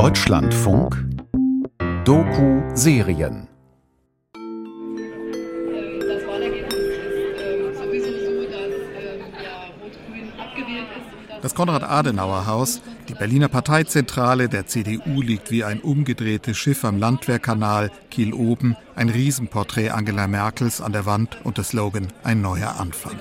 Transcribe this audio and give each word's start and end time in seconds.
Deutschlandfunk 0.00 0.96
Doku-Serien 2.06 3.46
Das 4.32 6.26
Wahlergebnis 6.26 6.72
ist 6.72 7.76
sowieso 7.76 8.08
so, 8.08 8.44
dass 8.44 9.44
ja, 9.44 9.66
Rot-Grün 9.78 10.32
abgewählt 10.38 10.86
ist. 10.96 11.34
Und 11.34 11.44
Das 11.44 11.54
Konrad-Adenauer-Haus, 11.54 12.80
die 13.10 13.12
Berliner 13.12 13.48
Parteizentrale 13.48 14.48
der 14.48 14.66
CDU, 14.66 15.20
liegt 15.20 15.50
wie 15.50 15.64
ein 15.64 15.80
umgedrehtes 15.80 16.56
Schiff 16.56 16.82
am 16.86 16.98
Landwehrkanal, 16.98 17.90
Kiel 18.10 18.32
oben, 18.32 18.78
ein 18.96 19.10
Riesenporträt 19.10 19.90
Angela 19.90 20.28
Merkels 20.28 20.80
an 20.80 20.94
der 20.94 21.04
Wand 21.04 21.36
und 21.44 21.58
der 21.58 21.64
Slogan 21.64 22.08
Ein 22.22 22.40
neuer 22.40 22.76
Anfang. 22.80 23.18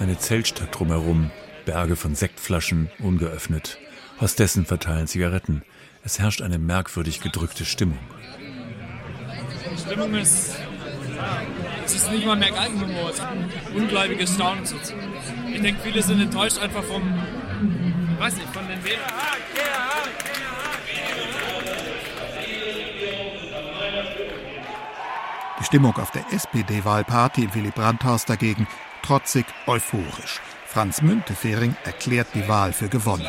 Eine 0.00 0.18
Zeltstadt 0.18 0.76
drumherum, 0.76 1.30
Berge 1.64 1.96
von 1.96 2.14
Sektflaschen, 2.14 2.90
ungeöffnet. 2.98 3.78
Hostessen 4.20 4.66
verteilen 4.66 5.06
Zigaretten. 5.06 5.62
Es 6.02 6.18
herrscht 6.18 6.42
eine 6.42 6.58
merkwürdig 6.58 7.20
gedrückte 7.20 7.64
Stimmung. 7.64 7.98
Die 9.72 9.80
Stimmung 9.80 10.14
ist. 10.14 10.56
Es 11.84 11.94
ist 11.94 12.10
nicht 12.10 12.26
mal 12.26 12.36
mehr 12.36 12.50
Galgenhumor, 12.50 13.10
es 13.10 13.16
ist 13.16 13.24
ein 13.24 13.50
ungläubiges 13.74 14.34
Staunen. 14.34 14.64
Ich 15.52 15.60
denke, 15.60 15.80
viele 15.82 16.02
sind 16.02 16.20
enttäuscht 16.20 16.58
einfach 16.58 16.82
vom. 16.82 17.02
Ich 18.14 18.20
weiß 18.20 18.36
nicht, 18.36 18.48
von 18.52 18.66
den 18.68 18.84
Wählern. 18.84 19.00
Die 25.60 25.64
Stimmung 25.64 25.96
auf 25.96 26.10
der 26.10 26.24
SPD-Wahlparty 26.32 27.44
im 27.44 27.54
Willy 27.54 27.70
Brandt-Haus 27.70 28.26
dagegen 28.26 28.66
trotzig 29.02 29.46
euphorisch. 29.66 30.40
Franz 30.74 31.02
Müntefering 31.02 31.76
erklärt 31.84 32.26
die 32.34 32.48
Wahl 32.48 32.72
für 32.72 32.88
gewonnen. 32.88 33.24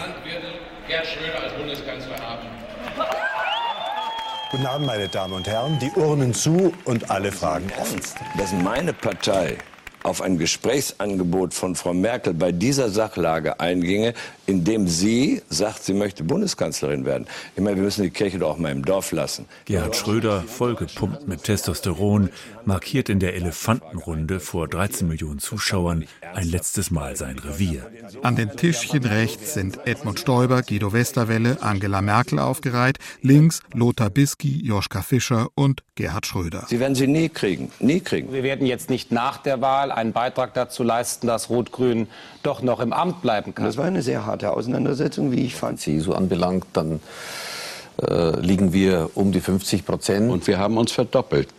Guten 4.50 4.66
Abend, 4.66 4.88
meine 4.88 5.08
Damen 5.08 5.34
und 5.34 5.48
Herren. 5.48 5.78
Die 5.78 5.92
Urnen 5.92 6.34
zu 6.34 6.74
und 6.86 7.12
alle 7.12 7.32
Fragen 7.32 7.72
offen. 7.80 8.02
dass 8.36 8.52
meine 8.52 8.94
Partei 8.94 9.60
auf 10.06 10.22
ein 10.22 10.38
Gesprächsangebot 10.38 11.54
von 11.54 11.76
Frau 11.76 11.94
Merkel 11.94 12.34
bei 12.36 12.52
dieser 12.52 12.90
Sachlage 12.90 13.60
einginge, 13.60 14.14
indem 14.46 14.88
sie 14.88 15.42
sagt, 15.50 15.84
sie 15.84 15.94
möchte 15.94 16.24
Bundeskanzlerin 16.24 17.06
werden. 17.06 17.26
Ich 17.56 17.64
meine, 17.64 17.78
wir 17.78 17.84
müssen 17.84 18.04
die 18.04 18.12
Kirche 18.12 18.38
doch 18.38 18.52
auch 18.52 18.58
mal 18.58 18.72
im 18.72 18.86
Dorf 18.86 19.12
lassen. 19.12 19.46
Gerhard 19.66 19.96
Schröder, 19.96 20.44
vollgepumpt 20.44 21.28
mit 21.28 21.44
Testosteron, 21.44 22.30
markiert 22.66 23.10
in 23.10 23.20
der 23.20 23.36
Elefantenrunde 23.36 24.40
vor 24.40 24.68
13 24.68 25.08
Millionen 25.08 25.40
Zuschauern 25.40 26.06
ein 26.34 26.48
letztes 26.48 26.92
Mal 26.92 27.16
sein 27.16 27.40
Revier. 27.40 27.90
An 28.22 28.36
den 28.36 28.56
Tischchen 28.56 29.06
rechts 29.06 29.56
sind 29.56 29.80
Edmund 29.86 30.20
Stoiber, 30.20 30.62
Guido 30.62 30.94
Westerwelle, 30.94 31.58
Angela 31.62 32.02
Merkel 32.02 32.40
aufgereiht, 32.40 32.98
links 33.22 33.62
Lothar 33.74 34.12
Bisky, 34.12 34.64
Joschka 34.64 35.02
Fischer 35.02 35.48
und 35.56 35.82
Gerhard 35.96 36.26
Schröder. 36.26 36.66
Sie 36.68 36.80
werden 36.80 36.96
sie 36.96 37.08
nie 37.08 37.30
kriegen, 37.30 37.72
nie 37.80 38.02
kriegen. 38.02 38.34
Wir 38.34 38.44
werden 38.44 38.68
jetzt 38.68 38.90
nicht 38.90 39.12
nach 39.12 39.38
der 39.38 39.62
Wahl 39.62 39.92
einen 39.96 40.14
Beitrag 40.14 40.54
dazu 40.54 40.84
leisten, 40.84 41.28
dass 41.28 41.50
Rot-Grün 41.50 42.08
doch 42.44 42.62
noch 42.62 42.80
im 42.80 42.94
Amt 42.94 43.22
bleiben 43.22 43.56
kann. 43.56 43.66
Das 43.66 43.78
war 43.78 43.86
eine 43.86 44.02
sehr 44.02 44.26
harte 44.26 44.52
Auseinandersetzung, 44.52 45.32
wie 45.32 45.46
ich 45.46 45.56
fand. 45.56 45.80
CSU 45.80 46.14
anbelangt, 46.14 46.66
dann 46.74 47.00
äh, 48.02 48.40
liegen 48.40 48.74
wir 48.74 49.12
um 49.16 49.32
die 49.32 49.42
50 49.42 49.86
Prozent. 49.86 50.32
Und 50.32 50.48
wir 50.48 50.60
haben 50.60 50.78
uns 50.78 50.92
verdoppelt. 50.92 51.50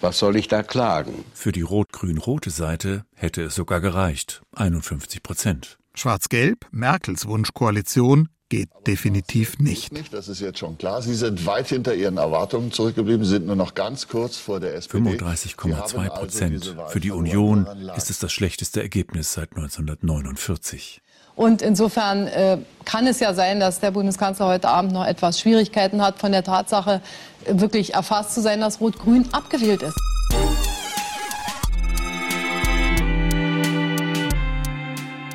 Was 0.00 0.18
soll 0.18 0.36
ich 0.36 0.48
da 0.48 0.62
klagen? 0.62 1.24
Für 1.34 1.52
die 1.52 1.60
rot-grün-rote 1.60 2.50
Seite 2.50 3.04
hätte 3.14 3.42
es 3.42 3.54
sogar 3.54 3.80
gereicht. 3.80 4.40
51 4.56 5.22
Prozent. 5.22 5.78
Schwarz-Gelb, 5.94 6.66
Merkels 6.70 7.26
Wunschkoalition, 7.26 8.28
geht 8.50 8.68
definitiv 8.86 9.58
nicht. 9.58 9.90
Das 10.12 10.28
ist 10.28 10.40
jetzt 10.40 10.58
schon 10.58 10.76
klar. 10.76 11.00
Sie 11.00 11.14
sind 11.14 11.46
weit 11.46 11.68
hinter 11.68 11.94
Ihren 11.94 12.18
Erwartungen 12.18 12.70
zurückgeblieben, 12.70 13.24
sind 13.24 13.46
nur 13.46 13.56
noch 13.56 13.74
ganz 13.74 14.08
kurz 14.08 14.36
vor 14.36 14.60
der 14.60 14.74
SPD. 14.74 15.08
35,2 15.10 16.08
Prozent. 16.10 16.76
Für 16.88 17.00
die 17.00 17.12
Union 17.12 17.66
ist 17.96 18.10
es 18.10 18.18
das 18.18 18.32
schlechteste 18.32 18.82
Ergebnis 18.82 19.32
seit 19.32 19.56
1949. 19.56 21.00
Und 21.36 21.62
insofern 21.62 22.26
äh, 22.26 22.58
kann 22.84 23.06
es 23.06 23.20
ja 23.20 23.32
sein, 23.32 23.60
dass 23.60 23.80
der 23.80 23.92
Bundeskanzler 23.92 24.46
heute 24.46 24.68
Abend 24.68 24.92
noch 24.92 25.06
etwas 25.06 25.40
Schwierigkeiten 25.40 26.02
hat, 26.02 26.18
von 26.18 26.32
der 26.32 26.44
Tatsache 26.44 27.00
äh, 27.46 27.58
wirklich 27.58 27.94
erfasst 27.94 28.34
zu 28.34 28.42
sein, 28.42 28.60
dass 28.60 28.80
Rot-Grün 28.80 29.26
abgewählt 29.32 29.82
ist. 29.82 29.96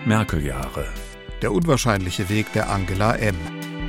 Merkel-Jahre. 0.05 0.85
Der 1.41 1.51
unwahrscheinliche 1.51 2.29
Weg 2.29 2.53
der 2.53 2.69
Angela 2.69 3.15
M. 3.17 3.35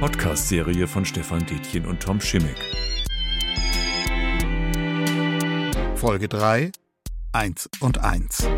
Podcast-Serie 0.00 0.88
von 0.88 1.04
Stefan 1.04 1.46
Detjen 1.46 1.86
und 1.86 2.02
Tom 2.02 2.20
Schimmick. 2.20 2.56
Folge 5.94 6.28
3, 6.28 6.72
1 7.32 7.70
und 7.80 8.02
1. 8.02 8.48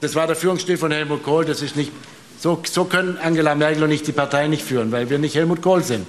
Das 0.00 0.14
war 0.14 0.26
der 0.26 0.34
Führungsstil 0.34 0.78
von 0.78 0.90
Helmut 0.90 1.22
Kohl. 1.22 1.44
Das 1.44 1.60
ist 1.60 1.76
nicht, 1.76 1.92
so, 2.38 2.62
so 2.64 2.84
können 2.84 3.18
Angela 3.18 3.54
Merkel 3.54 3.84
und 3.84 3.90
ich 3.90 4.02
die 4.02 4.12
Partei 4.12 4.48
nicht 4.48 4.64
führen, 4.64 4.92
weil 4.92 5.10
wir 5.10 5.18
nicht 5.18 5.34
Helmut 5.34 5.60
Kohl 5.60 5.82
sind. 5.82 6.06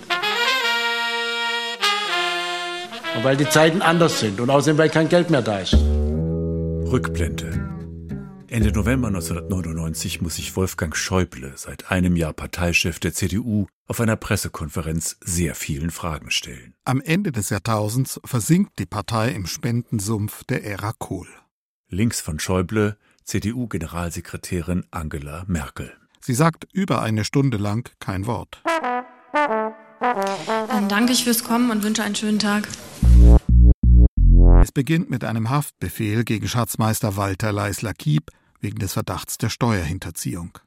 Und 3.16 3.24
weil 3.24 3.36
die 3.36 3.50
Zeiten 3.50 3.82
anders 3.82 4.22
sind 4.22 4.40
und 4.40 4.50
außerdem, 4.50 4.78
weil 4.78 4.90
kein 4.90 5.10
Geld 5.10 5.30
mehr 5.30 5.42
da 5.42 5.60
ist. 5.60 5.74
Rückblende. 5.74 7.73
Ende 8.54 8.72
November 8.72 9.08
1999 9.08 10.22
muss 10.22 10.36
sich 10.36 10.56
Wolfgang 10.56 10.96
Schäuble, 10.96 11.54
seit 11.56 11.90
einem 11.90 12.16
Jahr 12.16 12.34
Parteichef 12.34 13.00
der 13.00 13.12
CDU, 13.12 13.66
auf 13.88 14.00
einer 14.00 14.16
Pressekonferenz 14.16 15.18
sehr 15.22 15.56
vielen 15.56 15.90
Fragen 15.90 16.30
stellen. 16.30 16.76
Am 16.86 17.02
Ende 17.02 17.32
des 17.32 17.50
Jahrtausends 17.50 18.22
versinkt 18.24 18.78
die 18.78 18.86
Partei 18.86 19.30
im 19.32 19.48
Spendensumpf 19.48 20.44
der 20.44 20.64
Ära 20.66 20.94
Kohl. 21.00 21.26
Links 21.90 22.22
von 22.22 22.38
Schäuble 22.38 22.96
CDU-Generalsekretärin 23.24 24.86
Angela 24.92 25.46
Merkel. 25.48 25.92
Sie 26.22 26.36
sagt 26.36 26.68
über 26.74 27.02
eine 27.02 27.26
Stunde 27.26 27.58
lang 27.58 27.90
kein 28.00 28.28
Wort. 28.28 28.62
Dann 30.00 30.90
danke 30.90 31.14
ich 31.14 31.24
fürs 31.24 31.44
Kommen 31.44 31.72
und 31.72 31.82
wünsche 31.82 32.04
einen 32.04 32.14
schönen 32.14 32.38
Tag. 32.38 32.68
Es 34.62 34.72
beginnt 34.72 35.10
mit 35.10 35.24
einem 35.24 35.50
Haftbefehl 35.50 36.24
gegen 36.24 36.48
Schatzmeister 36.48 37.18
Walter 37.18 37.52
Leisler-Kiep 37.52 38.30
wegen 38.64 38.80
des 38.80 38.94
Verdachts 38.94 39.38
der 39.38 39.50
Steuerhinterziehung. 39.50 40.58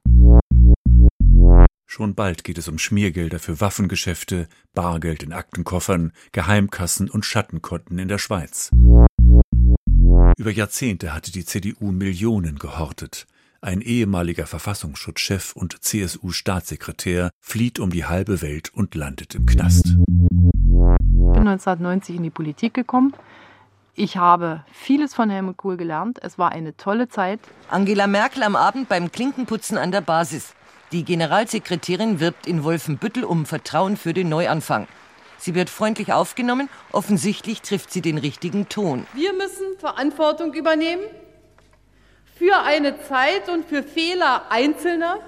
Schon 1.86 2.14
bald 2.14 2.44
geht 2.44 2.58
es 2.58 2.68
um 2.68 2.78
Schmiergelder 2.78 3.38
für 3.38 3.60
Waffengeschäfte, 3.60 4.48
Bargeld 4.74 5.22
in 5.22 5.32
Aktenkoffern, 5.32 6.12
Geheimkassen 6.32 7.08
und 7.08 7.24
Schattenkonten 7.24 7.98
in 7.98 8.08
der 8.08 8.18
Schweiz. 8.18 8.70
Über 10.36 10.50
Jahrzehnte 10.50 11.14
hatte 11.14 11.32
die 11.32 11.46
CDU 11.46 11.92
Millionen 11.92 12.58
gehortet. 12.58 13.26
Ein 13.62 13.80
ehemaliger 13.80 14.46
Verfassungsschutzchef 14.46 15.56
und 15.56 15.82
CSU-Staatssekretär 15.82 17.30
flieht 17.40 17.78
um 17.78 17.90
die 17.90 18.04
halbe 18.04 18.42
Welt 18.42 18.72
und 18.74 18.94
landet 18.94 19.34
im 19.34 19.46
Knast. 19.46 19.86
Ich 19.86 19.94
bin 20.04 21.48
1990 21.48 22.16
in 22.16 22.22
die 22.24 22.30
Politik 22.30 22.74
gekommen. 22.74 23.14
Ich 23.98 24.18
habe 24.18 24.62
vieles 24.70 25.14
von 25.14 25.30
Helmut 25.30 25.56
Kohl 25.56 25.78
gelernt. 25.78 26.18
Es 26.20 26.38
war 26.38 26.52
eine 26.52 26.76
tolle 26.76 27.08
Zeit. 27.08 27.40
Angela 27.70 28.06
Merkel 28.06 28.42
am 28.42 28.54
Abend 28.54 28.90
beim 28.90 29.10
Klinkenputzen 29.10 29.78
an 29.78 29.90
der 29.90 30.02
Basis. 30.02 30.52
Die 30.92 31.02
Generalsekretärin 31.02 32.20
wirbt 32.20 32.46
in 32.46 32.62
Wolfenbüttel 32.62 33.24
um 33.24 33.46
Vertrauen 33.46 33.96
für 33.96 34.12
den 34.12 34.28
Neuanfang. 34.28 34.86
Sie 35.38 35.54
wird 35.54 35.70
freundlich 35.70 36.12
aufgenommen. 36.12 36.68
Offensichtlich 36.92 37.62
trifft 37.62 37.90
sie 37.90 38.02
den 38.02 38.18
richtigen 38.18 38.68
Ton. 38.68 39.06
Wir 39.14 39.32
müssen 39.32 39.78
Verantwortung 39.78 40.52
übernehmen 40.52 41.04
für 42.34 42.58
eine 42.64 43.00
Zeit 43.00 43.48
und 43.48 43.64
für 43.64 43.82
Fehler 43.82 44.42
Einzelner. 44.50 45.20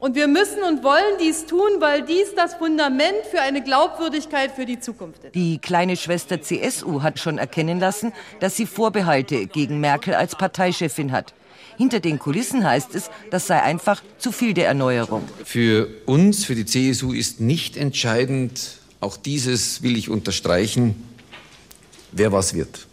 Und 0.00 0.14
wir 0.14 0.28
müssen 0.28 0.62
und 0.66 0.82
wollen 0.82 1.18
dies 1.20 1.44
tun, 1.44 1.68
weil 1.78 2.02
dies 2.02 2.34
das 2.34 2.54
Fundament 2.54 3.18
für 3.30 3.42
eine 3.42 3.62
Glaubwürdigkeit 3.62 4.50
für 4.50 4.64
die 4.64 4.80
Zukunft 4.80 5.24
ist. 5.24 5.34
Die 5.34 5.58
kleine 5.58 5.94
Schwester 5.94 6.40
CSU 6.40 7.02
hat 7.02 7.18
schon 7.18 7.36
erkennen 7.36 7.78
lassen, 7.78 8.14
dass 8.40 8.56
sie 8.56 8.64
Vorbehalte 8.64 9.46
gegen 9.46 9.78
Merkel 9.78 10.14
als 10.14 10.36
Parteichefin 10.36 11.12
hat. 11.12 11.34
Hinter 11.76 12.00
den 12.00 12.18
Kulissen 12.18 12.64
heißt 12.64 12.94
es, 12.94 13.10
das 13.30 13.46
sei 13.46 13.62
einfach 13.62 14.02
zu 14.16 14.32
viel 14.32 14.54
der 14.54 14.68
Erneuerung. 14.68 15.22
Für 15.44 15.88
uns, 16.06 16.46
für 16.46 16.54
die 16.54 16.64
CSU 16.64 17.12
ist 17.12 17.40
nicht 17.40 17.76
entscheidend, 17.76 18.78
auch 19.00 19.18
dieses 19.18 19.82
will 19.82 19.98
ich 19.98 20.08
unterstreichen, 20.08 20.94
wer 22.12 22.32
was 22.32 22.54
wird. 22.54 22.86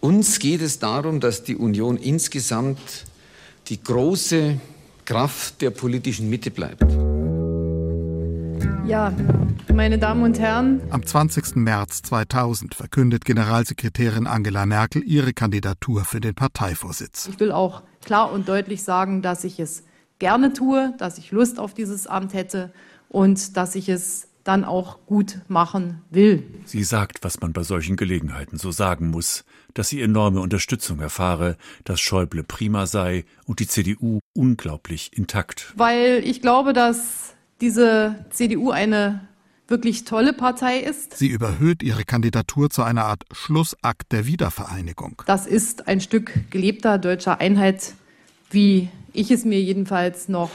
Uns 0.00 0.38
geht 0.38 0.62
es 0.62 0.78
darum, 0.78 1.20
dass 1.20 1.44
die 1.44 1.56
Union 1.56 1.98
insgesamt 1.98 2.78
die 3.68 3.82
große 3.82 4.58
Kraft 5.08 5.62
der 5.62 5.70
politischen 5.70 6.28
Mitte 6.28 6.50
bleibt. 6.50 6.84
Ja, 8.86 9.10
meine 9.74 9.98
Damen 9.98 10.22
und 10.22 10.38
Herren. 10.38 10.82
Am 10.90 11.02
20. 11.02 11.56
März 11.56 12.02
2000 12.02 12.74
verkündet 12.74 13.24
Generalsekretärin 13.24 14.26
Angela 14.26 14.66
Merkel 14.66 15.02
ihre 15.02 15.32
Kandidatur 15.32 16.04
für 16.04 16.20
den 16.20 16.34
Parteivorsitz. 16.34 17.26
Ich 17.32 17.40
will 17.40 17.52
auch 17.52 17.84
klar 18.04 18.30
und 18.30 18.50
deutlich 18.50 18.82
sagen, 18.82 19.22
dass 19.22 19.44
ich 19.44 19.58
es 19.58 19.82
gerne 20.18 20.52
tue, 20.52 20.92
dass 20.98 21.16
ich 21.16 21.30
Lust 21.30 21.58
auf 21.58 21.72
dieses 21.72 22.06
Amt 22.06 22.34
hätte 22.34 22.70
und 23.08 23.56
dass 23.56 23.76
ich 23.76 23.88
es 23.88 24.28
dann 24.44 24.64
auch 24.66 25.06
gut 25.06 25.40
machen 25.48 26.02
will. 26.10 26.42
Sie 26.66 26.84
sagt, 26.84 27.24
was 27.24 27.40
man 27.40 27.54
bei 27.54 27.62
solchen 27.62 27.96
Gelegenheiten 27.96 28.58
so 28.58 28.72
sagen 28.72 29.08
muss, 29.08 29.44
dass 29.78 29.88
sie 29.88 30.02
enorme 30.02 30.40
Unterstützung 30.40 30.98
erfahre, 30.98 31.56
dass 31.84 32.00
Schäuble 32.00 32.42
prima 32.42 32.86
sei 32.86 33.24
und 33.46 33.60
die 33.60 33.68
CDU 33.68 34.18
unglaublich 34.34 35.16
intakt. 35.16 35.72
Weil 35.76 36.20
ich 36.24 36.42
glaube, 36.42 36.72
dass 36.72 37.34
diese 37.60 38.16
CDU 38.30 38.70
eine 38.72 39.28
wirklich 39.68 40.04
tolle 40.04 40.32
Partei 40.32 40.78
ist. 40.78 41.16
Sie 41.16 41.28
überhöht 41.28 41.82
ihre 41.84 42.04
Kandidatur 42.04 42.70
zu 42.70 42.82
einer 42.82 43.04
Art 43.04 43.22
Schlussakt 43.30 44.10
der 44.10 44.26
Wiedervereinigung. 44.26 45.22
Das 45.26 45.46
ist 45.46 45.86
ein 45.86 46.00
Stück 46.00 46.32
gelebter 46.50 46.98
deutscher 46.98 47.40
Einheit, 47.40 47.94
wie 48.50 48.88
ich 49.12 49.30
es 49.30 49.44
mir 49.44 49.60
jedenfalls 49.60 50.28
noch 50.28 50.50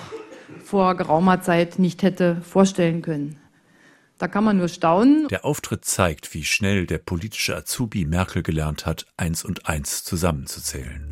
vor 0.66 0.96
geraumer 0.96 1.42
Zeit 1.42 1.80
nicht 1.80 2.04
hätte 2.04 2.42
vorstellen 2.42 3.02
können. 3.02 3.38
Da 4.18 4.27
kann 4.27 4.44
man 4.44 4.57
nur 4.57 4.68
staunen. 4.68 5.27
Der 5.30 5.44
Auftritt 5.44 5.86
zeigt, 5.86 6.33
wie 6.33 6.44
schnell 6.44 6.86
der 6.86 7.00
politische 7.00 7.56
Azubi 7.56 8.06
Merkel 8.06 8.44
gelernt 8.44 8.86
hat, 8.86 9.06
eins 9.18 9.44
und 9.44 9.68
eins 9.68 10.04
zusammenzuzählen. 10.04 11.10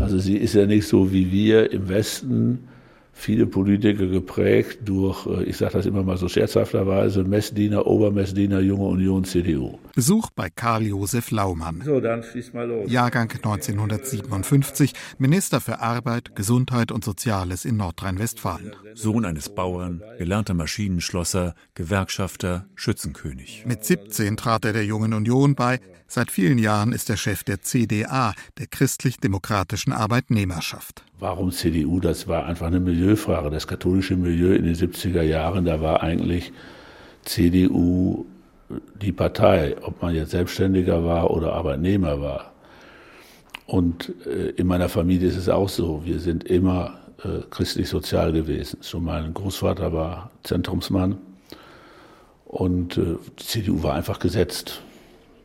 Also 0.00 0.18
sie 0.18 0.36
ist 0.36 0.54
ja 0.54 0.66
nicht 0.66 0.86
so 0.86 1.12
wie 1.12 1.32
wir 1.32 1.72
im 1.72 1.88
Westen 1.88 2.68
viele 3.12 3.46
Politiker 3.46 4.06
geprägt 4.06 4.80
durch, 4.84 5.26
äh, 5.26 5.44
ich 5.44 5.56
sage 5.56 5.72
das 5.72 5.86
immer 5.86 6.02
mal 6.02 6.18
so 6.18 6.28
scherzhafterweise, 6.28 7.24
Messdiener, 7.24 7.86
Obermessdiener, 7.86 8.60
Junge 8.60 8.84
Union, 8.84 9.24
CDU. 9.24 9.78
Besuch 9.96 10.28
bei 10.28 10.50
Karl-Josef 10.50 11.30
Laumann. 11.30 11.80
So, 11.82 12.00
dann 12.00 12.22
schieß 12.22 12.52
mal 12.52 12.68
los. 12.68 12.92
Jahrgang 12.92 13.30
1957, 13.30 14.92
Minister 15.16 15.58
für 15.58 15.80
Arbeit, 15.80 16.36
Gesundheit 16.36 16.92
und 16.92 17.02
Soziales 17.02 17.64
in 17.64 17.78
Nordrhein-Westfalen. 17.78 18.72
Sohn 18.92 19.24
eines 19.24 19.48
Bauern, 19.48 20.02
gelernter 20.18 20.52
Maschinenschlosser, 20.52 21.54
Gewerkschafter, 21.72 22.66
Schützenkönig. 22.74 23.64
Mit 23.66 23.86
17 23.86 24.36
trat 24.36 24.66
er 24.66 24.74
der 24.74 24.84
Jungen 24.84 25.14
Union 25.14 25.54
bei. 25.54 25.80
Seit 26.06 26.30
vielen 26.30 26.58
Jahren 26.58 26.92
ist 26.92 27.08
er 27.08 27.16
Chef 27.16 27.42
der 27.42 27.62
CDA, 27.62 28.34
der 28.58 28.66
christlich-demokratischen 28.66 29.94
Arbeitnehmerschaft. 29.94 31.06
Warum 31.18 31.52
CDU? 31.52 32.00
Das 32.00 32.28
war 32.28 32.44
einfach 32.44 32.66
eine 32.66 32.80
Milieufrage. 32.80 33.48
Das 33.48 33.66
katholische 33.66 34.18
Milieu 34.18 34.54
in 34.54 34.64
den 34.64 34.74
70er 34.74 35.22
Jahren, 35.22 35.64
da 35.64 35.80
war 35.80 36.02
eigentlich 36.02 36.52
CDU 37.24 38.26
die 39.00 39.12
Partei, 39.12 39.76
ob 39.82 40.02
man 40.02 40.14
jetzt 40.14 40.30
Selbstständiger 40.30 41.04
war 41.04 41.30
oder 41.30 41.52
Arbeitnehmer 41.52 42.20
war. 42.20 42.52
Und 43.66 44.12
äh, 44.26 44.50
in 44.50 44.66
meiner 44.66 44.88
Familie 44.88 45.28
ist 45.28 45.36
es 45.36 45.48
auch 45.48 45.68
so. 45.68 46.02
Wir 46.04 46.20
sind 46.20 46.44
immer 46.44 46.98
äh, 47.22 47.40
christlich-sozial 47.50 48.32
gewesen. 48.32 48.82
Schon 48.82 49.04
mein 49.04 49.34
Großvater 49.34 49.92
war 49.92 50.30
Zentrumsmann 50.42 51.18
und 52.44 52.96
äh, 52.96 53.16
die 53.38 53.44
CDU 53.44 53.82
war 53.82 53.94
einfach 53.94 54.18
gesetzt. 54.18 54.82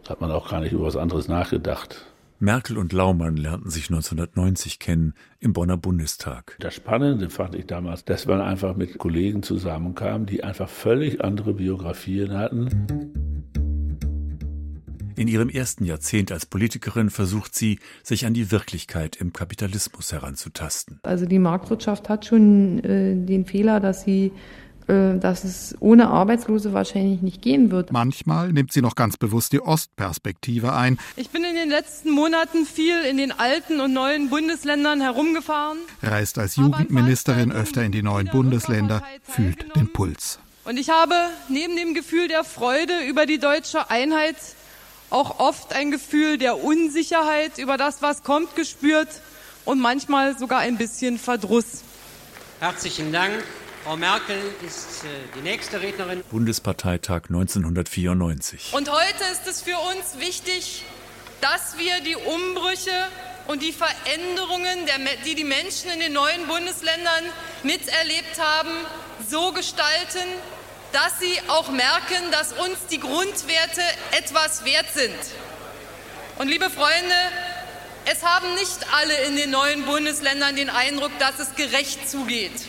Da 0.03 0.11
hat 0.11 0.21
man 0.21 0.31
auch 0.31 0.49
gar 0.49 0.61
nicht 0.61 0.71
über 0.71 0.85
was 0.85 0.97
anderes 0.97 1.27
nachgedacht. 1.27 2.05
Merkel 2.41 2.79
und 2.79 2.91
Laumann 2.91 3.37
lernten 3.37 3.69
sich 3.69 3.91
1990 3.91 4.79
kennen 4.79 5.13
im 5.39 5.53
Bonner 5.53 5.77
Bundestag. 5.77 6.57
Das 6.59 6.73
Spannende 6.73 7.29
fand 7.29 7.53
ich 7.53 7.67
damals, 7.67 8.03
dass 8.03 8.25
man 8.25 8.41
einfach 8.41 8.75
mit 8.75 8.97
Kollegen 8.97 9.43
zusammenkam, 9.43 10.25
die 10.25 10.43
einfach 10.43 10.67
völlig 10.67 11.23
andere 11.23 11.53
Biografien 11.53 12.35
hatten. 12.35 12.67
In 15.15 15.27
ihrem 15.27 15.49
ersten 15.49 15.85
Jahrzehnt 15.85 16.31
als 16.31 16.47
Politikerin 16.47 17.11
versucht 17.11 17.53
sie, 17.53 17.77
sich 18.01 18.25
an 18.25 18.33
die 18.33 18.49
Wirklichkeit 18.49 19.17
im 19.17 19.33
Kapitalismus 19.33 20.11
heranzutasten. 20.11 20.99
Also 21.03 21.27
die 21.27 21.37
Marktwirtschaft 21.37 22.09
hat 22.09 22.25
schon 22.25 22.83
äh, 22.83 23.23
den 23.23 23.45
Fehler, 23.45 23.79
dass 23.79 24.03
sie 24.03 24.31
dass 24.91 25.43
es 25.43 25.75
ohne 25.79 26.09
Arbeitslose 26.09 26.73
wahrscheinlich 26.73 27.21
nicht 27.21 27.41
gehen 27.41 27.71
wird. 27.71 27.91
Manchmal 27.91 28.51
nimmt 28.51 28.73
sie 28.73 28.81
noch 28.81 28.95
ganz 28.95 29.17
bewusst 29.17 29.53
die 29.53 29.61
Ostperspektive 29.61 30.73
ein. 30.73 30.99
Ich 31.15 31.29
bin 31.29 31.43
in 31.43 31.55
den 31.55 31.69
letzten 31.69 32.11
Monaten 32.11 32.65
viel 32.65 33.01
in 33.01 33.17
den 33.17 33.31
alten 33.31 33.79
und 33.79 33.93
neuen 33.93 34.29
Bundesländern 34.29 34.99
herumgefahren. 35.01 35.77
Reist 36.03 36.37
als 36.37 36.55
Jugendministerin 36.57 37.51
öfter 37.51 37.83
in 37.83 37.91
die 37.91 38.03
neuen 38.03 38.27
Bundesländer, 38.27 39.03
fühlt 39.23 39.75
den 39.75 39.91
Puls. 39.93 40.39
Und 40.65 40.77
ich 40.77 40.89
habe 40.89 41.15
neben 41.49 41.75
dem 41.75 41.93
Gefühl 41.93 42.27
der 42.27 42.43
Freude 42.43 42.93
über 43.07 43.25
die 43.25 43.39
deutsche 43.39 43.89
Einheit 43.89 44.35
auch 45.09 45.39
oft 45.39 45.73
ein 45.73 45.91
Gefühl 45.91 46.37
der 46.37 46.63
Unsicherheit 46.63 47.57
über 47.57 47.77
das, 47.77 48.01
was 48.01 48.23
kommt, 48.23 48.55
gespürt 48.55 49.09
und 49.65 49.79
manchmal 49.79 50.37
sogar 50.37 50.59
ein 50.59 50.77
bisschen 50.77 51.17
Verdruss. 51.17 51.83
Herzlichen 52.59 53.11
Dank. 53.11 53.33
Frau 53.83 53.97
Merkel 53.97 54.39
ist 54.65 55.05
äh, 55.05 55.07
die 55.35 55.41
nächste 55.41 55.81
Rednerin. 55.81 56.23
Bundesparteitag 56.29 57.23
1994. 57.29 58.73
Und 58.73 58.91
heute 58.91 59.23
ist 59.31 59.47
es 59.47 59.63
für 59.63 59.77
uns 59.79 60.19
wichtig, 60.19 60.85
dass 61.41 61.79
wir 61.79 61.99
die 62.01 62.15
Umbrüche 62.15 62.91
und 63.47 63.63
die 63.63 63.71
Veränderungen, 63.73 64.85
die 65.25 65.33
die 65.33 65.43
Menschen 65.43 65.89
in 65.89 65.99
den 65.99 66.13
neuen 66.13 66.45
Bundesländern 66.45 67.23
miterlebt 67.63 68.39
haben, 68.39 68.69
so 69.27 69.51
gestalten, 69.51 70.29
dass 70.91 71.19
sie 71.19 71.39
auch 71.47 71.71
merken, 71.71 72.29
dass 72.31 72.53
uns 72.53 72.85
die 72.91 72.99
Grundwerte 72.99 73.81
etwas 74.11 74.63
wert 74.63 74.93
sind. 74.93 75.17
Und 76.37 76.49
liebe 76.49 76.69
Freunde, 76.69 77.15
es 78.05 78.23
haben 78.23 78.53
nicht 78.53 78.93
alle 78.93 79.15
in 79.25 79.37
den 79.37 79.49
neuen 79.49 79.85
Bundesländern 79.85 80.55
den 80.55 80.69
Eindruck, 80.69 81.17
dass 81.17 81.39
es 81.39 81.55
gerecht 81.55 82.07
zugeht 82.07 82.67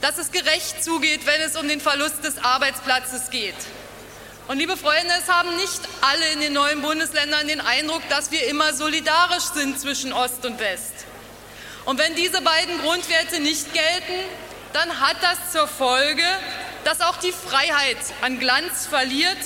dass 0.00 0.18
es 0.18 0.30
gerecht 0.32 0.82
zugeht, 0.82 1.26
wenn 1.26 1.40
es 1.40 1.56
um 1.56 1.68
den 1.68 1.80
Verlust 1.80 2.24
des 2.24 2.42
Arbeitsplatzes 2.42 3.30
geht. 3.30 3.54
Und 4.48 4.58
liebe 4.58 4.76
Freunde, 4.76 5.12
es 5.18 5.32
haben 5.32 5.54
nicht 5.56 5.80
alle 6.00 6.32
in 6.32 6.40
den 6.40 6.52
neuen 6.54 6.82
Bundesländern 6.82 7.46
den 7.46 7.60
Eindruck, 7.60 8.02
dass 8.08 8.32
wir 8.32 8.46
immer 8.48 8.72
solidarisch 8.72 9.44
sind 9.54 9.78
zwischen 9.78 10.12
Ost 10.12 10.44
und 10.44 10.58
West. 10.58 11.06
Und 11.84 11.98
wenn 11.98 12.14
diese 12.14 12.42
beiden 12.42 12.80
Grundwerte 12.80 13.40
nicht 13.40 13.72
gelten, 13.72 14.24
dann 14.72 15.00
hat 15.00 15.16
das 15.22 15.52
zur 15.52 15.68
Folge, 15.68 16.24
dass 16.84 17.00
auch 17.00 17.16
die 17.18 17.32
Freiheit 17.32 17.98
an 18.22 18.38
Glanz 18.38 18.86
verliert 18.86 19.38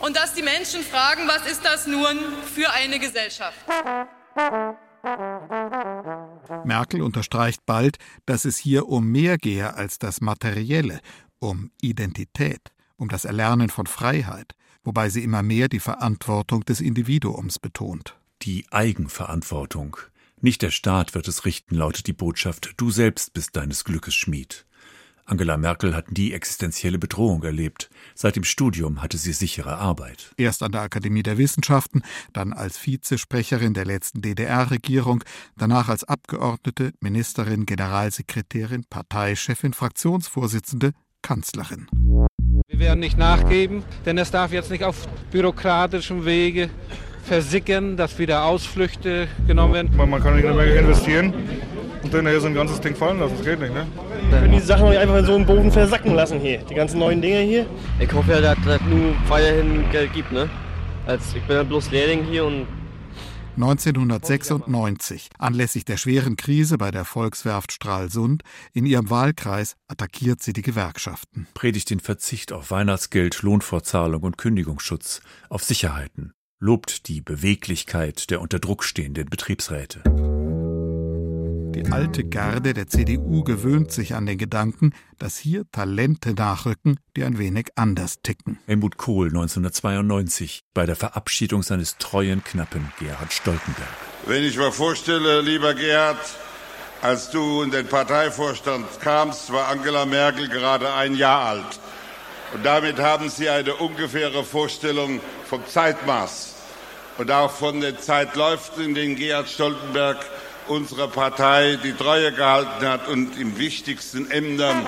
und 0.00 0.16
dass 0.16 0.34
die 0.34 0.42
Menschen 0.42 0.84
fragen, 0.84 1.26
was 1.28 1.46
ist 1.50 1.64
das 1.64 1.86
nun 1.86 2.18
für 2.54 2.70
eine 2.70 2.98
Gesellschaft? 2.98 3.56
Merkel 6.64 7.02
unterstreicht 7.02 7.60
bald, 7.66 7.98
dass 8.24 8.44
es 8.44 8.56
hier 8.56 8.88
um 8.88 9.06
mehr 9.10 9.38
gehe 9.38 9.74
als 9.74 9.98
das 9.98 10.20
Materielle, 10.20 11.00
um 11.38 11.70
Identität, 11.80 12.72
um 12.96 13.08
das 13.08 13.24
Erlernen 13.24 13.68
von 13.68 13.86
Freiheit, 13.86 14.54
wobei 14.84 15.08
sie 15.08 15.22
immer 15.22 15.42
mehr 15.42 15.68
die 15.68 15.80
Verantwortung 15.80 16.64
des 16.64 16.80
Individuums 16.80 17.58
betont. 17.58 18.16
Die 18.42 18.66
Eigenverantwortung. 18.70 19.96
Nicht 20.40 20.62
der 20.62 20.70
Staat 20.70 21.14
wird 21.14 21.28
es 21.28 21.44
richten, 21.44 21.74
lautet 21.74 22.06
die 22.06 22.12
Botschaft, 22.12 22.74
du 22.76 22.90
selbst 22.90 23.32
bist 23.32 23.56
deines 23.56 23.84
Glückes 23.84 24.14
Schmied. 24.14 24.66
Angela 25.28 25.56
Merkel 25.56 25.94
hat 25.94 26.16
nie 26.16 26.32
existenzielle 26.32 26.98
Bedrohung 26.98 27.42
erlebt. 27.42 27.90
Seit 28.14 28.36
dem 28.36 28.44
Studium 28.44 29.02
hatte 29.02 29.18
sie 29.18 29.32
sichere 29.32 29.76
Arbeit. 29.76 30.32
Erst 30.36 30.62
an 30.62 30.70
der 30.70 30.82
Akademie 30.82 31.24
der 31.24 31.36
Wissenschaften, 31.36 32.02
dann 32.32 32.52
als 32.52 32.78
Vizesprecherin 32.78 33.74
der 33.74 33.84
letzten 33.84 34.22
DDR-Regierung, 34.22 35.24
danach 35.56 35.88
als 35.88 36.04
Abgeordnete, 36.04 36.92
Ministerin, 37.00 37.66
Generalsekretärin, 37.66 38.84
Parteichefin, 38.88 39.72
Fraktionsvorsitzende, 39.72 40.92
Kanzlerin. 41.22 41.88
Wir 42.68 42.78
werden 42.78 43.00
nicht 43.00 43.18
nachgeben, 43.18 43.82
denn 44.04 44.18
es 44.18 44.30
darf 44.30 44.52
jetzt 44.52 44.70
nicht 44.70 44.84
auf 44.84 45.08
bürokratischem 45.32 46.24
Wege 46.24 46.70
versickern, 47.24 47.96
dass 47.96 48.20
wieder 48.20 48.44
Ausflüchte 48.44 49.26
genommen 49.48 49.74
werden. 49.74 49.96
Man, 49.96 50.22
kann 50.22 50.36
nicht 50.36 50.44
mehr 50.44 50.78
investieren 50.78 51.34
dann 52.16 52.26
hier 52.26 52.40
so 52.40 52.46
ein 52.46 52.54
ganzes 52.54 52.80
Ding 52.80 52.94
fallen 52.94 53.20
lassen. 53.20 53.34
Das 53.36 53.46
geht 53.46 53.60
nicht, 53.60 53.74
ne? 53.74 53.86
Wir 54.30 54.38
können 54.40 54.52
die 54.52 54.60
Sachen 54.60 54.88
nicht 54.88 54.98
einfach 54.98 55.16
in 55.16 55.24
so 55.24 55.34
einen 55.34 55.46
Boden 55.46 55.70
versacken 55.70 56.14
lassen 56.14 56.40
hier. 56.40 56.58
Die 56.58 56.74
ganzen 56.74 56.98
neuen 56.98 57.22
Dinge 57.22 57.40
hier. 57.40 57.66
Ich 57.98 58.12
hoffe 58.12 58.32
ja, 58.32 58.40
dass 58.40 58.58
es 58.58 58.80
nur 58.82 59.14
weiterhin 59.28 59.84
Geld 59.90 60.12
gibt, 60.12 60.32
ne? 60.32 60.48
Als 61.06 61.34
ich 61.34 61.42
bin 61.44 61.56
ja 61.56 61.62
bloß 61.62 61.90
Lehrling 61.90 62.24
hier 62.24 62.44
und 62.44 62.66
1996, 63.56 65.30
anlässlich 65.38 65.86
der 65.86 65.96
schweren 65.96 66.36
Krise 66.36 66.76
bei 66.76 66.90
der 66.90 67.06
Volkswerft 67.06 67.72
Stralsund, 67.72 68.42
in 68.74 68.84
ihrem 68.84 69.08
Wahlkreis 69.08 69.76
attackiert 69.88 70.42
sie 70.42 70.52
die 70.52 70.60
Gewerkschaften. 70.60 71.46
Predigt 71.54 71.88
den 71.88 72.00
Verzicht 72.00 72.52
auf 72.52 72.70
Weihnachtsgeld, 72.70 73.40
Lohnfortzahlung 73.42 74.24
und 74.24 74.36
Kündigungsschutz, 74.36 75.22
auf 75.48 75.64
Sicherheiten, 75.64 76.34
lobt 76.60 77.08
die 77.08 77.22
Beweglichkeit 77.22 78.30
der 78.30 78.42
unter 78.42 78.58
Druck 78.58 78.84
stehenden 78.84 79.30
Betriebsräte. 79.30 80.02
Die 81.76 81.92
alte 81.92 82.24
Garde 82.24 82.72
der 82.72 82.86
CDU 82.86 83.44
gewöhnt 83.44 83.92
sich 83.92 84.14
an 84.14 84.24
den 84.24 84.38
Gedanken, 84.38 84.94
dass 85.18 85.36
hier 85.36 85.70
Talente 85.72 86.32
nachrücken, 86.32 86.98
die 87.14 87.22
ein 87.22 87.38
wenig 87.38 87.66
anders 87.74 88.22
ticken. 88.22 88.58
Helmut 88.64 88.96
Kohl 88.96 89.26
1992 89.26 90.62
bei 90.72 90.86
der 90.86 90.96
Verabschiedung 90.96 91.62
seines 91.62 91.98
treuen 91.98 92.42
Knappen 92.42 92.90
Gerhard 92.98 93.30
Stoltenberg. 93.30 93.90
Wenn 94.24 94.42
ich 94.44 94.56
mir 94.56 94.72
vorstelle, 94.72 95.42
lieber 95.42 95.74
Gerhard, 95.74 96.16
als 97.02 97.28
du 97.28 97.60
in 97.60 97.70
den 97.70 97.86
Parteivorstand 97.86 98.86
kamst, 99.02 99.52
war 99.52 99.68
Angela 99.68 100.06
Merkel 100.06 100.48
gerade 100.48 100.94
ein 100.94 101.14
Jahr 101.14 101.44
alt. 101.44 101.80
Und 102.54 102.64
damit 102.64 102.98
haben 102.98 103.28
Sie 103.28 103.50
eine 103.50 103.74
ungefähre 103.74 104.44
Vorstellung 104.44 105.20
vom 105.44 105.60
Zeitmaß 105.66 106.54
und 107.18 107.30
auch 107.30 107.50
von 107.50 107.82
den 107.82 107.98
Zeitläufen, 107.98 108.82
in 108.82 108.94
denen 108.94 109.16
Gerhard 109.16 109.50
Stoltenberg 109.50 110.24
unserer 110.68 111.08
Partei 111.08 111.78
die 111.82 111.92
Treue 111.92 112.32
gehalten 112.32 112.86
hat 112.86 113.08
und 113.08 113.38
im 113.38 113.58
wichtigsten 113.58 114.30
Ämtern. 114.30 114.86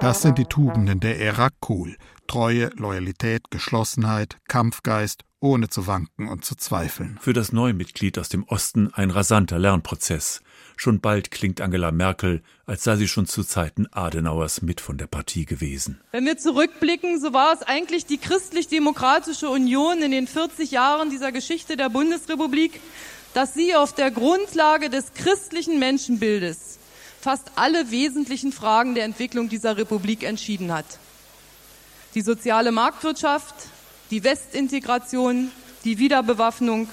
Das 0.00 0.22
sind 0.22 0.38
die 0.38 0.44
Tugenden 0.44 1.00
der 1.00 1.18
Ära 1.20 1.48
Kohl. 1.60 1.96
Treue, 2.26 2.70
Loyalität, 2.76 3.50
Geschlossenheit, 3.50 4.38
Kampfgeist, 4.48 5.24
ohne 5.40 5.68
zu 5.68 5.86
wanken 5.86 6.28
und 6.28 6.44
zu 6.44 6.56
zweifeln. 6.56 7.18
Für 7.20 7.34
das 7.34 7.52
neue 7.52 7.74
Mitglied 7.74 8.18
aus 8.18 8.30
dem 8.30 8.44
Osten 8.44 8.92
ein 8.94 9.10
rasanter 9.10 9.58
Lernprozess. 9.58 10.40
Schon 10.76 11.00
bald 11.00 11.30
klingt 11.30 11.60
Angela 11.60 11.92
Merkel, 11.92 12.42
als 12.66 12.82
sei 12.82 12.96
sie 12.96 13.08
schon 13.08 13.26
zu 13.26 13.44
Zeiten 13.44 13.86
Adenauers 13.92 14.62
mit 14.62 14.80
von 14.80 14.96
der 14.96 15.06
Partie 15.06 15.44
gewesen. 15.44 16.00
Wenn 16.10 16.24
wir 16.24 16.38
zurückblicken, 16.38 17.20
so 17.20 17.32
war 17.32 17.52
es 17.52 17.62
eigentlich 17.62 18.06
die 18.06 18.18
christlich-demokratische 18.18 19.48
Union 19.48 20.02
in 20.02 20.10
den 20.10 20.26
40 20.26 20.70
Jahren 20.70 21.10
dieser 21.10 21.30
Geschichte 21.30 21.76
der 21.76 21.90
Bundesrepublik, 21.90 22.80
dass 23.34 23.52
sie 23.52 23.74
auf 23.74 23.92
der 23.92 24.10
Grundlage 24.10 24.88
des 24.88 25.12
christlichen 25.12 25.78
Menschenbildes 25.78 26.78
fast 27.20 27.50
alle 27.56 27.90
wesentlichen 27.90 28.52
Fragen 28.52 28.94
der 28.94 29.04
Entwicklung 29.04 29.48
dieser 29.48 29.76
Republik 29.76 30.22
entschieden 30.22 30.72
hat. 30.72 30.86
Die 32.14 32.20
soziale 32.20 32.70
Marktwirtschaft, 32.70 33.54
die 34.10 34.22
Westintegration, 34.22 35.50
die 35.84 35.98
Wiederbewaffnung 35.98 36.88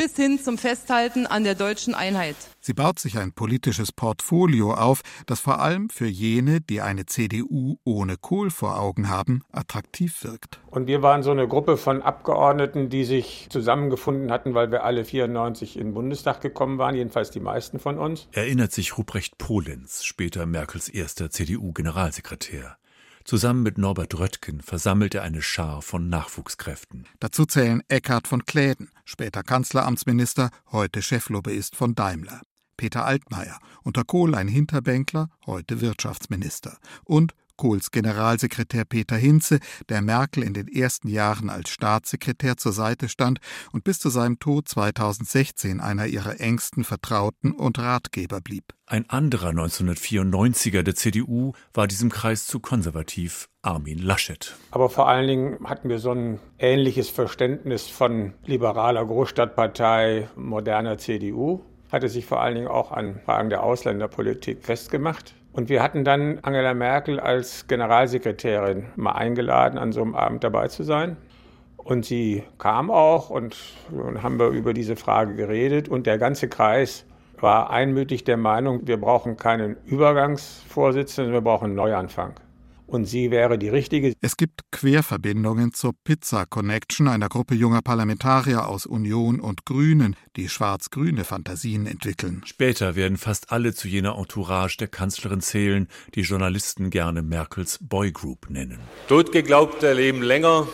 bis 0.00 0.16
hin 0.16 0.40
zum 0.42 0.56
Festhalten 0.56 1.26
an 1.26 1.44
der 1.44 1.54
deutschen 1.54 1.94
Einheit. 1.94 2.34
Sie 2.58 2.72
baut 2.72 2.98
sich 2.98 3.18
ein 3.18 3.32
politisches 3.32 3.92
Portfolio 3.92 4.72
auf, 4.72 5.02
das 5.26 5.40
vor 5.40 5.60
allem 5.60 5.90
für 5.90 6.06
jene, 6.06 6.62
die 6.62 6.80
eine 6.80 7.04
CDU 7.04 7.76
ohne 7.84 8.16
Kohl 8.16 8.50
vor 8.50 8.80
Augen 8.80 9.10
haben, 9.10 9.42
attraktiv 9.52 10.24
wirkt. 10.24 10.58
Und 10.70 10.86
wir 10.86 11.02
waren 11.02 11.22
so 11.22 11.32
eine 11.32 11.46
Gruppe 11.46 11.76
von 11.76 12.00
Abgeordneten, 12.00 12.88
die 12.88 13.04
sich 13.04 13.48
zusammengefunden 13.50 14.30
hatten, 14.30 14.54
weil 14.54 14.70
wir 14.70 14.84
alle 14.84 15.04
94 15.04 15.76
in 15.76 15.88
den 15.88 15.94
Bundestag 15.94 16.40
gekommen 16.40 16.78
waren, 16.78 16.94
jedenfalls 16.94 17.30
die 17.30 17.40
meisten 17.40 17.78
von 17.78 17.98
uns. 17.98 18.26
Erinnert 18.32 18.72
sich 18.72 18.96
Ruprecht 18.96 19.36
Polenz, 19.36 20.04
später 20.04 20.46
Merkels 20.46 20.88
erster 20.88 21.30
CDU-Generalsekretär. 21.30 22.78
Zusammen 23.30 23.62
mit 23.62 23.78
Norbert 23.78 24.18
Röttgen 24.18 24.60
versammelt 24.60 25.14
er 25.14 25.22
eine 25.22 25.40
Schar 25.40 25.82
von 25.82 26.08
Nachwuchskräften. 26.08 27.06
Dazu 27.20 27.46
zählen 27.46 27.80
Eckhard 27.86 28.26
von 28.26 28.44
Kläden, 28.44 28.90
später 29.04 29.44
Kanzleramtsminister, 29.44 30.50
heute 30.72 31.00
Cheflobbyist 31.00 31.76
von 31.76 31.94
Daimler. 31.94 32.40
Peter 32.76 33.04
Altmaier, 33.04 33.60
unter 33.84 34.02
Kohl 34.02 34.34
ein 34.34 34.48
Hinterbänkler, 34.48 35.28
heute 35.46 35.80
Wirtschaftsminister. 35.80 36.78
Und 37.04 37.34
Kohls 37.60 37.90
Generalsekretär 37.90 38.86
Peter 38.86 39.16
Hinze, 39.16 39.58
der 39.90 40.00
Merkel 40.00 40.42
in 40.42 40.54
den 40.54 40.66
ersten 40.66 41.08
Jahren 41.08 41.50
als 41.50 41.68
Staatssekretär 41.68 42.56
zur 42.56 42.72
Seite 42.72 43.10
stand 43.10 43.38
und 43.70 43.84
bis 43.84 43.98
zu 43.98 44.08
seinem 44.08 44.38
Tod 44.38 44.66
2016 44.66 45.78
einer 45.78 46.06
ihrer 46.06 46.40
engsten 46.40 46.84
Vertrauten 46.84 47.52
und 47.52 47.78
Ratgeber 47.78 48.40
blieb. 48.40 48.64
Ein 48.86 49.10
anderer 49.10 49.50
1994er 49.50 50.82
der 50.82 50.94
CDU 50.94 51.52
war 51.74 51.86
diesem 51.86 52.08
Kreis 52.08 52.46
zu 52.46 52.60
konservativ, 52.60 53.50
Armin 53.60 53.98
Laschet. 53.98 54.56
Aber 54.70 54.88
vor 54.88 55.06
allen 55.06 55.28
Dingen 55.28 55.58
hatten 55.68 55.90
wir 55.90 55.98
so 55.98 56.12
ein 56.12 56.40
ähnliches 56.58 57.10
Verständnis 57.10 57.88
von 57.88 58.32
liberaler 58.46 59.04
Großstadtpartei, 59.04 60.30
moderner 60.34 60.96
CDU. 60.96 61.60
Hatte 61.92 62.08
sich 62.08 62.24
vor 62.24 62.40
allen 62.40 62.54
Dingen 62.54 62.68
auch 62.68 62.90
an 62.90 63.20
Fragen 63.26 63.50
der 63.50 63.64
Ausländerpolitik 63.64 64.64
festgemacht. 64.64 65.34
Und 65.52 65.68
wir 65.68 65.82
hatten 65.82 66.04
dann 66.04 66.38
Angela 66.42 66.74
Merkel 66.74 67.18
als 67.18 67.66
Generalsekretärin 67.66 68.86
mal 68.96 69.12
eingeladen, 69.12 69.78
an 69.78 69.92
so 69.92 70.02
einem 70.02 70.14
Abend 70.14 70.44
dabei 70.44 70.68
zu 70.68 70.84
sein. 70.84 71.16
Und 71.76 72.04
sie 72.04 72.44
kam 72.58 72.90
auch 72.90 73.30
und, 73.30 73.56
und 73.90 74.22
haben 74.22 74.38
wir 74.38 74.48
über 74.48 74.74
diese 74.74 74.96
Frage 74.96 75.34
geredet. 75.34 75.88
Und 75.88 76.06
der 76.06 76.18
ganze 76.18 76.48
Kreis 76.48 77.04
war 77.40 77.70
einmütig 77.70 78.24
der 78.24 78.36
Meinung, 78.36 78.86
wir 78.86 79.00
brauchen 79.00 79.36
keinen 79.36 79.76
Übergangsvorsitzenden, 79.86 81.32
wir 81.32 81.40
brauchen 81.40 81.66
einen 81.66 81.74
Neuanfang 81.74 82.34
und 82.90 83.06
sie 83.06 83.30
wäre 83.30 83.58
die 83.58 83.68
richtige. 83.68 84.14
Es 84.20 84.36
gibt 84.36 84.62
Querverbindungen 84.72 85.72
zur 85.72 85.92
Pizza 86.04 86.44
Connection, 86.46 87.08
einer 87.08 87.28
Gruppe 87.28 87.54
junger 87.54 87.82
Parlamentarier 87.82 88.68
aus 88.68 88.84
Union 88.86 89.40
und 89.40 89.64
Grünen, 89.64 90.16
die 90.36 90.48
schwarz-grüne 90.48 91.24
Fantasien 91.24 91.86
entwickeln. 91.86 92.42
Später 92.44 92.96
werden 92.96 93.16
fast 93.16 93.52
alle 93.52 93.74
zu 93.74 93.88
jener 93.88 94.18
Entourage 94.18 94.76
der 94.78 94.88
Kanzlerin 94.88 95.40
zählen, 95.40 95.88
die 96.14 96.22
Journalisten 96.22 96.90
gerne 96.90 97.22
Merkels 97.22 97.78
Boygroup 97.80 98.50
nennen. 98.50 98.80
Totgeglaubte 99.08 99.92
leben 99.92 100.22
länger. 100.22 100.66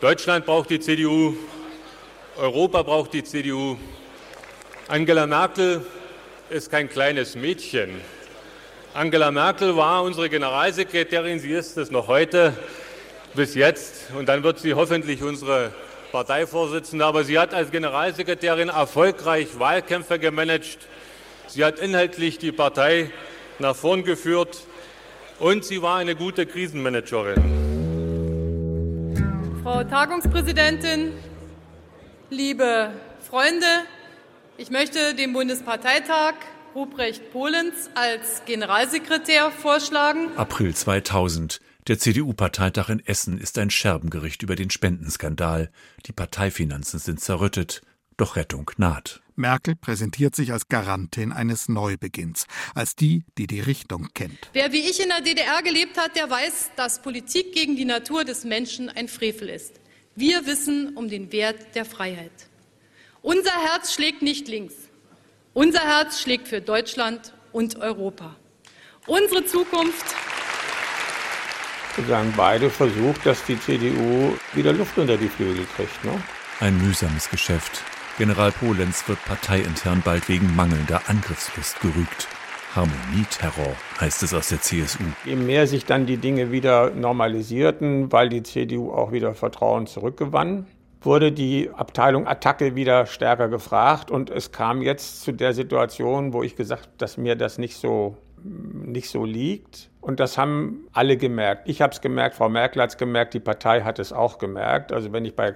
Deutschland 0.00 0.46
braucht 0.46 0.70
die 0.70 0.80
CDU. 0.80 1.34
Europa 2.36 2.82
braucht 2.82 3.14
die 3.14 3.24
CDU. 3.24 3.76
Angela 4.88 5.26
Merkel 5.26 5.84
ist 6.50 6.70
kein 6.70 6.88
kleines 6.88 7.36
Mädchen. 7.36 7.90
Angela 8.94 9.30
Merkel 9.30 9.76
war 9.76 10.02
unsere 10.02 10.28
Generalsekretärin, 10.28 11.38
sie 11.38 11.52
ist 11.52 11.76
es 11.76 11.90
noch 11.90 12.08
heute 12.08 12.54
bis 13.34 13.54
jetzt 13.54 14.10
und 14.16 14.28
dann 14.28 14.42
wird 14.42 14.58
sie 14.58 14.74
hoffentlich 14.74 15.22
unsere 15.22 15.72
Parteivorsitzende. 16.10 17.04
Aber 17.04 17.22
sie 17.24 17.38
hat 17.38 17.52
als 17.52 17.70
Generalsekretärin 17.70 18.70
erfolgreich 18.70 19.58
Wahlkämpfe 19.58 20.18
gemanagt. 20.18 20.78
Sie 21.46 21.64
hat 21.64 21.78
inhaltlich 21.78 22.38
die 22.38 22.50
Partei 22.50 23.10
nach 23.58 23.76
vorn 23.76 24.04
geführt 24.04 24.58
und 25.38 25.64
sie 25.64 25.82
war 25.82 25.98
eine 25.98 26.16
gute 26.16 26.46
Krisenmanagerin. 26.46 27.42
Frau 29.62 29.84
Tagungspräsidentin, 29.84 31.12
liebe 32.30 32.90
Freunde, 33.28 33.66
ich 34.56 34.70
möchte 34.70 35.14
dem 35.14 35.34
Bundesparteitag 35.34 36.34
Ruprecht 36.74 37.32
Polenz 37.32 37.90
als 37.94 38.42
Generalsekretär 38.46 39.50
vorschlagen. 39.50 40.36
April 40.36 40.74
2000. 40.74 41.60
Der 41.86 41.98
CDU-Parteitag 41.98 42.90
in 42.90 43.04
Essen 43.06 43.38
ist 43.38 43.56
ein 43.58 43.70
Scherbengericht 43.70 44.42
über 44.42 44.56
den 44.56 44.68
Spendenskandal. 44.68 45.70
Die 46.06 46.12
Parteifinanzen 46.12 46.98
sind 46.98 47.20
zerrüttet, 47.20 47.80
doch 48.18 48.36
Rettung 48.36 48.70
naht. 48.76 49.22
Merkel 49.36 49.76
präsentiert 49.76 50.36
sich 50.36 50.52
als 50.52 50.68
Garantin 50.68 51.32
eines 51.32 51.68
Neubeginns, 51.68 52.46
als 52.74 52.96
die, 52.96 53.24
die 53.38 53.46
die 53.46 53.60
Richtung 53.60 54.08
kennt. 54.12 54.50
Wer 54.52 54.72
wie 54.72 54.80
ich 54.80 55.00
in 55.00 55.08
der 55.08 55.22
DDR 55.22 55.62
gelebt 55.62 55.96
hat, 55.96 56.16
der 56.16 56.28
weiß, 56.28 56.72
dass 56.76 57.00
Politik 57.00 57.54
gegen 57.54 57.76
die 57.76 57.84
Natur 57.86 58.24
des 58.24 58.44
Menschen 58.44 58.90
ein 58.90 59.08
Frevel 59.08 59.48
ist. 59.48 59.80
Wir 60.14 60.44
wissen 60.46 60.96
um 60.96 61.08
den 61.08 61.32
Wert 61.32 61.74
der 61.74 61.84
Freiheit. 61.84 62.32
Unser 63.22 63.52
Herz 63.52 63.94
schlägt 63.94 64.20
nicht 64.20 64.48
links. 64.48 64.87
Unser 65.54 65.80
Herz 65.80 66.20
schlägt 66.20 66.48
für 66.48 66.60
Deutschland 66.60 67.32
und 67.52 67.80
Europa. 67.80 68.36
Unsere 69.06 69.44
Zukunft. 69.44 70.04
Wir 72.06 72.16
haben 72.16 72.32
beide 72.36 72.70
versucht, 72.70 73.24
dass 73.26 73.44
die 73.44 73.58
CDU 73.58 74.34
wieder 74.52 74.72
Luft 74.72 74.98
unter 74.98 75.16
die 75.16 75.28
Flügel 75.28 75.66
kriegt. 75.74 76.04
Ne? 76.04 76.12
Ein 76.60 76.78
mühsames 76.78 77.28
Geschäft. 77.30 77.82
General 78.18 78.52
Polenz 78.52 79.08
wird 79.08 79.24
parteiintern 79.24 80.02
bald 80.04 80.28
wegen 80.28 80.54
mangelnder 80.54 81.02
Angriffslust 81.08 81.80
gerügt. 81.80 82.28
Harmonieterror 82.74 83.74
heißt 84.00 84.22
es 84.22 84.34
aus 84.34 84.48
der 84.48 84.60
CSU. 84.60 85.02
Je 85.24 85.34
mehr 85.34 85.66
sich 85.66 85.86
dann 85.86 86.06
die 86.06 86.18
Dinge 86.18 86.52
wieder 86.52 86.90
normalisierten, 86.90 88.12
weil 88.12 88.28
die 88.28 88.42
CDU 88.42 88.92
auch 88.92 89.10
wieder 89.10 89.34
Vertrauen 89.34 89.86
zurückgewann, 89.86 90.66
wurde 91.00 91.32
die 91.32 91.70
Abteilung 91.70 92.26
Attacke 92.26 92.74
wieder 92.74 93.06
stärker 93.06 93.48
gefragt 93.48 94.10
und 94.10 94.30
es 94.30 94.52
kam 94.52 94.82
jetzt 94.82 95.22
zu 95.22 95.32
der 95.32 95.52
Situation, 95.52 96.32
wo 96.32 96.42
ich 96.42 96.56
gesagt 96.56 96.82
habe, 96.86 96.94
dass 96.98 97.16
mir 97.16 97.36
das 97.36 97.58
nicht 97.58 97.76
so, 97.76 98.16
nicht 98.42 99.08
so 99.08 99.24
liegt. 99.24 99.90
Und 100.00 100.20
das 100.20 100.38
haben 100.38 100.86
alle 100.92 101.16
gemerkt. 101.16 101.68
Ich 101.68 101.82
habe 101.82 101.92
es 101.92 102.00
gemerkt, 102.00 102.36
Frau 102.36 102.48
Merkel 102.48 102.82
hat 102.82 102.90
es 102.90 102.96
gemerkt, 102.96 103.34
die 103.34 103.40
Partei 103.40 103.82
hat 103.82 103.98
es 103.98 104.12
auch 104.12 104.38
gemerkt. 104.38 104.92
Also 104.92 105.12
wenn 105.12 105.24
ich 105.24 105.36
bei 105.36 105.54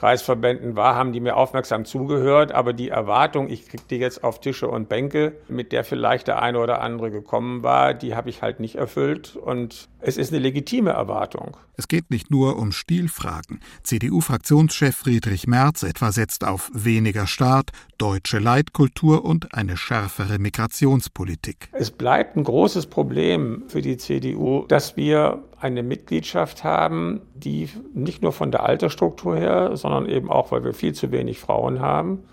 Kreisverbänden 0.00 0.76
war, 0.76 0.94
haben 0.94 1.12
die 1.12 1.20
mir 1.20 1.36
aufmerksam 1.36 1.84
zugehört. 1.84 2.52
Aber 2.52 2.72
die 2.72 2.88
Erwartung, 2.88 3.50
ich 3.50 3.68
kriege 3.68 3.82
die 3.90 3.96
jetzt 3.96 4.24
auf 4.24 4.40
Tische 4.40 4.66
und 4.66 4.88
Bänke, 4.88 5.36
mit 5.46 5.72
der 5.72 5.84
vielleicht 5.84 6.26
der 6.26 6.40
eine 6.40 6.58
oder 6.58 6.80
andere 6.80 7.10
gekommen 7.10 7.62
war, 7.62 7.92
die 7.92 8.14
habe 8.14 8.30
ich 8.30 8.40
halt 8.40 8.60
nicht 8.60 8.76
erfüllt. 8.76 9.36
Und 9.36 9.90
es 10.00 10.16
ist 10.16 10.32
eine 10.32 10.40
legitime 10.40 10.92
Erwartung. 10.92 11.54
Es 11.76 11.86
geht 11.86 12.10
nicht 12.10 12.30
nur 12.30 12.56
um 12.56 12.72
Stilfragen. 12.72 13.60
CDU-Fraktionschef 13.82 14.96
Friedrich 14.96 15.46
Merz 15.46 15.82
etwa 15.82 16.12
setzt 16.12 16.44
auf 16.44 16.70
weniger 16.72 17.26
Staat, 17.26 17.68
deutsche 17.98 18.38
Leitkultur 18.38 19.22
und 19.22 19.52
eine 19.52 19.76
schärfere 19.76 20.38
Migrationspolitik. 20.38 21.68
Es 21.72 21.90
bleibt 21.90 22.38
ein 22.38 22.44
großes 22.44 22.86
Problem 22.86 23.64
für 23.68 23.82
die 23.82 23.98
CDU, 23.98 24.64
dass 24.66 24.96
wir 24.96 25.42
eine 25.60 25.82
Mitgliedschaft 25.82 26.64
haben, 26.64 27.20
die 27.34 27.68
nicht 27.94 28.22
nur 28.22 28.32
von 28.32 28.50
der 28.50 28.64
Altersstruktur 28.64 29.36
her, 29.36 29.76
sondern 29.76 30.06
eben 30.06 30.30
auch, 30.30 30.52
weil 30.52 30.64
wir 30.64 30.74
viel 30.74 30.94
zu 30.94 31.12
wenig 31.12 31.38
Frauen 31.38 31.80
haben, 31.80 32.24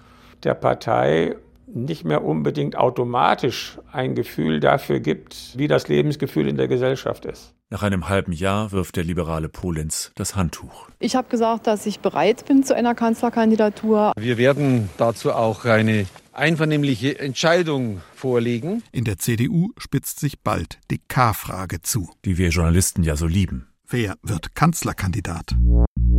der 0.44 0.54
Partei 0.54 1.36
nicht 1.68 2.06
mehr 2.06 2.24
unbedingt 2.24 2.78
automatisch 2.78 3.78
ein 3.92 4.16
Gefühl 4.16 4.62
dafür 4.62 5.02
gibt, 5.02 5.58
wie 5.58 5.68
das 5.68 5.90
Lebensgefühl 5.90 6.48
in 6.48 6.56
der 6.56 6.70
Gesellschaft 6.70 7.26
ist. 7.26 7.54
Nach 7.70 7.84
einem 7.84 8.08
halben 8.08 8.32
Jahr 8.32 8.72
wirft 8.72 8.96
der 8.96 9.04
liberale 9.04 9.50
Polenz 9.50 10.14
das 10.16 10.38
Handtuch. 10.38 10.88
Ich 11.00 11.18
habe 11.18 11.28
gesagt, 11.28 11.68
dass 11.68 11.86
ich 11.86 12.00
bereit 12.00 12.46
bin 12.46 12.64
zu 12.64 12.74
einer 12.74 12.96
Kanzlerkandidatur. 12.96 14.14
Wir 14.18 14.38
werden 14.38 14.90
dazu 14.98 15.34
auch 15.34 15.66
eine 15.66 16.06
einvernehmliche 16.38 17.20
Entscheidung 17.20 18.02
vorlegen. 18.14 18.84
In 18.92 19.04
der 19.04 19.18
CDU 19.18 19.72
spitzt 19.78 20.20
sich 20.20 20.42
bald 20.42 20.80
die 20.92 21.00
K-Frage 21.08 21.82
zu. 21.82 22.10
Die 22.26 22.38
wir 22.38 22.50
Journalisten 22.50 23.04
ja 23.04 23.16
so 23.16 23.28
lieben. 23.28 23.68
Wer 23.90 24.16
wird 24.22 24.54
Kanzlerkandidat? 24.56 25.56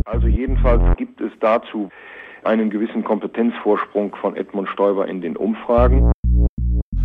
Also 0.05 0.27
jedenfalls 0.27 0.97
gibt 0.97 1.21
es 1.21 1.31
dazu 1.39 1.89
einen 2.43 2.69
gewissen 2.69 3.03
Kompetenzvorsprung 3.03 4.15
von 4.15 4.35
Edmund 4.35 4.69
Stoiber 4.69 5.07
in 5.07 5.21
den 5.21 5.37
Umfragen. 5.37 6.11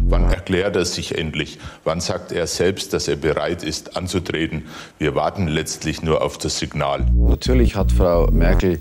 Wann 0.06 0.24
erklärt 0.24 0.76
er 0.76 0.84
sich 0.84 1.18
endlich? 1.18 1.58
Wann 1.82 2.00
sagt 2.00 2.30
er 2.30 2.46
selbst, 2.46 2.92
dass 2.92 3.08
er 3.08 3.16
bereit 3.16 3.62
ist 3.62 3.96
anzutreten? 3.96 4.66
Wir 4.98 5.14
warten 5.14 5.48
letztlich 5.48 6.02
nur 6.02 6.22
auf 6.22 6.38
das 6.38 6.58
Signal. 6.58 7.06
Natürlich 7.14 7.74
hat 7.74 7.90
Frau 7.90 8.30
Merkel 8.30 8.80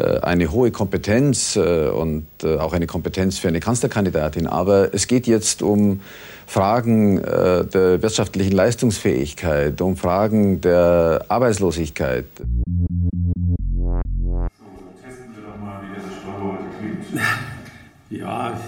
eine 0.00 0.50
hohe 0.52 0.70
Kompetenz 0.70 1.56
äh, 1.56 1.88
und 1.88 2.26
äh, 2.42 2.56
auch 2.56 2.72
eine 2.72 2.86
Kompetenz 2.86 3.38
für 3.38 3.48
eine 3.48 3.60
Kanzlerkandidatin. 3.60 4.46
Aber 4.46 4.92
es 4.92 5.06
geht 5.06 5.26
jetzt 5.26 5.62
um 5.62 6.00
Fragen 6.46 7.22
der 7.22 8.02
wirtschaftlichen 8.02 8.52
Leistungsfähigkeit, 8.52 9.80
um 9.80 9.96
Fragen 9.96 10.60
der 10.60 11.24
Arbeitslosigkeit. 11.28 12.26
Ja, 18.10 18.60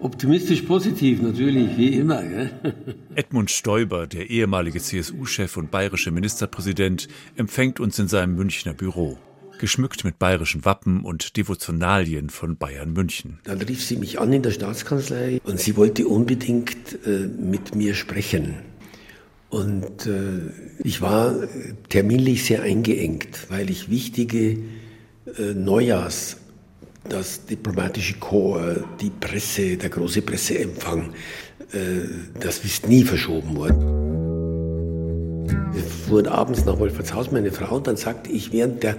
optimistisch 0.00 0.62
positiv 0.62 1.22
natürlich, 1.22 1.76
wie 1.78 1.94
immer. 1.96 2.22
Gell? 2.22 2.50
Edmund 3.14 3.50
Stoiber, 3.50 4.06
der 4.06 4.28
ehemalige 4.28 4.80
CSU-Chef 4.80 5.56
und 5.56 5.70
bayerische 5.70 6.10
Ministerpräsident, 6.10 7.08
empfängt 7.36 7.80
uns 7.80 7.98
in 7.98 8.08
seinem 8.08 8.34
Münchner 8.36 8.74
Büro. 8.74 9.18
Geschmückt 9.58 10.04
mit 10.04 10.18
bayerischen 10.18 10.64
Wappen 10.64 11.04
und 11.04 11.36
Devotionalien 11.36 12.30
von 12.30 12.56
Bayern 12.56 12.92
München. 12.92 13.38
Dann 13.44 13.60
rief 13.60 13.84
sie 13.84 13.96
mich 13.96 14.20
an 14.20 14.32
in 14.32 14.42
der 14.42 14.50
Staatskanzlei 14.50 15.40
und 15.44 15.60
sie 15.60 15.76
wollte 15.76 16.06
unbedingt 16.06 16.98
äh, 17.06 17.26
mit 17.26 17.74
mir 17.74 17.94
sprechen. 17.94 18.56
Und 19.50 20.06
äh, 20.06 20.50
ich 20.82 21.00
war 21.00 21.34
terminlich 21.88 22.44
sehr 22.44 22.62
eingeengt, 22.62 23.46
weil 23.50 23.70
ich 23.70 23.88
wichtige 23.88 24.58
äh, 25.38 25.54
Neujahrs 25.54 26.38
das 27.08 27.46
diplomatische 27.46 28.14
Korps, 28.14 28.80
die 29.00 29.10
Presse, 29.10 29.76
der 29.76 29.90
große 29.90 30.22
Presseempfang, 30.22 31.12
äh, 31.72 31.78
das 32.40 32.64
ist 32.64 32.88
nie 32.88 33.04
verschoben 33.04 33.56
worden. 33.56 34.04
Wir 35.72 35.82
fuhren 35.82 36.26
abends 36.26 36.64
nach 36.64 36.78
Wolfertshaus, 36.78 37.30
meine 37.30 37.52
Frau, 37.52 37.76
und 37.76 37.86
dann 37.86 37.96
sagte 37.96 38.30
ich 38.30 38.52
während 38.52 38.82
der 38.82 38.96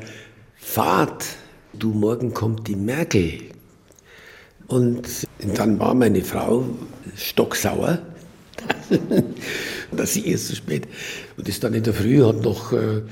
Fahrt, 0.66 1.24
du, 1.72 1.92
morgen 1.92 2.34
kommt 2.34 2.68
die 2.68 2.76
Merkel. 2.76 3.40
Und 4.68 5.08
dann 5.56 5.80
war 5.80 5.94
meine 5.94 6.22
Frau 6.22 6.66
stocksauer, 7.16 8.00
dass 9.96 10.14
sie 10.14 10.28
erst 10.28 10.48
so 10.48 10.56
spät 10.56 10.88
und 11.38 11.48
ist 11.48 11.64
dann 11.64 11.76
in 11.76 11.84
der 11.84 11.94
Früh, 11.94 12.26
hat 12.26 12.42
noch 12.42 12.74
äh, 12.74 13.04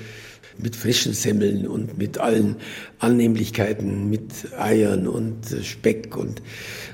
mit 0.57 0.75
frischen 0.75 1.13
Semmeln 1.13 1.67
und 1.67 1.97
mit 1.97 2.17
allen 2.17 2.57
Annehmlichkeiten, 2.99 4.09
mit 4.09 4.31
Eiern 4.57 5.07
und 5.07 5.51
äh, 5.51 5.63
Speck 5.63 6.15
und 6.15 6.41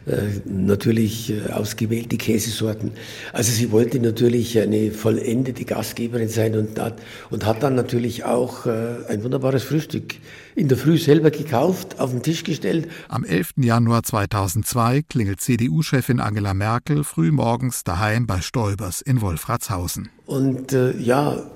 äh, 0.06 0.39
natürlich 0.45 1.32
äh, 1.32 1.52
ausgewählte 1.52 2.17
Käsesorten. 2.17 2.91
Also 3.34 3.52
sie 3.52 3.72
wollte 3.72 4.00
natürlich 4.00 4.60
eine 4.60 4.91
vollendete 4.91 5.65
Gastgeberin 5.65 6.30
sein 6.30 6.56
und 6.56 6.80
hat, 6.80 7.02
und 7.30 7.45
hat 7.45 7.62
dann 7.63 7.76
natürlich 7.76 8.24
auch 8.24 8.65
äh, 8.65 9.06
ein 9.08 9.24
wunderbares 9.24 9.63
Frühstück 9.63 10.15
in 10.56 10.67
der 10.67 10.78
Früh 10.78 10.98
selber 10.98 11.32
gekauft, 11.32 12.00
auf 12.00 12.12
den 12.12 12.24
Tisch 12.24 12.43
gestellt. 12.43 12.88
Am 13.08 13.24
11. 13.24 13.54
Januar 13.58 14.04
2002 14.04 15.04
klingelt 15.04 15.41
CDU-Chefin 15.41 16.19
Angela 16.19 16.54
Merkel 16.54 17.04
frühmorgens 17.04 17.84
daheim 17.84 18.26
bei 18.26 18.41
Stoibers 18.41 19.02
in 19.02 19.22
Wolfratshausen. 19.22 20.10
Und 20.26 20.74
äh, 20.74 20.98
ja, 20.98 21.50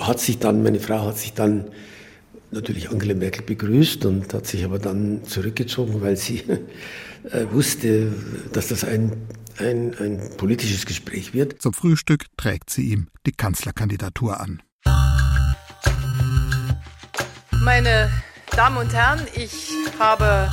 hat 0.00 0.20
sich 0.20 0.38
dann, 0.38 0.62
meine 0.62 0.80
Frau 0.80 1.06
hat 1.06 1.18
sich 1.18 1.34
dann 1.34 1.70
natürlich 2.50 2.90
Angela 2.90 3.14
Merkel 3.14 3.44
begrüßt 3.44 4.04
und 4.06 4.32
hat 4.34 4.46
sich 4.46 4.64
aber 4.64 4.78
dann 4.78 5.24
zurückgezogen, 5.24 6.00
weil 6.00 6.16
sie 6.16 6.38
äh, 7.30 7.46
wusste, 7.50 8.12
dass 8.52 8.68
das 8.68 8.84
ein, 8.84 9.12
ein, 9.58 9.94
ein 9.98 10.30
politisches 10.36 10.86
Gespräch 10.86 11.32
wird. 11.34 11.62
Zum 11.62 11.72
Frühstück 11.72 12.26
trägt 12.36 12.70
sie 12.70 12.90
ihm 12.90 13.08
die 13.26 13.32
Kanzlerkandidatur 13.32 14.40
an. 14.40 14.62
Meine 17.62 18.10
Damen 18.56 18.78
und 18.78 18.92
Herren, 18.92 19.20
ich 19.34 19.70
habe 19.98 20.50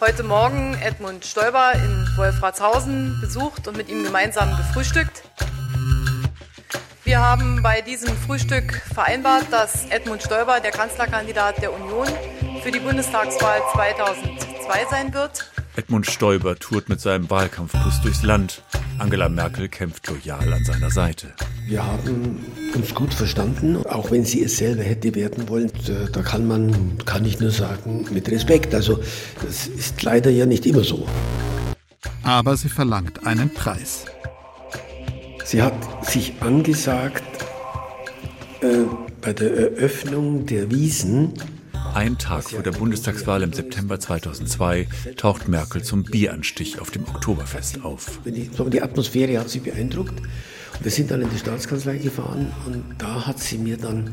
heute 0.00 0.22
Morgen 0.22 0.74
Edmund 0.82 1.24
Stoiber 1.24 1.72
in 1.74 2.16
Wolfratshausen 2.16 3.18
besucht 3.20 3.68
und 3.68 3.76
mit 3.76 3.88
ihm 3.88 4.02
gemeinsam 4.02 4.56
gefrühstückt. 4.56 5.22
Wir 7.08 7.20
haben 7.20 7.62
bei 7.62 7.80
diesem 7.80 8.14
Frühstück 8.14 8.82
vereinbart, 8.92 9.46
dass 9.50 9.86
Edmund 9.86 10.22
Stoiber 10.22 10.60
der 10.60 10.72
Kanzlerkandidat 10.72 11.62
der 11.62 11.72
Union 11.72 12.06
für 12.62 12.70
die 12.70 12.80
Bundestagswahl 12.80 13.62
2002 13.72 14.86
sein 14.90 15.14
wird. 15.14 15.50
Edmund 15.76 16.04
Stoiber 16.04 16.56
tourt 16.56 16.90
mit 16.90 17.00
seinem 17.00 17.30
Wahlkampfbus 17.30 18.02
durchs 18.02 18.22
Land. 18.24 18.62
Angela 18.98 19.30
Merkel 19.30 19.70
kämpft 19.70 20.06
loyal 20.08 20.52
an 20.52 20.66
seiner 20.66 20.90
Seite. 20.90 21.28
Wir 21.66 21.82
haben 21.82 22.44
uns 22.74 22.94
gut 22.94 23.14
verstanden, 23.14 23.86
auch 23.86 24.10
wenn 24.10 24.26
sie 24.26 24.44
es 24.44 24.58
selber 24.58 24.82
hätte 24.82 25.14
werden 25.14 25.48
wollen. 25.48 25.72
Da 26.12 26.20
kann 26.20 26.46
man, 26.46 26.98
kann 27.06 27.24
ich 27.24 27.40
nur 27.40 27.52
sagen, 27.52 28.04
mit 28.10 28.30
Respekt. 28.30 28.74
Also 28.74 29.02
das 29.40 29.66
ist 29.66 30.02
leider 30.02 30.28
ja 30.28 30.44
nicht 30.44 30.66
immer 30.66 30.84
so. 30.84 31.08
Aber 32.22 32.54
sie 32.58 32.68
verlangt 32.68 33.26
einen 33.26 33.48
Preis. 33.54 34.04
Sie 35.48 35.62
hat 35.62 36.04
sich 36.04 36.34
angesagt, 36.40 37.24
äh, 38.60 38.84
bei 39.22 39.32
der 39.32 39.50
Eröffnung 39.56 40.44
der 40.44 40.70
Wiesen. 40.70 41.32
Ein 41.94 42.18
Tag 42.18 42.50
vor 42.50 42.62
der 42.62 42.72
Bundestagswahl 42.72 43.42
im 43.42 43.54
September 43.54 43.98
2002 43.98 44.88
taucht 45.16 45.48
Merkel 45.48 45.82
zum 45.82 46.02
Bieranstich 46.02 46.82
auf 46.82 46.90
dem 46.90 47.04
Oktoberfest 47.08 47.82
auf. 47.82 48.20
Die, 48.26 48.50
die 48.50 48.82
Atmosphäre 48.82 49.40
hat 49.40 49.48
sie 49.48 49.60
beeindruckt. 49.60 50.20
Wir 50.82 50.90
sind 50.90 51.10
dann 51.10 51.22
in 51.22 51.30
die 51.30 51.38
Staatskanzlei 51.38 51.96
gefahren 51.96 52.52
und 52.66 52.84
da 52.98 53.26
hat 53.26 53.38
sie 53.38 53.56
mir 53.56 53.78
dann 53.78 54.12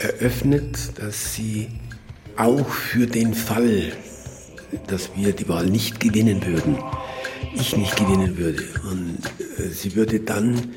eröffnet, 0.00 0.98
dass 0.98 1.32
sie 1.32 1.68
auch 2.36 2.68
für 2.68 3.06
den 3.06 3.34
Fall, 3.34 3.92
dass 4.88 5.10
wir 5.14 5.32
die 5.32 5.48
Wahl 5.48 5.66
nicht 5.66 6.00
gewinnen 6.00 6.44
würden, 6.44 6.76
ich 7.54 7.76
nicht 7.76 7.96
gewinnen 7.96 8.36
würde. 8.36 8.64
Und 8.90 9.18
äh, 9.58 9.68
sie 9.68 9.94
würde 9.94 10.20
dann 10.20 10.74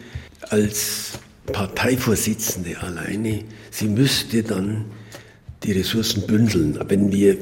als 0.49 1.13
Parteivorsitzende 1.51 2.79
alleine, 2.79 3.43
sie 3.71 3.87
müsste 3.87 4.43
dann 4.43 4.85
die 5.63 5.73
Ressourcen 5.73 6.25
bündeln, 6.25 6.79
wenn 6.87 7.11
wir 7.11 7.37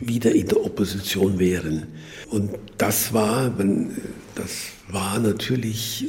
wieder 0.00 0.34
in 0.34 0.48
der 0.48 0.64
Opposition 0.64 1.38
wären. 1.38 1.86
Und 2.30 2.50
das 2.78 3.12
war, 3.12 3.52
das 4.34 4.50
war 4.88 5.18
natürlich, 5.18 6.06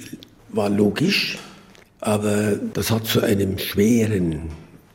war 0.50 0.70
logisch, 0.70 1.38
aber 2.00 2.56
das 2.74 2.92
hat 2.92 3.08
zu 3.08 3.22
einem 3.22 3.58
schweren 3.58 4.50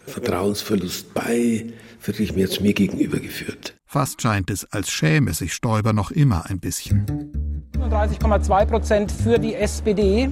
Vertrauensverlust 0.07 1.12
bei 1.14 1.66
Friedrich 2.00 2.35
Merz 2.35 2.61
mir 2.61 2.72
gegenüber 2.72 3.18
geführt. 3.18 3.74
Fast 3.92 4.22
scheint 4.22 4.50
es, 4.50 4.72
als 4.72 4.88
schäme 4.88 5.35
sich 5.35 5.53
Stoiber 5.53 5.92
noch 5.92 6.12
immer 6.12 6.44
ein 6.48 6.61
bisschen. 6.61 7.64
37,2 7.76 8.66
Prozent 8.66 9.11
für 9.11 9.37
die 9.37 9.57
SPD, 9.57 10.31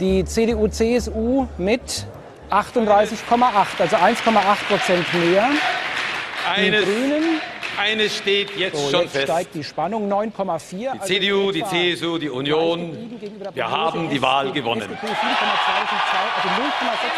die 0.00 0.24
CDU-CSU 0.24 1.46
mit 1.58 2.06
38,8, 2.48 3.12
also 3.78 3.96
1,8 3.96 4.14
Prozent 4.70 5.04
mehr. 5.12 5.50
Eines, 6.50 6.82
Grünen. 6.82 7.40
eines 7.78 8.16
steht 8.16 8.56
jetzt 8.56 8.78
So, 8.78 8.90
schon 8.90 9.00
jetzt 9.02 9.12
fest. 9.12 9.24
steigt 9.24 9.54
die 9.54 9.64
Spannung 9.64 10.10
9,4. 10.10 10.78
Die 10.78 10.88
also 10.88 11.04
CDU, 11.04 11.52
die 11.52 11.62
CSU, 11.62 12.16
die 12.16 12.30
Union, 12.30 12.96
wir 13.52 13.70
haben 13.70 14.08
die 14.08 14.22
Wahl 14.22 14.50
gewonnen. 14.52 14.80
FDP 14.80 15.08
4,2, 15.08 15.12
das 15.12 15.90
sind 15.90 16.00
zwei, 16.08 16.24
also 16.36 16.48
0,6 16.48 16.72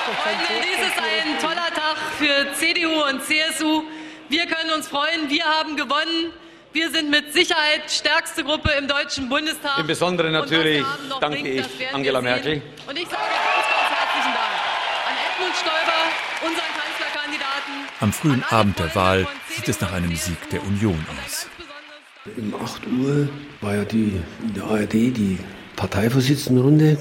Prozent. 0.05 0.39
Dies 0.65 0.81
ist 0.85 0.99
ein 0.99 1.39
toller 1.39 1.71
Tag 1.77 1.97
für 2.19 2.53
CDU 2.59 3.09
und 3.09 3.23
CSU. 3.23 3.85
Wir 4.31 4.47
können 4.47 4.71
uns 4.77 4.87
freuen, 4.87 5.29
wir 5.29 5.43
haben 5.43 5.77
gewonnen. 5.77 6.31
Wir 6.73 6.89
sind 6.93 7.11
mit 7.11 7.33
Sicherheit 7.33 7.91
stärkste 7.91 8.45
Gruppe 8.45 8.71
im 8.79 8.87
Deutschen 8.87 9.29
Bundestag. 9.29 9.81
Im 9.81 9.89
Besonderen 9.89 10.37
Und 10.37 10.43
natürlich 10.43 10.85
danke 11.21 11.43
bringt, 11.43 11.67
ich 11.67 11.93
Angela. 11.93 12.23
Merkel. 12.23 12.63
Und 12.89 12.97
ich 12.97 13.09
sage 13.09 13.23
ganz, 13.23 13.67
ganz 13.67 13.91
herzlichen 13.91 14.33
Dank 14.33 14.55
an 15.09 15.15
Edmund 15.27 15.57
Stoiber, 15.57 16.47
unseren 16.47 16.71
Kanzlerkandidaten. 16.79 17.75
Am 17.99 18.13
frühen 18.13 18.45
Abend 18.51 18.79
der 18.79 18.95
Wahl 18.95 19.27
sieht 19.49 19.69
es 19.69 19.81
nach 19.81 19.93
einem 19.93 20.15
Sieg 20.15 20.49
der 20.51 20.63
Union 20.63 21.05
aus. 21.25 21.49
Um 22.37 22.55
8 22.55 22.87
Uhr 22.87 23.29
war 23.61 23.75
ja 23.75 23.85
die, 23.85 24.23
in 24.43 24.55
der 24.55 24.63
ARD 24.63 24.93
die 24.93 25.39
Parteivorsitzendenrunde. 25.75 26.99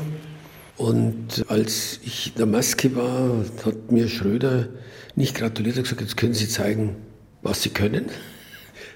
Und 0.77 1.45
als 1.47 1.99
ich 2.03 2.29
in 2.31 2.37
der 2.37 2.47
Maske 2.47 2.95
war, 2.95 3.45
hat 3.63 3.91
mir 3.91 4.09
Schröder 4.09 4.69
nicht 5.15 5.35
gratuliert, 5.35 5.75
er 5.75 5.79
hat 5.79 5.83
gesagt, 5.83 6.01
jetzt 6.01 6.17
können 6.17 6.33
Sie 6.33 6.49
zeigen, 6.49 6.95
was 7.41 7.61
Sie 7.61 7.69
können. 7.69 8.09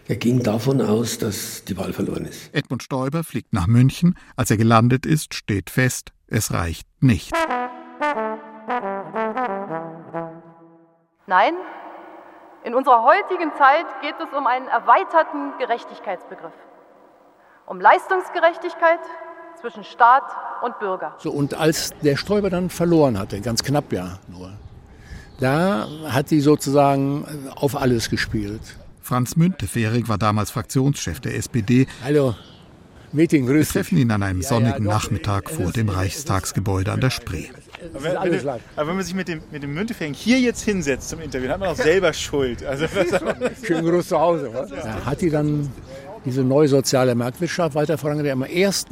Er 0.08 0.18
ging 0.18 0.44
davon 0.44 0.82
aus, 0.82 1.18
dass 1.18 1.64
die 1.64 1.78
Wahl 1.78 1.94
verloren 1.94 2.26
ist. 2.26 2.54
Edmund 2.54 2.84
Stoiber 2.84 3.24
fliegt 3.24 3.54
nach 3.54 3.68
München. 3.68 4.16
Als 4.36 4.52
er 4.52 4.58
gelandet 4.58 5.06
ist, 5.06 5.34
steht 5.34 5.70
fest, 5.70 6.12
es 6.28 6.52
reicht 6.52 6.88
nicht. 7.02 7.32
Nein, 11.26 11.54
in 12.66 12.76
unserer 12.76 13.04
heutigen 13.04 13.52
Zeit 13.58 13.86
geht 14.02 14.16
es 14.20 14.38
um 14.38 14.46
einen 14.46 14.68
erweiterten 14.68 15.58
Gerechtigkeitsbegriff. 15.58 16.54
Um 17.66 17.80
Leistungsgerechtigkeit 17.80 19.00
zwischen 19.62 19.84
Staat 19.86 20.24
und 20.64 20.80
Bürger. 20.80 21.16
So, 21.20 21.32
und 21.32 21.54
als 21.54 21.92
der 22.02 22.18
Stoiber 22.18 22.50
dann 22.50 22.70
verloren 22.70 23.18
hatte, 23.18 23.40
ganz 23.40 23.64
knapp 23.64 23.94
ja 23.94 24.18
nur, 24.28 24.52
da 25.44 25.88
hat 26.08 26.30
sie 26.30 26.40
sozusagen 26.40 27.26
auf 27.56 27.76
alles 27.76 28.10
gespielt. 28.10 28.62
Franz 29.02 29.36
Müntefering 29.36 30.08
war 30.08 30.18
damals 30.18 30.52
Fraktionschef 30.52 31.20
der 31.20 31.36
SPD. 31.36 31.88
Hallo, 32.04 32.36
Meeting, 33.12 33.46
Wir 33.46 33.56
grüß 33.56 33.68
dich. 33.68 33.74
treffen 33.74 33.98
ihn 33.98 34.12
an 34.12 34.24
einem 34.24 34.42
Ja, 34.42 34.48
sonnigen 34.48 34.86
ja, 34.86 34.92
doch, 34.92 35.04
Nachmittag 35.04 35.50
vor 35.50 35.72
dem 35.72 35.90
Reichstagsgebäude 35.90 36.92
an 36.92 37.02
der 37.02 37.10
Spree. 37.10 37.46
Ist 37.94 38.06
alles 38.16 38.44
live. 38.44 38.62
Aber 38.78 38.88
wenn 38.88 38.96
man 38.96 39.06
sich 39.06 39.14
mit 39.14 39.28
dem, 39.28 39.42
mit 39.52 39.62
dem 39.62 39.74
Müntefering 39.74 40.14
hier 40.14 40.40
jetzt 40.40 40.64
hinsetzt 40.64 41.10
zum 41.10 41.20
Interview, 41.20 41.48
dann 41.48 41.56
hat 41.56 41.60
man 41.60 41.70
auch 41.70 41.76
selber 41.76 42.14
Schuld. 42.14 42.64
Also, 42.64 42.86
Schönen 43.68 43.86
Gruß 43.90 44.08
zu 44.08 44.18
Hause. 44.18 44.50
Was? 44.54 44.70
Ja, 44.72 45.06
hat 45.06 45.22
die 45.22 45.30
dann 45.30 45.70
diese 46.24 46.44
neue 46.44 46.70
soziale 46.70 47.14
Marktwirtschaft 47.16 47.76
weiter 47.76 47.98
vorangetrieben. 47.98 48.42
Am 48.42 48.50
1. 48.50 48.86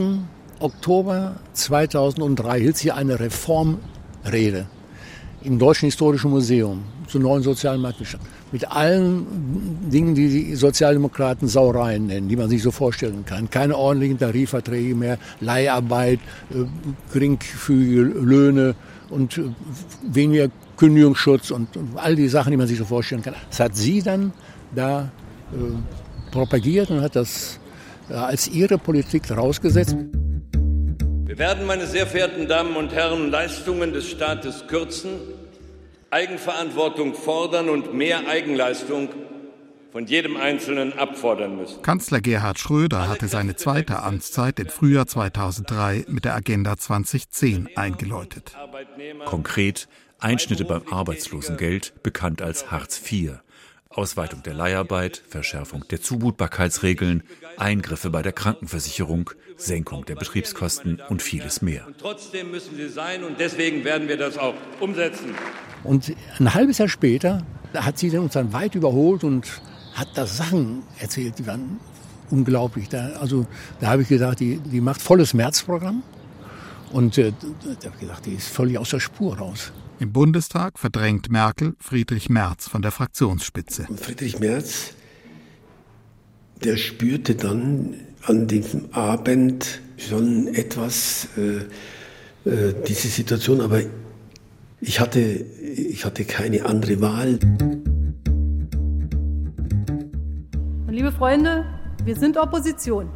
Oktober 0.59 1.37
2003 1.53 2.59
hielt 2.59 2.77
sie 2.77 2.91
eine 2.91 3.19
Reformrede 3.19 4.67
im 5.43 5.59
Deutschen 5.59 5.85
Historischen 5.85 6.31
Museum 6.31 6.83
zur 7.07 7.21
neuen 7.21 7.43
sozialen 7.43 7.81
Marktwirtschaft. 7.81 8.23
Mit 8.51 8.69
allen 8.71 9.25
Dingen, 9.89 10.15
die 10.15 10.29
die 10.29 10.55
Sozialdemokraten 10.55 11.47
Sauereien 11.47 12.07
nennen, 12.07 12.27
die 12.27 12.35
man 12.35 12.49
sich 12.49 12.61
so 12.61 12.71
vorstellen 12.71 13.25
kann. 13.25 13.49
Keine 13.49 13.77
ordentlichen 13.77 14.17
Tarifverträge 14.19 14.95
mehr, 14.95 15.17
Leiharbeit, 15.39 16.19
äh, 16.51 16.65
geringfügige 17.13 18.01
Löhne 18.01 18.75
und 19.09 19.37
äh, 19.37 19.43
weniger 20.03 20.47
Kündigungsschutz 20.77 21.51
und, 21.51 21.69
all 21.95 22.15
die 22.15 22.27
Sachen, 22.27 22.51
die 22.51 22.57
man 22.57 22.67
sich 22.67 22.77
so 22.77 22.85
vorstellen 22.85 23.21
kann. 23.21 23.35
Das 23.49 23.59
hat 23.59 23.75
sie 23.75 24.01
dann 24.01 24.33
da 24.75 25.11
äh, 25.53 26.31
propagiert 26.31 26.89
und 26.91 27.01
hat 27.01 27.15
das 27.15 27.59
äh, 28.09 28.13
als 28.13 28.47
ihre 28.47 28.77
Politik 28.77 29.29
rausgesetzt. 29.31 29.95
Wir 31.31 31.39
werden, 31.39 31.65
meine 31.65 31.87
sehr 31.87 32.07
verehrten 32.07 32.49
Damen 32.49 32.75
und 32.75 32.91
Herren, 32.91 33.31
Leistungen 33.31 33.93
des 33.93 34.11
Staates 34.11 34.67
kürzen, 34.67 35.17
Eigenverantwortung 36.09 37.13
fordern 37.13 37.69
und 37.69 37.93
mehr 37.93 38.27
Eigenleistung 38.27 39.07
von 39.93 40.07
jedem 40.07 40.35
Einzelnen 40.35 40.91
abfordern 40.99 41.55
müssen. 41.55 41.81
Kanzler 41.83 42.19
Gerhard 42.19 42.59
Schröder 42.59 43.07
hatte 43.07 43.29
seine 43.29 43.55
zweite 43.55 44.03
Amtszeit 44.03 44.59
im 44.59 44.67
Frühjahr 44.67 45.07
2003 45.07 46.03
mit 46.09 46.25
der 46.25 46.35
Agenda 46.35 46.75
2010 46.75 47.69
eingeläutet. 47.77 48.57
Konkret 49.23 49.87
Einschnitte 50.19 50.65
beim 50.65 50.83
Arbeitslosengeld, 50.91 51.93
bekannt 52.03 52.41
als 52.41 52.71
Hartz 52.71 53.01
IV, 53.09 53.35
Ausweitung 53.87 54.43
der 54.43 54.53
Leiharbeit, 54.53 55.23
Verschärfung 55.29 55.85
der 55.89 56.01
Zumutbarkeitsregeln, 56.01 57.23
Eingriffe 57.57 58.09
bei 58.09 58.21
der 58.21 58.31
Krankenversicherung, 58.31 59.31
Senkung 59.57 60.05
der 60.05 60.15
Betriebskosten 60.15 61.01
und 61.09 61.21
vieles 61.21 61.61
mehr. 61.61 61.87
Und 61.87 61.97
trotzdem 61.99 62.51
müssen 62.51 62.75
sie 62.75 62.89
sein 62.89 63.23
und 63.23 63.39
deswegen 63.39 63.83
werden 63.83 64.07
wir 64.07 64.17
das 64.17 64.37
auch 64.37 64.55
umsetzen. 64.79 65.35
Und 65.83 66.13
ein 66.39 66.53
halbes 66.53 66.77
Jahr 66.77 66.89
später 66.89 67.45
hat 67.73 67.97
sie 67.97 68.15
uns 68.17 68.33
dann 68.33 68.53
weit 68.53 68.75
überholt 68.75 69.23
und 69.23 69.47
hat 69.93 70.09
da 70.15 70.25
Sachen 70.25 70.83
erzählt, 70.99 71.39
die 71.39 71.47
waren 71.47 71.79
unglaublich. 72.29 72.89
Da, 72.89 73.11
also 73.19 73.45
da 73.79 73.87
habe 73.87 74.03
ich 74.03 74.07
gedacht, 74.07 74.39
die, 74.39 74.57
die 74.57 74.81
macht 74.81 75.01
volles 75.01 75.33
Märzprogramm. 75.33 76.03
Und 76.91 77.17
äh, 77.17 77.31
da 77.79 77.85
habe 77.85 77.95
ich 77.95 78.01
gedacht, 78.01 78.25
die 78.25 78.33
ist 78.33 78.47
völlig 78.47 78.77
aus 78.77 78.89
der 78.89 78.99
Spur 78.99 79.37
raus. 79.37 79.71
Im 79.99 80.11
Bundestag 80.11 80.79
verdrängt 80.79 81.29
Merkel 81.29 81.75
Friedrich 81.79 82.29
Merz 82.29 82.67
von 82.67 82.81
der 82.81 82.91
Fraktionsspitze. 82.91 83.87
Friedrich 83.95 84.39
Merz, 84.39 84.93
der 86.63 86.77
spürte 86.77 87.35
dann 87.35 87.95
an 88.23 88.47
diesem 88.47 88.93
Abend 88.93 89.81
schon 89.97 90.47
etwas, 90.47 91.27
äh, 91.37 92.49
äh, 92.49 92.73
diese 92.87 93.07
Situation, 93.07 93.61
aber 93.61 93.81
ich 94.79 94.99
hatte, 94.99 95.19
ich 95.19 96.05
hatte 96.05 96.25
keine 96.25 96.65
andere 96.65 97.01
Wahl. 97.01 97.39
Und 100.87 100.93
liebe 100.93 101.11
Freunde, 101.11 101.65
wir 102.03 102.15
sind 102.15 102.37
Opposition. 102.37 103.09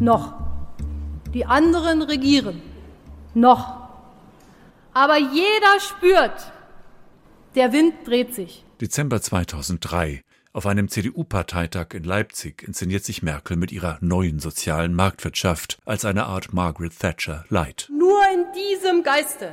Noch. 0.00 0.34
Die 1.34 1.44
anderen 1.44 2.02
regieren. 2.02 2.60
Noch. 3.34 3.88
Aber 4.92 5.18
jeder 5.18 5.80
spürt, 5.80 6.52
der 7.54 7.72
Wind 7.72 7.94
dreht 8.06 8.34
sich. 8.34 8.64
Dezember 8.80 9.20
2003. 9.20 10.22
Auf 10.56 10.64
einem 10.64 10.88
CDU-Parteitag 10.88 11.88
in 11.92 12.04
Leipzig 12.04 12.62
inszeniert 12.66 13.04
sich 13.04 13.22
Merkel 13.22 13.58
mit 13.58 13.72
ihrer 13.72 13.98
neuen 14.00 14.38
sozialen 14.38 14.94
Marktwirtschaft 14.94 15.76
als 15.84 16.06
eine 16.06 16.24
Art 16.24 16.54
Margaret 16.54 16.98
Thatcher 16.98 17.44
Light. 17.50 17.90
Nur 17.90 18.22
in 18.32 18.46
diesem 18.54 19.02
Geiste 19.02 19.52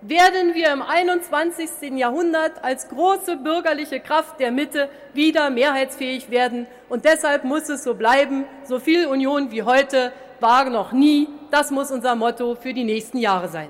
werden 0.00 0.54
wir 0.54 0.72
im 0.72 0.82
21. 0.82 1.96
Jahrhundert 1.96 2.64
als 2.64 2.88
große 2.88 3.36
bürgerliche 3.36 4.00
Kraft 4.00 4.40
der 4.40 4.50
Mitte 4.50 4.88
wieder 5.12 5.50
mehrheitsfähig 5.50 6.30
werden. 6.30 6.66
Und 6.88 7.04
deshalb 7.04 7.44
muss 7.44 7.68
es 7.68 7.84
so 7.84 7.94
bleiben. 7.94 8.44
So 8.64 8.80
viel 8.80 9.06
Union 9.06 9.52
wie 9.52 9.62
heute 9.62 10.12
war 10.40 10.68
noch 10.68 10.90
nie. 10.90 11.28
Das 11.52 11.70
muss 11.70 11.92
unser 11.92 12.16
Motto 12.16 12.56
für 12.56 12.74
die 12.74 12.82
nächsten 12.82 13.18
Jahre 13.18 13.46
sein. 13.46 13.68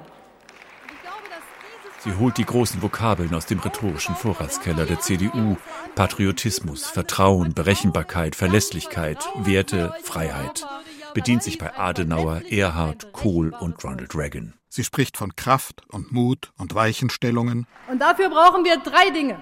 Sie 2.05 2.15
holt 2.19 2.37
die 2.37 2.45
großen 2.45 2.83
Vokabeln 2.83 3.35
aus 3.35 3.47
dem 3.47 3.61
rhetorischen 3.61 4.15
Vorratskeller 4.15 4.85
der 4.85 5.01
CDU. 5.01 5.57
Patriotismus, 5.95 6.85
Vertrauen, 6.91 7.55
Berechenbarkeit, 7.55 8.37
Verlässlichkeit, 8.37 9.27
Werte, 9.37 9.95
Freiheit. 10.03 10.67
Bedient 11.15 11.43
sich 11.43 11.57
bei 11.57 11.75
Adenauer, 11.75 12.43
Erhard, 12.51 13.15
Kohl 13.15 13.55
und 13.55 13.83
Ronald 13.83 14.15
Reagan. 14.15 14.53
Sie 14.69 14.85
spricht 14.85 15.17
von 15.17 15.35
Kraft 15.35 15.81
und 15.89 16.13
Mut 16.13 16.53
und 16.59 16.75
Weichenstellungen. 16.75 17.67
Und 17.89 18.03
dafür 18.03 18.29
brauchen 18.29 18.67
wir 18.67 18.77
drei 18.77 19.09
Dinge. 19.09 19.41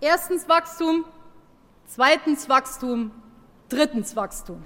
Erstens 0.00 0.48
Wachstum, 0.48 1.04
zweitens 1.86 2.48
Wachstum, 2.48 3.12
drittens 3.68 4.16
Wachstum. 4.16 4.64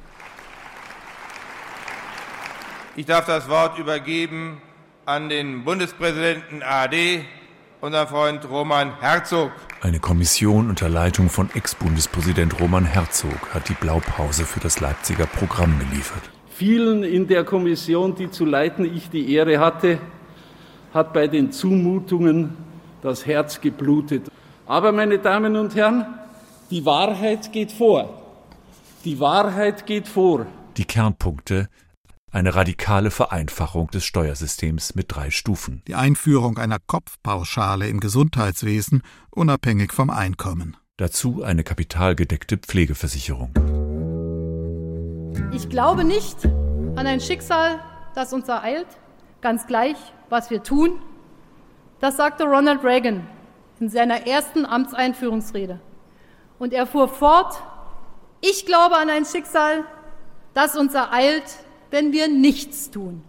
Ich 2.96 3.04
darf 3.04 3.26
das 3.26 3.50
Wort 3.50 3.78
übergeben 3.78 4.62
an 5.04 5.28
den 5.28 5.64
Bundespräsidenten 5.64 6.62
ARD, 6.62 7.24
unseren 7.80 8.06
Freund 8.06 8.48
Roman 8.48 9.00
Herzog. 9.00 9.50
Eine 9.80 9.98
Kommission 9.98 10.68
unter 10.68 10.88
Leitung 10.88 11.28
von 11.28 11.50
Ex-Bundespräsident 11.52 12.60
Roman 12.60 12.84
Herzog 12.84 13.52
hat 13.52 13.68
die 13.68 13.74
Blaupause 13.74 14.44
für 14.44 14.60
das 14.60 14.78
Leipziger 14.78 15.26
Programm 15.26 15.76
geliefert. 15.80 16.22
Vielen 16.50 17.02
in 17.02 17.26
der 17.26 17.42
Kommission, 17.42 18.14
die 18.14 18.30
zu 18.30 18.44
leiten 18.44 18.84
ich 18.84 19.10
die 19.10 19.34
Ehre 19.34 19.58
hatte, 19.58 19.98
hat 20.94 21.12
bei 21.12 21.26
den 21.26 21.50
Zumutungen 21.50 22.56
das 23.02 23.26
Herz 23.26 23.60
geblutet. 23.60 24.28
Aber, 24.66 24.92
meine 24.92 25.18
Damen 25.18 25.56
und 25.56 25.74
Herren, 25.74 26.06
die 26.70 26.86
Wahrheit 26.86 27.52
geht 27.52 27.72
vor. 27.72 28.22
Die 29.04 29.18
Wahrheit 29.18 29.84
geht 29.84 30.06
vor. 30.06 30.46
Die 30.76 30.84
Kernpunkte 30.84 31.68
eine 32.32 32.54
radikale 32.54 33.10
Vereinfachung 33.10 33.88
des 33.88 34.04
Steuersystems 34.04 34.94
mit 34.94 35.14
drei 35.14 35.30
Stufen. 35.30 35.82
Die 35.86 35.94
Einführung 35.94 36.56
einer 36.56 36.78
Kopfpauschale 36.78 37.86
im 37.88 38.00
Gesundheitswesen, 38.00 39.02
unabhängig 39.30 39.92
vom 39.92 40.08
Einkommen. 40.08 40.78
Dazu 40.96 41.42
eine 41.42 41.62
kapitalgedeckte 41.62 42.56
Pflegeversicherung. 42.56 43.52
Ich 45.52 45.68
glaube 45.68 46.04
nicht 46.04 46.46
an 46.96 47.06
ein 47.06 47.20
Schicksal, 47.20 47.80
das 48.14 48.32
uns 48.32 48.48
ereilt, 48.48 48.88
ganz 49.42 49.66
gleich, 49.66 49.96
was 50.30 50.50
wir 50.50 50.62
tun. 50.62 51.02
Das 52.00 52.16
sagte 52.16 52.44
Ronald 52.44 52.82
Reagan 52.82 53.26
in 53.78 53.90
seiner 53.90 54.26
ersten 54.26 54.64
Amtseinführungsrede. 54.64 55.80
Und 56.58 56.72
er 56.72 56.86
fuhr 56.86 57.08
fort, 57.08 57.62
ich 58.40 58.64
glaube 58.64 58.96
an 58.96 59.10
ein 59.10 59.26
Schicksal, 59.26 59.84
das 60.54 60.76
uns 60.76 60.94
ereilt, 60.94 61.44
wenn 61.92 62.12
wir 62.12 62.26
nichts 62.26 62.90
tun. 62.90 63.22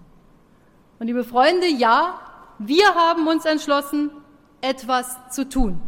Und 0.97 1.08
liebe 1.08 1.23
Freunde, 1.23 1.67
ja, 1.67 2.19
wir 2.60 2.95
haben 2.95 3.28
uns 3.28 3.45
entschlossen, 3.45 4.10
etwas 4.62 5.17
zu 5.30 5.47
tun. 5.47 5.82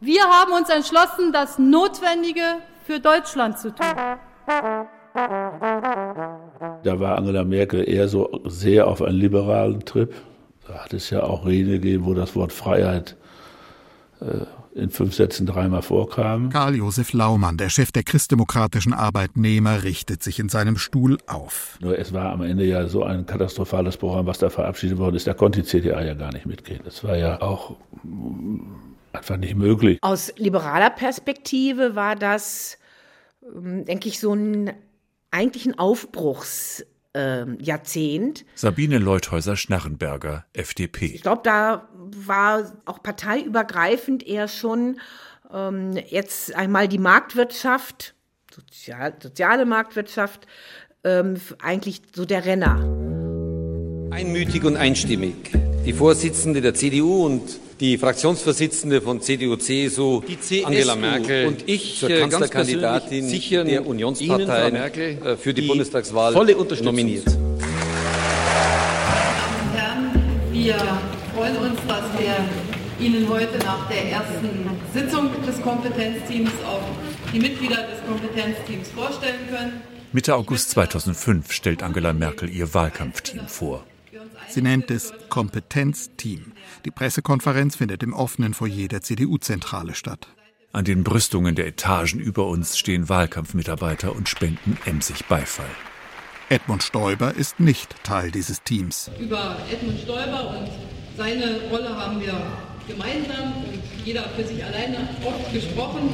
Wir 0.00 0.24
haben 0.24 0.52
uns 0.52 0.68
entschlossen, 0.68 1.32
das 1.32 1.58
Notwendige 1.58 2.58
für 2.84 3.00
Deutschland 3.00 3.58
zu 3.58 3.74
tun. 3.74 3.86
Da 5.14 7.00
war 7.00 7.16
Angela 7.16 7.44
Merkel 7.44 7.88
eher 7.88 8.08
so 8.08 8.42
sehr 8.44 8.86
auf 8.88 9.00
einen 9.00 9.16
liberalen 9.16 9.82
Trip. 9.86 10.14
Da 10.68 10.84
hat 10.84 10.92
es 10.92 11.08
ja 11.08 11.22
auch 11.22 11.46
Rede 11.46 11.72
gegeben, 11.72 12.04
wo 12.04 12.12
das 12.12 12.36
Wort 12.36 12.52
Freiheit 12.52 13.16
äh, 14.20 14.44
in 14.76 14.90
fünf 14.90 15.14
Sätzen 15.14 15.46
dreimal 15.46 15.82
vorkam. 15.82 16.50
Karl-Josef 16.50 17.12
Laumann, 17.12 17.56
der 17.56 17.70
Chef 17.70 17.92
der 17.92 18.02
christdemokratischen 18.02 18.92
Arbeitnehmer, 18.92 19.82
richtet 19.82 20.22
sich 20.22 20.38
in 20.38 20.48
seinem 20.48 20.76
Stuhl 20.76 21.18
auf. 21.26 21.78
Nur 21.80 21.98
es 21.98 22.12
war 22.12 22.30
am 22.30 22.42
Ende 22.42 22.64
ja 22.64 22.86
so 22.86 23.02
ein 23.02 23.26
katastrophales 23.26 23.96
Programm, 23.96 24.26
was 24.26 24.38
da 24.38 24.50
verabschiedet 24.50 24.98
worden 24.98 25.16
ist. 25.16 25.26
Da 25.26 25.34
konnte 25.34 25.62
die 25.62 25.66
CDA 25.66 26.02
ja 26.02 26.14
gar 26.14 26.32
nicht 26.32 26.46
mitgehen. 26.46 26.80
Das 26.84 27.02
war 27.02 27.16
ja 27.16 27.40
auch 27.40 27.76
einfach 29.12 29.38
nicht 29.38 29.56
möglich. 29.56 29.98
Aus 30.02 30.32
liberaler 30.36 30.90
Perspektive 30.90 31.96
war 31.96 32.14
das, 32.14 32.78
ähm, 33.56 33.84
denke 33.86 34.08
ich, 34.08 34.20
so 34.20 34.34
ein 34.34 34.72
eigentlich 35.30 35.66
ein 35.66 35.78
Aufbruchsjahrzehnt. 35.78 38.40
Ähm, 38.40 38.46
Sabine 38.54 38.98
Leuthäuser-Schnarrenberger, 38.98 40.44
FDP. 40.52 41.06
Ich 41.06 41.22
glaube, 41.22 41.40
da 41.44 41.88
war 42.14 42.72
auch 42.84 43.02
parteiübergreifend 43.02 44.26
eher 44.26 44.48
schon 44.48 45.00
ähm, 45.52 45.98
jetzt 46.08 46.54
einmal 46.54 46.88
die 46.88 46.98
Marktwirtschaft, 46.98 48.14
sozial, 48.54 49.14
soziale 49.22 49.66
Marktwirtschaft, 49.66 50.46
ähm, 51.04 51.36
eigentlich 51.60 52.02
so 52.14 52.24
der 52.24 52.44
Renner. 52.44 52.80
Einmütig 54.10 54.64
und 54.64 54.76
einstimmig. 54.76 55.52
Die 55.84 55.92
Vorsitzende 55.92 56.60
der 56.60 56.74
CDU 56.74 57.24
und 57.24 57.42
die 57.78 57.98
Fraktionsvorsitzende 57.98 59.00
von 59.00 59.20
CDU-CSU, 59.20 60.22
Angela 60.64 60.96
Merkel, 60.96 61.46
und 61.46 61.68
ich 61.68 61.98
zur 62.00 62.08
Kanzlerkandidatin 62.08 63.66
der 63.66 63.86
Unionspartei 63.86 64.70
Merkel, 64.70 65.18
äh, 65.24 65.36
für 65.36 65.52
die, 65.54 65.60
die 65.60 65.68
Bundestagswahl 65.68 66.32
volle 66.32 66.56
nominiert. 66.82 67.26
Herren, 69.74 70.10
wir 70.52 70.76
freuen 71.36 71.56
uns, 71.58 71.78
dass 71.86 72.18
wir 72.18 72.34
Ihnen 72.98 73.28
heute 73.28 73.58
nach 73.58 73.86
der 73.90 74.10
ersten 74.10 74.70
Sitzung 74.94 75.30
des 75.44 75.60
Kompetenzteams 75.60 76.50
auch 76.66 76.80
die 77.30 77.38
Mitglieder 77.38 77.76
des 77.76 78.02
Kompetenzteams 78.06 78.88
vorstellen 78.88 79.46
können. 79.50 79.82
Mitte 80.12 80.34
August 80.34 80.70
2005 80.70 81.52
stellt 81.52 81.82
Angela 81.82 82.14
Merkel 82.14 82.48
ihr 82.48 82.72
Wahlkampfteam 82.72 83.48
vor. 83.48 83.84
Sie 84.48 84.62
nennt 84.62 84.90
es 84.90 85.12
Kompetenzteam. 85.28 86.52
Die 86.86 86.90
Pressekonferenz 86.90 87.76
findet 87.76 88.02
im 88.02 88.14
offenen 88.14 88.54
Foyer 88.54 88.88
der 88.88 89.02
CDU-Zentrale 89.02 89.94
statt. 89.94 90.28
An 90.72 90.86
den 90.86 91.04
Brüstungen 91.04 91.54
der 91.54 91.66
Etagen 91.66 92.18
über 92.18 92.46
uns 92.46 92.78
stehen 92.78 93.10
Wahlkampfmitarbeiter 93.10 94.16
und 94.16 94.30
spenden 94.30 94.78
emsig 94.86 95.26
Beifall. 95.26 95.66
Edmund 96.48 96.82
Stoiber 96.82 97.34
ist 97.34 97.60
nicht 97.60 98.02
Teil 98.04 98.30
dieses 98.30 98.62
Teams. 98.62 99.10
Über 99.18 99.58
Edmund 99.70 99.98
Stoiber 100.00 100.50
und 100.50 100.70
seine 101.16 101.60
Rolle 101.70 101.96
haben 101.96 102.20
wir 102.20 102.34
gemeinsam 102.86 103.52
und 103.64 103.82
jeder 104.04 104.22
für 104.36 104.44
sich 104.44 104.62
alleine 104.62 105.08
oft 105.24 105.52
gesprochen. 105.52 106.10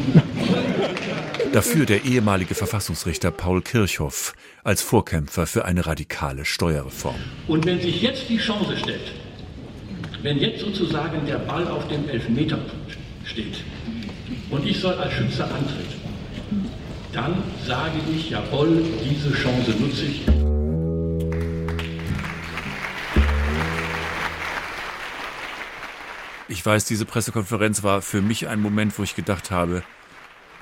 Dafür 1.53 1.85
der 1.85 2.05
ehemalige 2.05 2.55
Verfassungsrichter 2.55 3.31
Paul 3.31 3.61
Kirchhoff 3.63 4.35
als 4.65 4.81
Vorkämpfer 4.81 5.47
für 5.47 5.65
eine 5.65 5.85
radikale 5.85 6.45
Steuerreform. 6.45 7.17
Und 7.49 7.67
wenn 7.67 7.81
sich 7.81 8.01
jetzt 8.01 8.29
die 8.29 8.39
Chance 8.39 8.77
stellt, 8.77 9.13
wenn 10.23 10.39
jetzt 10.39 10.61
sozusagen 10.61 11.27
der 11.27 11.39
Ball 11.39 11.67
auf 11.69 11.89
dem 11.89 12.09
Elfmeterpunkt 12.09 12.97
steht 13.25 13.57
und 14.51 14.65
ich 14.65 14.79
soll 14.79 14.95
als 14.95 15.13
Schütze 15.13 15.45
antreten, 15.45 16.01
dann 17.13 17.43
sage 17.67 17.99
ich, 18.17 18.31
jawohl, 18.31 18.83
diese 19.05 19.33
Chance 19.33 19.73
nutze 19.79 20.07
ich. 20.07 20.42
Ich 26.53 26.67
weiß, 26.67 26.85
diese 26.85 27.07
Pressekonferenz 27.07 27.83
war 27.83 28.03
für 28.03 28.21
mich 28.21 28.47
ein 28.47 28.61
Moment, 28.61 28.99
wo 28.99 29.03
ich 29.03 29.17
gedacht 29.17 29.51
habe, 29.51 29.83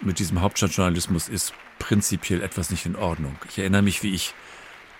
mit 0.00 0.20
diesem 0.20 0.40
Hauptstadtjournalismus 0.40 1.28
ist 1.28 1.52
prinzipiell 1.80 2.42
etwas 2.42 2.70
nicht 2.70 2.86
in 2.86 2.94
Ordnung. 2.94 3.34
Ich 3.48 3.58
erinnere 3.58 3.82
mich, 3.82 4.04
wie 4.04 4.14
ich 4.14 4.32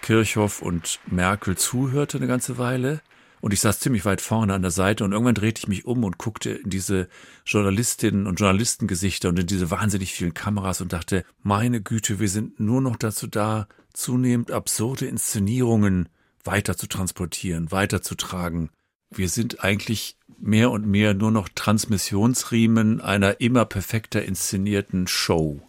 Kirchhoff 0.02 0.60
und 0.60 0.98
Merkel 1.06 1.56
zuhörte 1.56 2.16
eine 2.16 2.26
ganze 2.26 2.58
Weile 2.58 3.02
und 3.40 3.52
ich 3.52 3.60
saß 3.60 3.78
ziemlich 3.78 4.04
weit 4.04 4.20
vorne 4.20 4.52
an 4.52 4.62
der 4.62 4.72
Seite 4.72 5.04
und 5.04 5.12
irgendwann 5.12 5.36
drehte 5.36 5.60
ich 5.60 5.68
mich 5.68 5.84
um 5.84 6.02
und 6.02 6.18
guckte 6.18 6.50
in 6.50 6.70
diese 6.70 7.08
Journalistinnen 7.46 8.26
und 8.26 8.40
Journalistengesichter 8.40 9.28
und 9.28 9.38
in 9.38 9.46
diese 9.46 9.70
wahnsinnig 9.70 10.12
vielen 10.12 10.34
Kameras 10.34 10.80
und 10.80 10.92
dachte, 10.92 11.24
meine 11.40 11.80
Güte, 11.80 12.18
wir 12.18 12.28
sind 12.28 12.58
nur 12.58 12.80
noch 12.80 12.96
dazu 12.96 13.28
da, 13.28 13.68
zunehmend 13.92 14.50
absurde 14.50 15.06
Inszenierungen 15.06 16.08
weiter 16.42 16.76
zu 16.76 16.88
transportieren, 16.88 17.70
weiterzutragen. 17.70 18.70
Wir 19.12 19.28
sind 19.28 19.62
eigentlich 19.62 20.16
mehr 20.40 20.70
und 20.70 20.86
mehr 20.86 21.14
nur 21.14 21.30
noch 21.30 21.48
Transmissionsriemen 21.54 23.00
einer 23.00 23.40
immer 23.40 23.64
perfekter 23.64 24.24
inszenierten 24.24 25.06
Show. 25.06 25.60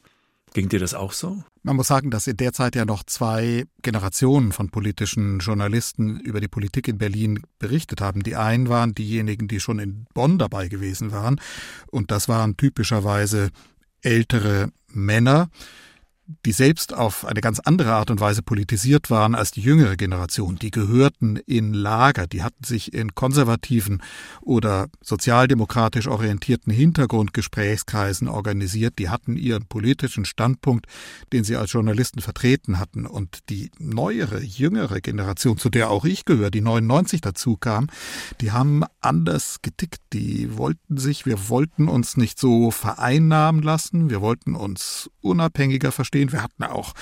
Ging 0.53 0.67
dir 0.67 0.79
das 0.79 0.93
auch 0.93 1.13
so? 1.13 1.43
Man 1.63 1.75
muss 1.77 1.88
sagen, 1.88 2.12
dass 2.12 2.27
in 2.27 2.36
der 2.38 2.51
Zeit 2.51 2.75
ja 2.75 2.84
noch 2.84 3.03
zwei 3.03 3.65
Generationen 3.81 4.51
von 4.51 4.69
politischen 4.69 5.39
Journalisten 5.39 6.19
über 6.19 6.41
die 6.41 6.49
Politik 6.49 6.88
in 6.88 6.97
Berlin 6.97 7.43
berichtet 7.60 8.01
haben. 8.01 8.23
Die 8.23 8.36
einen 8.36 8.67
waren 8.67 8.93
diejenigen, 8.93 9.47
die 9.47 9.60
schon 9.60 9.79
in 9.79 10.07
Bonn 10.13 10.39
dabei 10.39 10.67
gewesen 10.67 11.12
waren. 11.12 11.39
Und 11.88 12.12
das 12.12 12.27
waren 12.27 12.57
typischerweise 12.57 13.51
ältere 14.01 14.71
Männer, 14.88 15.49
die 16.45 16.51
selbst 16.51 16.93
auf 16.93 17.25
eine 17.25 17.41
ganz 17.41 17.59
andere 17.59 17.93
Art 17.93 18.11
und 18.11 18.19
Weise 18.19 18.41
politisiert 18.41 19.09
waren 19.09 19.35
als 19.35 19.51
die 19.51 19.61
jüngere 19.61 19.95
Generation. 19.95 20.57
Die 20.57 20.71
gehörten 20.71 21.37
in 21.37 21.73
Lager, 21.73 22.27
die 22.27 22.43
hatten 22.43 22.63
sich 22.63 22.93
in 22.93 23.15
konservativen 23.15 24.01
oder 24.41 24.87
sozialdemokratisch 25.01 26.07
orientierten 26.07 26.73
Hintergrundgesprächskreisen 26.73 28.27
organisiert, 28.27 28.99
die 28.99 29.09
hatten 29.09 29.35
ihren 29.35 29.65
politischen 29.65 30.25
Standpunkt, 30.25 30.85
den 31.33 31.43
sie 31.43 31.55
als 31.55 31.71
Journalisten 31.71 32.21
vertreten 32.21 32.79
hatten. 32.79 33.05
Und 33.05 33.49
die 33.49 33.71
neuere, 33.79 34.41
jüngere 34.41 35.01
Generation, 35.01 35.57
zu 35.57 35.69
der 35.69 35.89
auch 35.89 36.05
ich 36.05 36.25
gehöre, 36.25 36.51
die 36.51 36.61
99 36.61 37.21
dazu 37.21 37.57
kam, 37.57 37.87
die 38.39 38.51
haben 38.51 38.83
anders 38.99 39.57
getickt. 39.61 40.01
Die 40.13 40.57
wollten 40.57 40.97
sich, 40.97 41.25
wir 41.25 41.49
wollten 41.49 41.87
uns 41.87 42.17
nicht 42.17 42.39
so 42.39 42.71
vereinnahmen 42.71 43.61
lassen, 43.61 44.09
wir 44.09 44.21
wollten 44.21 44.55
uns 44.55 45.09
unabhängiger 45.21 45.91
verstehen, 45.91 46.20
stehen. 46.21 46.31
Wir 46.31 46.43
hatten 46.43 46.63
auch 46.63 46.93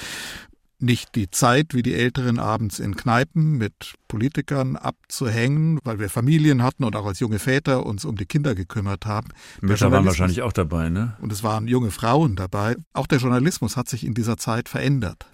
nicht 0.81 1.15
die 1.15 1.29
Zeit, 1.29 1.73
wie 1.73 1.83
die 1.83 1.93
Älteren 1.93 2.39
abends 2.39 2.79
in 2.79 2.95
Kneipen 2.95 3.57
mit 3.57 3.95
Politikern 4.07 4.77
abzuhängen, 4.77 5.79
weil 5.83 5.99
wir 5.99 6.09
Familien 6.09 6.63
hatten 6.63 6.85
und 6.85 6.95
auch 6.95 7.05
als 7.05 7.19
junge 7.19 7.37
Väter 7.37 7.85
uns 7.85 8.05
um 8.05 8.15
die 8.15 8.25
Kinder 8.25 8.55
gekümmert 8.55 9.05
haben. 9.05 9.27
Mütter 9.59 9.91
waren 9.91 10.05
wahrscheinlich 10.05 10.41
auch 10.41 10.53
dabei, 10.53 10.87
ne? 10.87 11.17
Und 11.19 11.33
es 11.33 11.43
waren 11.43 11.67
junge 11.67 11.91
Frauen 11.91 12.37
dabei. 12.37 12.77
Auch 12.93 13.07
der 13.07 13.17
Journalismus 13.17 13.75
hat 13.75 13.89
sich 13.89 14.05
in 14.05 14.13
dieser 14.13 14.37
Zeit 14.37 14.69
verändert. 14.69 15.25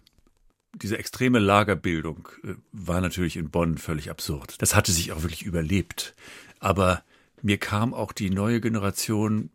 Diese 0.74 0.98
extreme 0.98 1.38
Lagerbildung 1.38 2.28
äh, 2.44 2.56
war 2.72 3.00
natürlich 3.00 3.38
in 3.38 3.52
Bonn 3.52 3.78
völlig 3.78 4.10
absurd. 4.10 4.56
Das 4.64 4.74
hatte 4.76 4.92
sich 4.92 5.12
auch 5.12 5.22
wirklich 5.22 5.44
überlebt. 5.44 6.16
Aber 6.60 7.04
mir 7.44 7.60
kam 7.60 7.94
auch 7.94 8.14
die 8.14 8.32
neue 8.32 8.62
Generation 8.62 9.52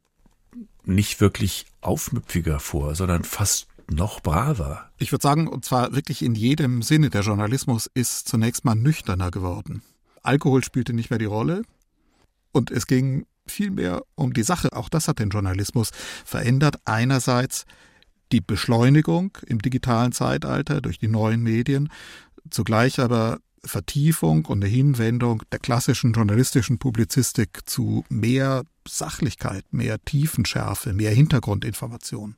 nicht 0.85 1.21
wirklich 1.21 1.67
aufmüpfiger 1.81 2.61
vor, 2.61 2.95
sondern 2.95 3.25
fast 3.25 3.67
noch 3.91 4.21
braver. 4.21 4.91
Ich 4.99 5.13
würde 5.13 5.23
sagen, 5.23 5.49
und 5.49 5.65
zwar 5.65 5.95
wirklich 5.95 6.23
in 6.23 6.35
jedem 6.35 6.83
Sinne, 6.83 7.11
der 7.11 7.23
Journalismus 7.23 7.91
ist 7.93 8.29
zunächst 8.29 8.65
mal 8.65 8.75
nüchterner 8.75 9.31
geworden. 9.31 9.83
Alkohol 10.23 10.65
spielte 10.65 10.93
nicht 10.93 11.11
mehr 11.11 11.19
die 11.19 11.25
Rolle 11.25 11.63
und 12.53 12.71
es 12.71 12.87
ging 12.87 13.27
vielmehr 13.47 14.03
um 14.15 14.33
die 14.33 14.43
Sache. 14.43 14.73
Auch 14.73 14.89
das 14.89 15.09
hat 15.09 15.19
den 15.19 15.31
Journalismus 15.31 15.91
verändert. 16.25 16.77
Einerseits 16.85 17.65
die 18.33 18.41
Beschleunigung 18.41 19.37
im 19.47 19.61
digitalen 19.61 20.13
Zeitalter 20.13 20.81
durch 20.81 20.99
die 20.99 21.09
neuen 21.09 21.43
Medien, 21.43 21.91
zugleich 22.51 23.01
aber 23.01 23.39
Vertiefung 23.65 24.47
und 24.47 24.63
eine 24.63 24.71
Hinwendung 24.71 25.43
der 25.53 25.59
klassischen 25.59 26.13
journalistischen 26.13 26.79
Publizistik 26.79 27.69
zu 27.69 28.05
mehr 28.09 28.65
Sachlichkeit, 28.89 29.65
mehr 29.71 30.03
Tiefenschärfe, 30.03 30.93
mehr 30.93 31.11
Hintergrundinformation. 31.11 32.37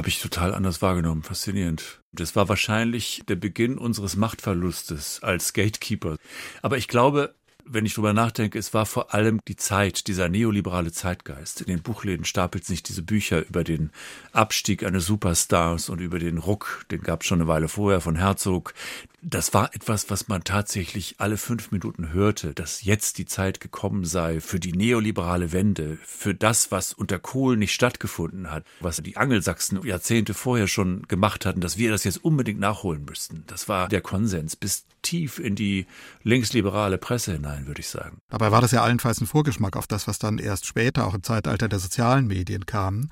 Habe 0.00 0.08
ich 0.08 0.22
total 0.22 0.54
anders 0.54 0.80
wahrgenommen. 0.80 1.22
Faszinierend. 1.22 2.00
Das 2.10 2.34
war 2.34 2.48
wahrscheinlich 2.48 3.20
der 3.28 3.36
Beginn 3.36 3.76
unseres 3.76 4.16
Machtverlustes 4.16 5.22
als 5.22 5.52
Gatekeeper. 5.52 6.16
Aber 6.62 6.78
ich 6.78 6.88
glaube, 6.88 7.34
wenn 7.64 7.86
ich 7.86 7.94
drüber 7.94 8.12
nachdenke, 8.12 8.58
es 8.58 8.74
war 8.74 8.86
vor 8.86 9.14
allem 9.14 9.40
die 9.48 9.56
Zeit, 9.56 10.06
dieser 10.06 10.28
neoliberale 10.28 10.92
Zeitgeist. 10.92 11.60
In 11.60 11.66
den 11.68 11.82
Buchläden 11.82 12.24
stapelt 12.24 12.64
sich 12.64 12.82
diese 12.82 13.02
Bücher 13.02 13.46
über 13.46 13.64
den 13.64 13.90
Abstieg 14.32 14.84
eines 14.84 15.06
Superstars 15.06 15.88
und 15.88 16.00
über 16.00 16.18
den 16.18 16.38
Ruck, 16.38 16.84
den 16.90 17.02
gab 17.02 17.22
es 17.22 17.28
schon 17.28 17.40
eine 17.40 17.48
Weile 17.48 17.68
vorher 17.68 18.00
von 18.00 18.16
Herzog. 18.16 18.74
Das 19.22 19.52
war 19.52 19.74
etwas, 19.74 20.08
was 20.08 20.28
man 20.28 20.44
tatsächlich 20.44 21.16
alle 21.18 21.36
fünf 21.36 21.72
Minuten 21.72 22.12
hörte, 22.12 22.54
dass 22.54 22.84
jetzt 22.84 23.18
die 23.18 23.26
Zeit 23.26 23.60
gekommen 23.60 24.04
sei 24.04 24.40
für 24.40 24.58
die 24.58 24.72
neoliberale 24.72 25.52
Wende, 25.52 25.98
für 26.04 26.34
das, 26.34 26.70
was 26.70 26.94
unter 26.94 27.18
Kohl 27.18 27.58
nicht 27.58 27.74
stattgefunden 27.74 28.50
hat, 28.50 28.64
was 28.80 28.96
die 29.02 29.18
Angelsachsen 29.18 29.84
Jahrzehnte 29.84 30.32
vorher 30.32 30.68
schon 30.68 31.02
gemacht 31.02 31.44
hatten, 31.44 31.60
dass 31.60 31.76
wir 31.76 31.90
das 31.90 32.04
jetzt 32.04 32.24
unbedingt 32.24 32.60
nachholen 32.60 33.04
müssten. 33.04 33.44
Das 33.46 33.68
war 33.68 33.88
der 33.88 34.00
Konsens 34.00 34.56
bis 34.56 34.86
tief 35.02 35.38
in 35.38 35.54
die 35.54 35.86
linksliberale 36.22 36.98
Presse 36.98 37.32
hinein, 37.32 37.66
würde 37.66 37.80
ich 37.80 37.88
sagen. 37.88 38.18
Dabei 38.28 38.50
war 38.50 38.60
das 38.60 38.72
ja 38.72 38.82
allenfalls 38.82 39.20
ein 39.20 39.26
Vorgeschmack 39.26 39.76
auf 39.76 39.86
das, 39.86 40.06
was 40.06 40.18
dann 40.18 40.38
erst 40.38 40.66
später, 40.66 41.06
auch 41.06 41.14
im 41.14 41.22
Zeitalter 41.22 41.68
der 41.68 41.78
sozialen 41.78 42.26
Medien 42.26 42.66
kam. 42.66 43.10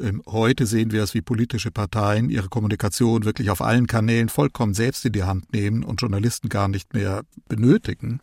Ähm, 0.00 0.22
heute 0.26 0.66
sehen 0.66 0.92
wir 0.92 1.02
es, 1.02 1.14
wie 1.14 1.22
politische 1.22 1.70
Parteien 1.70 2.30
ihre 2.30 2.48
Kommunikation 2.48 3.24
wirklich 3.24 3.50
auf 3.50 3.60
allen 3.60 3.86
Kanälen 3.86 4.28
vollkommen 4.28 4.74
selbst 4.74 5.04
in 5.04 5.12
die 5.12 5.24
Hand 5.24 5.52
nehmen 5.52 5.84
und 5.84 6.00
Journalisten 6.00 6.48
gar 6.48 6.68
nicht 6.68 6.94
mehr 6.94 7.22
benötigen 7.48 8.20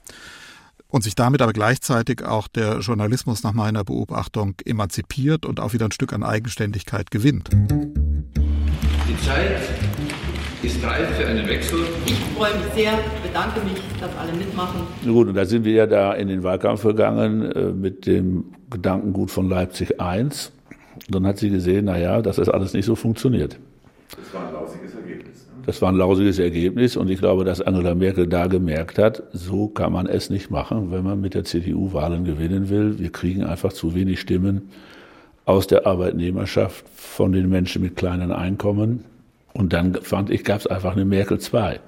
und 0.87 1.03
sich 1.03 1.15
damit 1.15 1.41
aber 1.41 1.53
gleichzeitig 1.53 2.23
auch 2.23 2.47
der 2.47 2.79
Journalismus 2.79 3.43
nach 3.43 3.53
meiner 3.53 3.83
Beobachtung 3.83 4.55
emanzipiert 4.63 5.45
und 5.45 5.59
auch 5.59 5.73
wieder 5.73 5.85
ein 5.85 5.91
Stück 5.91 6.13
an 6.13 6.23
Eigenständigkeit 6.23 7.11
gewinnt. 7.11 7.49
Die 7.51 9.25
Zeit 9.25 9.61
ist 10.63 10.83
reif 10.83 11.09
für 11.17 11.27
einen 11.27 11.47
Wechsel. 11.47 11.79
Ich 12.05 12.19
freue 12.35 12.53
mich 12.53 12.73
sehr, 12.73 12.93
bedanke 13.23 13.59
mich, 13.61 13.81
dass 13.99 14.15
alle 14.17 14.33
mitmachen. 14.33 14.81
Gut, 15.03 15.27
und 15.27 15.35
da 15.35 15.45
sind 15.45 15.65
wir 15.65 15.73
ja 15.73 15.87
da 15.87 16.13
in 16.13 16.27
den 16.27 16.43
Wahlkampf 16.43 16.83
gegangen 16.83 17.51
äh, 17.51 17.71
mit 17.71 18.05
dem 18.05 18.45
Gedankengut 18.69 19.31
von 19.31 19.49
Leipzig 19.49 19.95
I. 20.01 20.21
Und 20.21 20.51
dann 21.09 21.27
hat 21.27 21.37
sie 21.37 21.49
gesehen, 21.49 21.85
naja, 21.85 22.21
dass 22.21 22.37
das 22.37 22.49
alles 22.49 22.73
nicht 22.73 22.85
so 22.85 22.95
funktioniert. 22.95 23.59
Das 24.09 24.33
war 24.33 24.47
ein 24.47 24.53
lausiges 24.53 24.95
Ergebnis. 24.95 25.47
Ne? 25.47 25.63
Das 25.65 25.81
war 25.81 25.89
ein 25.89 25.95
lausiges 25.95 26.39
Ergebnis 26.39 26.95
und 26.95 27.09
ich 27.09 27.19
glaube, 27.19 27.43
dass 27.43 27.61
Angela 27.61 27.95
Merkel 27.95 28.27
da 28.27 28.47
gemerkt 28.47 28.97
hat, 28.97 29.23
so 29.33 29.67
kann 29.67 29.91
man 29.91 30.07
es 30.07 30.29
nicht 30.29 30.51
machen, 30.51 30.91
wenn 30.91 31.03
man 31.03 31.19
mit 31.19 31.33
der 31.33 31.43
CDU 31.43 31.93
Wahlen 31.93 32.23
gewinnen 32.23 32.69
will. 32.69 32.97
Wir 32.99 33.11
kriegen 33.11 33.43
einfach 33.43 33.73
zu 33.73 33.93
wenig 33.93 34.19
Stimmen 34.19 34.69
aus 35.45 35.67
der 35.67 35.85
Arbeitnehmerschaft, 35.85 36.85
von 36.95 37.31
den 37.31 37.49
Menschen 37.49 37.81
mit 37.81 37.95
kleinen 37.95 38.31
Einkommen. 38.31 39.05
Und 39.55 39.71
dann 39.71 39.95
fand 40.01 40.29
ich, 40.29 40.43
gab 40.43 40.59
es 40.59 40.67
einfach 40.67 40.91
eine 40.91 41.05
Merkel 41.05 41.39
2, 41.39 41.79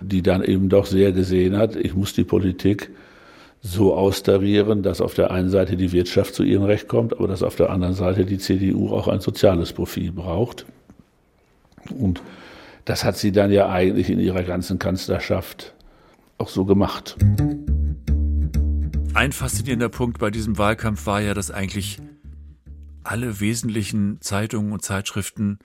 die 0.00 0.22
dann 0.22 0.42
eben 0.42 0.70
doch 0.70 0.86
sehr 0.86 1.12
gesehen 1.12 1.54
hat, 1.54 1.76
ich 1.76 1.94
muss 1.94 2.14
die 2.14 2.24
Politik 2.24 2.90
so 3.60 3.94
austarieren, 3.94 4.82
dass 4.82 5.02
auf 5.02 5.12
der 5.12 5.30
einen 5.30 5.50
Seite 5.50 5.76
die 5.76 5.92
Wirtschaft 5.92 6.34
zu 6.34 6.42
ihrem 6.42 6.64
Recht 6.64 6.88
kommt, 6.88 7.12
aber 7.12 7.28
dass 7.28 7.42
auf 7.42 7.56
der 7.56 7.68
anderen 7.68 7.92
Seite 7.92 8.24
die 8.24 8.38
CDU 8.38 8.88
auch 8.88 9.06
ein 9.06 9.20
soziales 9.20 9.74
Profil 9.74 10.12
braucht. 10.12 10.64
Und 11.90 12.22
das 12.86 13.04
hat 13.04 13.18
sie 13.18 13.32
dann 13.32 13.52
ja 13.52 13.68
eigentlich 13.68 14.08
in 14.08 14.18
ihrer 14.18 14.42
ganzen 14.42 14.78
Kanzlerschaft 14.78 15.74
auch 16.38 16.48
so 16.48 16.64
gemacht. 16.64 17.16
Ein 19.12 19.32
faszinierender 19.32 19.90
Punkt 19.90 20.18
bei 20.18 20.30
diesem 20.30 20.56
Wahlkampf 20.56 21.04
war 21.04 21.20
ja, 21.20 21.34
dass 21.34 21.50
eigentlich 21.50 21.98
alle 23.02 23.40
wesentlichen 23.40 24.22
Zeitungen 24.22 24.72
und 24.72 24.82
Zeitschriften 24.82 25.58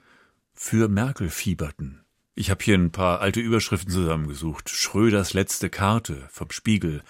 für 0.62 0.88
Merkel 0.88 1.30
fieberten. 1.30 2.04
Ich 2.34 2.50
habe 2.50 2.62
hier 2.62 2.74
ein 2.74 2.92
paar 2.92 3.22
alte 3.22 3.40
Überschriften 3.40 3.90
zusammengesucht. 3.90 4.68
Schröders 4.68 5.32
letzte 5.32 5.70
Karte 5.70 6.28
vom 6.30 6.50
Spiegel. 6.50 7.02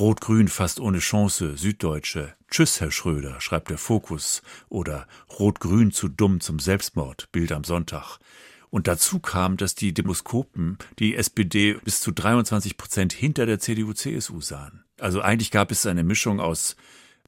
Rot-Grün 0.00 0.48
fast 0.48 0.80
ohne 0.80 1.00
Chance, 1.00 1.58
Süddeutsche. 1.58 2.34
Tschüss, 2.50 2.80
Herr 2.80 2.90
Schröder, 2.90 3.42
schreibt 3.42 3.68
der 3.68 3.76
Fokus. 3.76 4.40
Oder 4.70 5.06
Rot-Grün 5.38 5.92
zu 5.92 6.08
dumm 6.08 6.40
zum 6.40 6.58
Selbstmord, 6.58 7.30
Bild 7.30 7.52
am 7.52 7.62
Sonntag. 7.62 8.18
Und 8.70 8.88
dazu 8.88 9.20
kam, 9.20 9.58
dass 9.58 9.74
die 9.74 9.92
Demoskopen 9.92 10.78
die 10.98 11.14
SPD 11.14 11.74
bis 11.84 12.00
zu 12.00 12.10
23 12.10 12.78
Prozent 12.78 13.12
hinter 13.12 13.44
der 13.44 13.60
CDU-CSU 13.60 14.40
sahen. 14.40 14.82
Also 14.98 15.20
eigentlich 15.20 15.50
gab 15.50 15.70
es 15.70 15.84
eine 15.84 16.04
Mischung 16.04 16.40
aus 16.40 16.74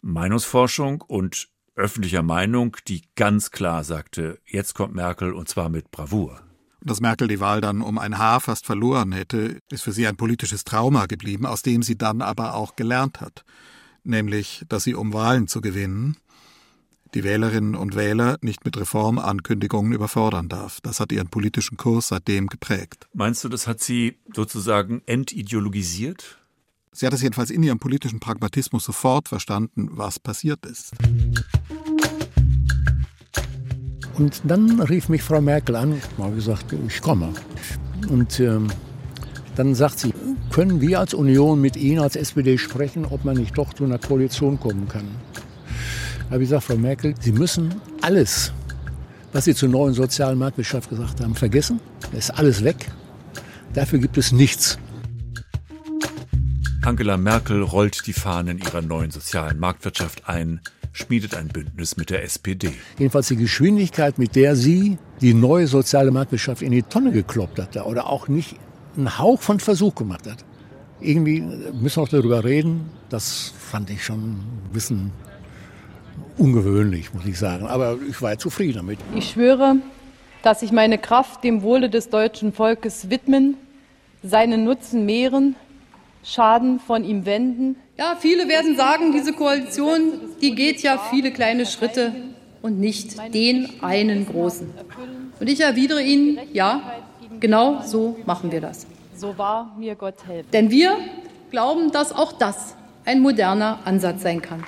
Meinungsforschung 0.01 1.03
und 1.03 1.49
öffentlicher 1.77 2.23
Meinung, 2.23 2.77
die 2.89 3.03
ganz 3.15 3.51
klar 3.51 3.85
sagte, 3.85 4.39
jetzt 4.47 4.75
kommt 4.75 4.95
Merkel 4.95 5.33
und 5.33 5.49
zwar 5.49 5.69
mit 5.69 5.91
Bravour. 5.91 6.41
Dass 6.81 7.01
Merkel 7.01 7.29
die 7.29 7.41
Wahl 7.41 7.61
dann 7.61 7.83
um 7.83 7.99
ein 7.99 8.19
Haar 8.19 8.41
fast 8.41 8.65
verloren 8.67 9.13
hätte, 9.13 9.61
ist 9.71 9.83
für 9.83 9.93
sie 9.93 10.07
ein 10.07 10.17
politisches 10.17 10.65
Trauma 10.65 11.07
geblieben, 11.07 11.47
aus 11.47 11.63
dem 11.63 11.83
sie 11.83 11.99
dann 11.99 12.23
aber 12.23 12.55
auch 12.55 12.77
gelernt 12.77 13.21
hat. 13.21 13.45
Nämlich, 14.05 14.65
dass 14.69 14.85
sie, 14.85 14.95
um 14.95 15.13
Wahlen 15.13 15.49
zu 15.49 15.61
gewinnen, 15.61 16.17
die 17.15 17.25
Wählerinnen 17.25 17.75
und 17.75 17.97
Wähler 17.97 18.39
nicht 18.41 18.65
mit 18.65 18.77
Reformankündigungen 18.77 19.93
überfordern 19.93 20.49
darf. 20.49 20.81
Das 20.83 21.01
hat 21.01 21.13
ihren 21.13 21.29
politischen 21.29 21.77
Kurs 21.77 22.09
seitdem 22.09 22.47
geprägt. 22.47 23.09
Meinst 23.15 23.43
du, 23.43 23.49
das 23.49 23.67
hat 23.67 23.81
sie 23.81 24.19
sozusagen 24.35 25.03
entideologisiert? 25.07 26.39
Sie 26.99 27.07
hat 27.07 27.13
es 27.13 27.21
jedenfalls 27.21 27.51
in 27.51 27.63
ihrem 27.63 27.79
politischen 27.79 28.21
Pragmatismus 28.21 28.83
sofort 28.83 29.29
verstanden, 29.29 29.89
was 29.91 30.19
passiert 30.19 30.65
ist. 30.65 30.93
Und 34.15 34.41
dann 34.45 34.81
rief 34.81 35.11
mich 35.11 35.23
Frau 35.23 35.43
Merkel 35.43 35.77
an, 35.77 36.01
mal 36.17 36.33
gesagt, 36.33 36.75
ich 36.87 37.03
komme. 37.03 37.35
Und 38.09 38.41
ähm, 38.41 38.69
dann 39.57 39.75
sagt 39.75 39.99
sie, 39.99 40.15
können 40.51 40.81
wir 40.81 41.01
als 41.01 41.13
Union 41.13 41.61
mit 41.61 41.77
Ihnen 41.77 41.99
als 41.99 42.17
SPD 42.17 42.57
sprechen, 42.57 43.05
ob 43.05 43.27
man 43.27 43.37
nicht 43.37 43.59
doch 43.59 43.75
zu 43.75 43.85
einer 43.85 43.99
Koalition 43.99 44.59
kommen 44.59 44.89
kann. 44.89 45.07
Da 46.29 46.35
habe 46.35 46.45
ich 46.45 46.49
gesagt, 46.49 46.65
Frau 46.65 46.77
Merkel, 46.77 47.15
Sie 47.21 47.33
müssen 47.33 47.75
alles, 48.01 48.55
was 49.35 49.45
Sie 49.45 49.55
zur 49.55 49.69
neuen 49.69 49.93
sozialen 49.93 50.39
Marktwirtschaft 50.39 50.89
gesagt 50.89 51.21
haben, 51.21 51.35
vergessen. 51.35 51.79
Es 52.13 52.31
ist 52.31 52.39
alles 52.39 52.65
weg. 52.65 52.91
Dafür 53.75 53.99
gibt 53.99 54.17
es 54.17 54.33
nichts. 54.33 54.79
Angela 56.87 57.17
Merkel 57.17 57.63
rollt 57.63 58.07
die 58.07 58.13
Fahnen 58.13 58.59
ihrer 58.59 58.81
neuen 58.81 59.11
sozialen 59.11 59.59
Marktwirtschaft 59.59 60.29
ein, 60.29 60.61
schmiedet 60.93 61.35
ein 61.35 61.49
Bündnis 61.49 61.97
mit 61.97 62.11
der 62.11 62.23
SPD. 62.23 62.71
Jedenfalls 62.97 63.27
die 63.27 63.35
Geschwindigkeit, 63.35 64.19
mit 64.19 64.37
der 64.37 64.55
sie 64.55 64.97
die 65.21 65.35
neue 65.35 65.67
soziale 65.67 66.13
Marktwirtschaft 66.13 66.63
in 66.63 66.71
die 66.71 66.85
Tonne 66.85 67.11
gekloppt 67.11 67.59
hat 67.59 67.77
oder 67.85 68.07
auch 68.07 68.29
nicht 68.29 68.55
einen 68.97 69.19
Hauch 69.19 69.41
von 69.41 69.59
Versuch 69.59 69.97
gemacht 69.97 70.29
hat. 70.29 70.45
Irgendwie 71.01 71.41
müssen 71.41 71.97
wir 71.97 72.03
auch 72.05 72.09
darüber 72.09 72.45
reden. 72.45 72.89
Das 73.09 73.53
fand 73.59 73.91
ich 73.91 74.05
schon 74.05 74.35
ein 74.35 74.71
bisschen 74.73 75.11
ungewöhnlich, 76.39 77.13
muss 77.13 77.27
ich 77.27 77.37
sagen. 77.37 77.67
Aber 77.67 77.99
ich 78.09 78.23
war 78.23 78.31
ja 78.31 78.39
zufrieden 78.39 78.77
damit. 78.77 79.01
Ich 79.13 79.31
schwöre, 79.31 79.75
dass 80.45 80.63
ich 80.63 80.71
meine 80.71 80.99
Kraft 80.99 81.43
dem 81.43 81.63
Wohle 81.63 81.91
des 81.91 82.11
deutschen 82.11 82.53
Volkes 82.53 83.11
widmen, 83.11 83.57
seinen 84.23 84.63
Nutzen 84.63 85.05
mehren, 85.05 85.57
Schaden 86.29 86.81
von 86.81 87.05
ihm 87.05 87.25
wenden. 87.25 87.77
Ja, 87.97 88.17
viele 88.19 88.49
werden 88.49 88.77
sagen, 88.77 89.13
diese 89.13 89.33
Koalition, 89.33 90.13
die 90.41 90.57
geht 90.57 90.83
ja 90.83 90.99
viele 90.99 91.31
kleine 91.31 91.67
Schritte 91.67 92.13
und 92.63 92.81
nicht 92.81 93.17
den 93.33 93.81
einen 93.81 94.27
großen. 94.27 94.69
Und 95.39 95.47
ich 95.49 95.61
erwidere 95.61 96.03
Ihnen, 96.03 96.41
ja, 96.53 96.81
genau 97.39 97.81
so 97.83 98.17
machen 98.27 98.51
wir 98.51 98.61
das. 98.61 98.89
So 99.15 99.39
wahr 99.39 99.77
mir 99.79 99.95
Gott 99.95 100.27
helfen. 100.27 100.51
Denn 100.53 100.71
wir 100.71 100.97
glauben, 101.53 101.93
dass 101.93 102.13
auch 102.13 102.33
das 102.33 102.75
ein 103.05 103.21
moderner 103.21 103.79
Ansatz 103.85 104.23
sein 104.23 104.43
kann. 104.43 104.65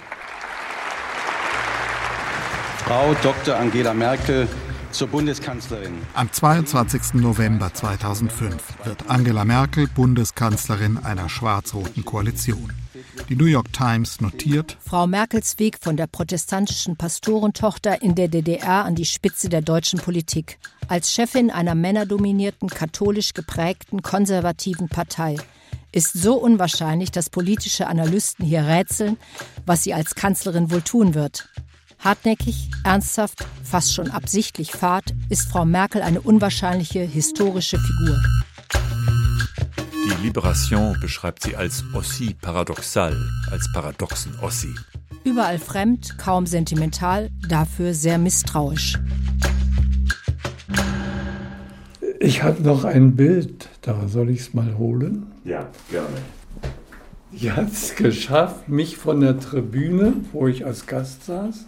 Frau 2.84 3.14
Dr. 3.20 3.56
Angela 3.56 3.94
Merkel 3.94 4.46
zur 4.90 5.08
Bundeskanzlerin. 5.08 5.94
Am 6.14 6.32
22. 6.32 7.14
November 7.14 7.72
2005 7.72 8.56
wird 8.84 9.08
Angela 9.08 9.44
Merkel 9.44 9.86
Bundeskanzlerin 9.88 10.98
einer 10.98 11.28
schwarz-roten 11.28 12.04
Koalition. 12.04 12.72
Die 13.28 13.36
New 13.36 13.46
York 13.46 13.72
Times 13.72 14.20
notiert, 14.20 14.76
Frau 14.80 15.06
Merkels 15.06 15.58
Weg 15.58 15.78
von 15.80 15.96
der 15.96 16.06
protestantischen 16.06 16.96
Pastorentochter 16.96 18.02
in 18.02 18.14
der 18.14 18.28
DDR 18.28 18.84
an 18.84 18.94
die 18.94 19.04
Spitze 19.04 19.48
der 19.48 19.62
deutschen 19.62 19.98
Politik, 19.98 20.58
als 20.88 21.12
Chefin 21.12 21.50
einer 21.50 21.74
männerdominierten, 21.74 22.68
katholisch 22.68 23.34
geprägten, 23.34 24.02
konservativen 24.02 24.88
Partei, 24.88 25.36
ist 25.92 26.12
so 26.12 26.34
unwahrscheinlich, 26.34 27.10
dass 27.10 27.30
politische 27.30 27.86
Analysten 27.86 28.44
hier 28.44 28.66
rätseln, 28.66 29.16
was 29.66 29.84
sie 29.84 29.94
als 29.94 30.14
Kanzlerin 30.14 30.70
wohl 30.70 30.82
tun 30.82 31.14
wird. 31.14 31.48
Hartnäckig, 32.00 32.70
ernsthaft, 32.84 33.44
fast 33.64 33.92
schon 33.92 34.10
absichtlich 34.10 34.70
fad, 34.70 35.14
ist 35.28 35.48
Frau 35.50 35.64
Merkel 35.64 36.00
eine 36.00 36.20
unwahrscheinliche 36.20 37.00
historische 37.00 37.76
Figur. 37.78 38.22
Die 39.92 40.22
Liberation 40.22 40.96
beschreibt 41.00 41.42
sie 41.42 41.56
als 41.56 41.84
Ossi 41.92 42.34
paradoxal, 42.40 43.16
als 43.50 43.70
paradoxen 43.72 44.38
Ossi. 44.40 44.74
Überall 45.24 45.58
fremd, 45.58 46.16
kaum 46.18 46.46
sentimental, 46.46 47.30
dafür 47.48 47.92
sehr 47.92 48.18
misstrauisch. 48.18 48.96
Ich 52.20 52.42
habe 52.42 52.62
noch 52.62 52.84
ein 52.84 53.16
Bild, 53.16 53.68
da 53.82 54.08
soll 54.08 54.30
ich 54.30 54.40
es 54.40 54.54
mal 54.54 54.78
holen. 54.78 55.26
Ja, 55.44 55.68
gerne. 55.90 56.16
Die 57.32 57.52
hat 57.52 57.72
es 57.72 57.94
geschafft, 57.94 58.68
mich 58.68 58.96
von 58.96 59.20
der 59.20 59.38
Tribüne, 59.38 60.14
wo 60.32 60.46
ich 60.46 60.64
als 60.64 60.86
Gast 60.86 61.26
saß. 61.26 61.66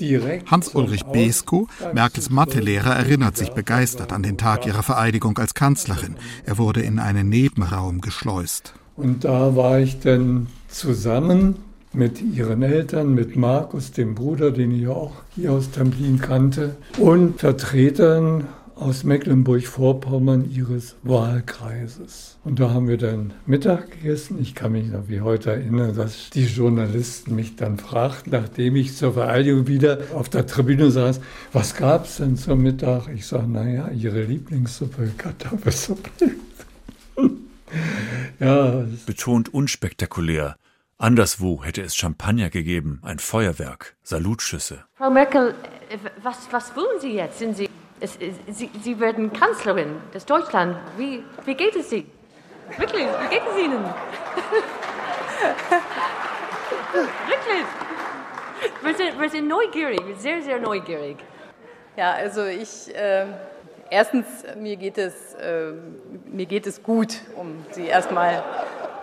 Hans-Ulrich 0.00 1.04
Besko, 1.04 1.68
Merkels 1.92 2.30
Mathelehrer, 2.30 2.94
erinnert 2.94 3.36
sich 3.36 3.50
begeistert 3.50 4.12
an 4.12 4.22
den 4.22 4.36
Tag 4.36 4.66
ihrer 4.66 4.82
Vereidigung 4.82 5.38
als 5.38 5.54
Kanzlerin. 5.54 6.16
Er 6.44 6.58
wurde 6.58 6.82
in 6.82 6.98
einen 6.98 7.28
Nebenraum 7.28 8.00
geschleust. 8.00 8.74
Und 8.96 9.24
da 9.24 9.56
war 9.56 9.78
ich 9.78 10.00
dann 10.00 10.48
zusammen 10.68 11.56
mit 11.92 12.20
ihren 12.20 12.62
Eltern, 12.62 13.14
mit 13.14 13.36
Markus, 13.36 13.92
dem 13.92 14.14
Bruder, 14.14 14.50
den 14.50 14.72
ich 14.72 14.88
auch 14.88 15.12
hier 15.34 15.52
aus 15.52 15.70
Templin 15.70 16.20
kannte, 16.20 16.76
und 16.98 17.40
Vertretern 17.40 18.48
aus 18.76 19.04
Mecklenburg-Vorpommern 19.04 20.50
ihres 20.50 20.96
Wahlkreises. 21.02 22.38
Und 22.44 22.60
da 22.60 22.70
haben 22.70 22.88
wir 22.88 22.98
dann 22.98 23.32
Mittag 23.46 23.92
gegessen. 23.92 24.38
Ich 24.40 24.54
kann 24.54 24.72
mich 24.72 24.88
noch 24.88 25.08
wie 25.08 25.20
heute 25.20 25.52
erinnern, 25.52 25.94
dass 25.94 26.30
die 26.30 26.46
Journalisten 26.46 27.34
mich 27.34 27.56
dann 27.56 27.78
fragten, 27.78 28.32
nachdem 28.32 28.76
ich 28.76 28.96
zur 28.96 29.14
Vereidigung 29.14 29.66
wieder 29.66 29.98
auf 30.14 30.28
der 30.28 30.46
Tribüne 30.46 30.90
saß, 30.90 31.20
was 31.52 31.76
gab 31.76 32.06
es 32.06 32.16
denn 32.16 32.36
zum 32.36 32.62
Mittag? 32.62 33.08
Ich 33.14 33.26
sage, 33.26 33.46
naja, 33.46 33.90
ihre 33.90 34.22
Lieblingssuppe, 34.22 35.12
Kartoffelsuppe. 35.16 36.10
ja. 38.40 38.84
Betont 39.06 39.54
unspektakulär. 39.54 40.56
Anderswo 40.98 41.64
hätte 41.64 41.82
es 41.82 41.96
Champagner 41.96 42.50
gegeben, 42.50 43.00
ein 43.02 43.18
Feuerwerk, 43.18 43.96
Salutschüsse. 44.02 44.84
Frau 44.94 45.10
Merkel, 45.10 45.54
was, 46.22 46.48
was 46.50 46.74
wollen 46.76 47.00
Sie 47.00 47.12
jetzt? 47.12 47.38
Sind 47.38 47.56
Sie 47.56 47.68
es, 48.04 48.18
Sie, 48.48 48.70
Sie 48.82 49.00
werden 49.00 49.32
Kanzlerin 49.32 49.96
des 50.12 50.26
Deutschland. 50.26 50.76
Wie, 50.96 51.24
wie 51.44 51.54
geht 51.54 51.74
es 51.74 51.92
Ihnen? 51.92 52.10
Wirklich, 52.76 53.06
wie 53.06 53.28
geht 53.28 53.42
es 53.50 53.58
Ihnen? 53.58 53.84
Wirklich. 56.92 57.64
Wir 58.82 58.94
sind, 58.94 59.20
wir 59.20 59.30
sind 59.30 59.48
neugierig, 59.48 60.00
sehr, 60.18 60.42
sehr 60.42 60.60
neugierig. 60.60 61.16
Ja, 61.96 62.12
also 62.12 62.44
ich, 62.44 62.94
äh, 62.94 63.26
erstens, 63.90 64.26
mir 64.56 64.76
geht, 64.76 64.98
es, 64.98 65.34
äh, 65.34 65.72
mir 66.26 66.46
geht 66.46 66.66
es 66.66 66.82
gut, 66.82 67.20
um 67.36 67.64
Sie 67.70 67.86
erstmal. 67.86 68.42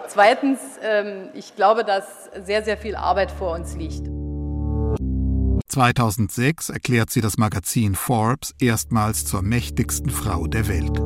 Zweitens, 0.08 0.60
äh, 0.78 1.28
ich 1.34 1.56
glaube, 1.56 1.84
dass 1.84 2.30
sehr, 2.44 2.64
sehr 2.64 2.78
viel 2.78 2.96
Arbeit 2.96 3.32
vor 3.32 3.54
uns 3.56 3.76
liegt. 3.76 4.21
2006 5.72 6.70
erklärt 6.70 7.10
sie 7.12 7.22
das 7.22 7.38
Magazin 7.38 7.96
Forbes 7.96 8.54
erstmals 8.60 9.24
zur 9.24 9.42
mächtigsten 9.42 10.10
Frau 10.10 10.46
der 10.48 10.68
Welt. 10.68 11.00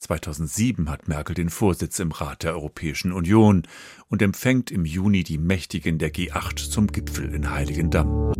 2007 0.00 0.90
hat 0.90 1.08
Merkel 1.08 1.34
den 1.34 1.48
Vorsitz 1.48 1.98
im 1.98 2.12
Rat 2.12 2.42
der 2.42 2.52
Europäischen 2.52 3.10
Union 3.10 3.62
und 4.08 4.20
empfängt 4.20 4.70
im 4.70 4.84
Juni 4.84 5.24
die 5.24 5.38
Mächtigen 5.38 5.96
der 5.98 6.12
G8 6.12 6.70
zum 6.70 6.88
Gipfel 6.88 7.34
in 7.34 7.50
Heiligendamm. 7.50 8.34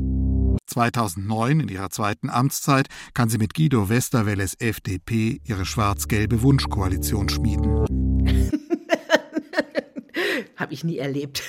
2009, 0.67 1.61
in 1.61 1.69
ihrer 1.69 1.89
zweiten 1.89 2.29
Amtszeit, 2.29 2.89
kann 3.15 3.31
sie 3.31 3.39
mit 3.39 3.55
Guido 3.55 3.89
Westerwelles 3.89 4.57
FDP 4.61 5.41
ihre 5.43 5.65
schwarz-gelbe 5.65 6.43
Wunschkoalition 6.43 7.31
schmieden. 7.31 7.87
Habe 10.57 10.75
ich 10.75 10.85
nie 10.85 10.99
erlebt. 10.99 11.45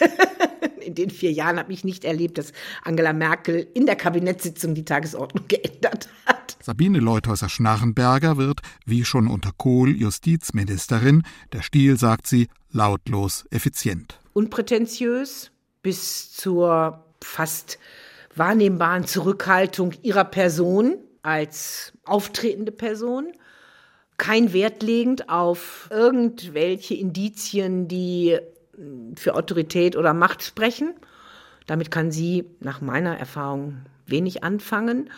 In 0.90 0.96
den 0.96 1.10
vier 1.10 1.32
Jahren 1.32 1.58
habe 1.58 1.72
ich 1.72 1.84
nicht 1.84 2.04
erlebt, 2.04 2.38
dass 2.38 2.52
Angela 2.84 3.14
Merkel 3.14 3.68
in 3.74 3.86
der 3.86 3.96
Kabinettssitzung 3.96 4.74
die 4.74 4.86
Tagesordnung 4.86 5.46
geändert 5.48 6.10
hat. 6.26 6.58
Sabine 6.62 7.00
Leuthäuser-Schnarrenberger 7.00 8.38
wird, 8.38 8.62
wie 8.86 9.06
schon 9.06 9.28
unter 9.28 9.52
Kohl, 9.56 9.96
Justizministerin. 9.96 11.24
Der 11.54 11.62
Stil, 11.62 11.98
sagt 11.98 12.28
sie, 12.28 12.48
lautlos 12.72 13.46
effizient. 13.52 14.20
Unprätentiös 14.34 15.52
bis 15.82 16.34
zur 16.34 17.06
fast 17.24 17.80
wahrnehmbaren 18.36 19.06
Zurückhaltung 19.06 19.94
ihrer 20.02 20.26
Person 20.26 20.98
als 21.22 21.94
auftretende 22.06 22.72
Person 22.72 23.34
kein 24.20 24.54
Wert 24.54 24.84
legend 24.84 25.30
auf 25.30 25.88
irgendwelche 25.92 26.94
Indizien, 26.94 27.88
die 27.88 28.38
für 29.16 29.36
Autorität 29.36 29.96
oder 29.96 30.14
Macht 30.14 30.44
sprechen. 30.44 30.94
Damit 31.68 31.92
kann 31.92 32.12
sie 32.12 32.46
nach 32.60 32.82
meiner 32.82 33.18
Erfahrung 33.18 33.86
wenig 34.06 34.44
anfangen. 34.44 35.10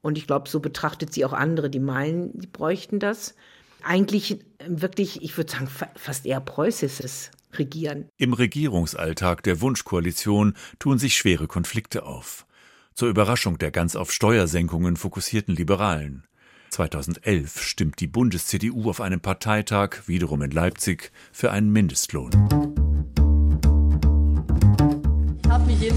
Und 0.00 0.16
ich 0.16 0.26
glaube, 0.26 0.48
so 0.48 0.60
betrachtet 0.60 1.12
sie 1.12 1.24
auch 1.24 1.32
andere, 1.32 1.70
die 1.70 1.80
meinen, 1.80 2.38
die 2.38 2.46
bräuchten 2.46 3.00
das. 3.00 3.34
Eigentlich 3.82 4.38
wirklich, 4.66 5.22
ich 5.22 5.36
würde 5.36 5.50
sagen, 5.50 5.68
fast 5.96 6.26
eher 6.26 6.40
preußisches 6.40 7.30
Regieren. 7.54 8.08
Im 8.16 8.32
Regierungsalltag 8.32 9.42
der 9.42 9.60
Wunschkoalition 9.60 10.54
tun 10.78 10.98
sich 10.98 11.16
schwere 11.16 11.46
Konflikte 11.46 12.04
auf. 12.04 12.46
Zur 12.94 13.08
Überraschung 13.08 13.58
der 13.58 13.70
ganz 13.70 13.96
auf 13.96 14.12
Steuersenkungen 14.12 14.96
fokussierten 14.96 15.54
Liberalen. 15.54 16.24
2011 16.70 17.62
stimmt 17.62 18.00
die 18.00 18.06
Bundes-CDU 18.06 18.90
auf 18.90 19.00
einem 19.00 19.20
Parteitag, 19.20 20.06
wiederum 20.06 20.42
in 20.42 20.50
Leipzig, 20.50 21.10
für 21.32 21.50
einen 21.50 21.70
Mindestlohn 21.70 22.67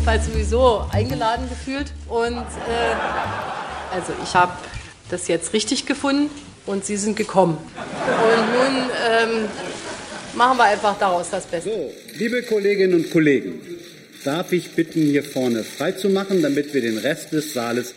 jedenfalls 0.02 0.26
sowieso 0.26 0.84
eingeladen 0.92 1.48
gefühlt. 1.48 1.94
Und 2.08 2.38
äh, 2.38 3.94
also 3.94 4.14
ich 4.24 4.34
habe 4.34 4.54
das 5.12 5.28
jetzt 5.28 5.54
richtig 5.54 5.86
gefunden 5.86 6.32
und 6.66 6.86
Sie 6.86 6.98
sind 6.98 7.16
gekommen. 7.16 7.58
Und 7.58 8.52
nun 8.52 8.90
ähm, 9.12 9.50
machen 10.34 10.58
wir 10.58 10.64
einfach 10.64 10.98
daraus 10.98 11.30
das 11.30 11.46
Beste. 11.46 11.70
So, 11.70 11.94
liebe 12.18 12.42
Kolleginnen 12.42 12.96
und 12.96 13.12
Kollegen, 13.12 13.62
darf 14.24 14.52
ich 14.52 14.72
bitten, 14.72 15.02
hier 15.02 15.24
vorne 15.24 15.64
freizumachen, 15.64 16.42
damit 16.42 16.74
wir 16.74 16.82
den 16.82 16.98
Rest 16.98 17.32
des 17.32 17.54
Saales 17.54 17.94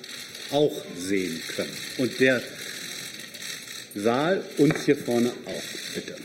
auch 0.52 0.72
sehen 0.98 1.40
können. 1.56 1.76
Und 1.96 2.20
der 2.20 2.42
Saal 3.94 4.42
uns 4.58 4.74
hier 4.84 4.96
vorne 4.96 5.30
auch, 5.46 5.94
bitte. 5.94 6.16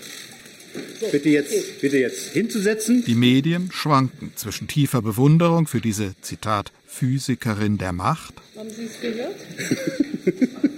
Bitte 1.11 1.29
jetzt, 1.29 1.81
bitte 1.81 1.97
jetzt 1.97 2.33
hinzusetzen. 2.33 3.03
Die 3.05 3.15
Medien 3.15 3.71
schwanken 3.71 4.33
zwischen 4.35 4.67
tiefer 4.67 5.01
Bewunderung 5.01 5.67
für 5.67 5.81
diese, 5.81 6.13
Zitat, 6.21 6.71
Physikerin 6.85 7.77
der 7.77 7.93
Macht. 7.93 8.33
Haben 8.55 8.69
Sie 8.69 8.85
es 8.85 8.99
gehört? 8.99 9.35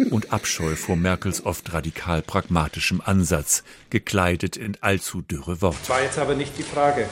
und 0.11 0.31
Abscheu 0.31 0.75
vor 0.75 0.95
Merkels 0.95 1.45
oft 1.45 1.73
radikal 1.73 2.21
pragmatischem 2.21 3.01
Ansatz, 3.03 3.63
gekleidet 3.89 4.57
in 4.57 4.77
allzu 4.81 5.21
dürre 5.21 5.61
Worte. 5.61 5.77
Das 5.79 5.89
war 5.89 6.03
jetzt 6.03 6.19
aber 6.19 6.35
nicht 6.35 6.57
die 6.57 6.63
Frage. 6.63 7.07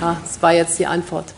Ja, 0.00 0.20
das 0.22 0.40
war 0.42 0.52
jetzt 0.52 0.78
die 0.78 0.86
Antwort. 0.86 1.34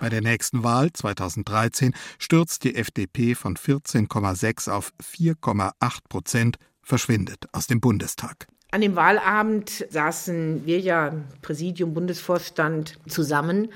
Bei 0.00 0.10
der 0.10 0.20
nächsten 0.20 0.62
Wahl 0.62 0.92
2013 0.92 1.94
stürzt 2.18 2.64
die 2.64 2.74
FDP 2.74 3.34
von 3.34 3.56
14,6 3.56 4.70
auf 4.70 4.92
4,8 5.02 5.72
Prozent 6.08 6.58
verschwindet 6.84 7.48
aus 7.52 7.66
dem 7.66 7.80
Bundestag. 7.80 8.46
An 8.70 8.80
dem 8.80 8.96
Wahlabend 8.96 9.86
saßen 9.90 10.64
wir 10.66 10.80
ja, 10.80 11.14
Präsidium, 11.42 11.92
Bundesvorstand, 11.94 12.98
zusammen. 13.08 13.68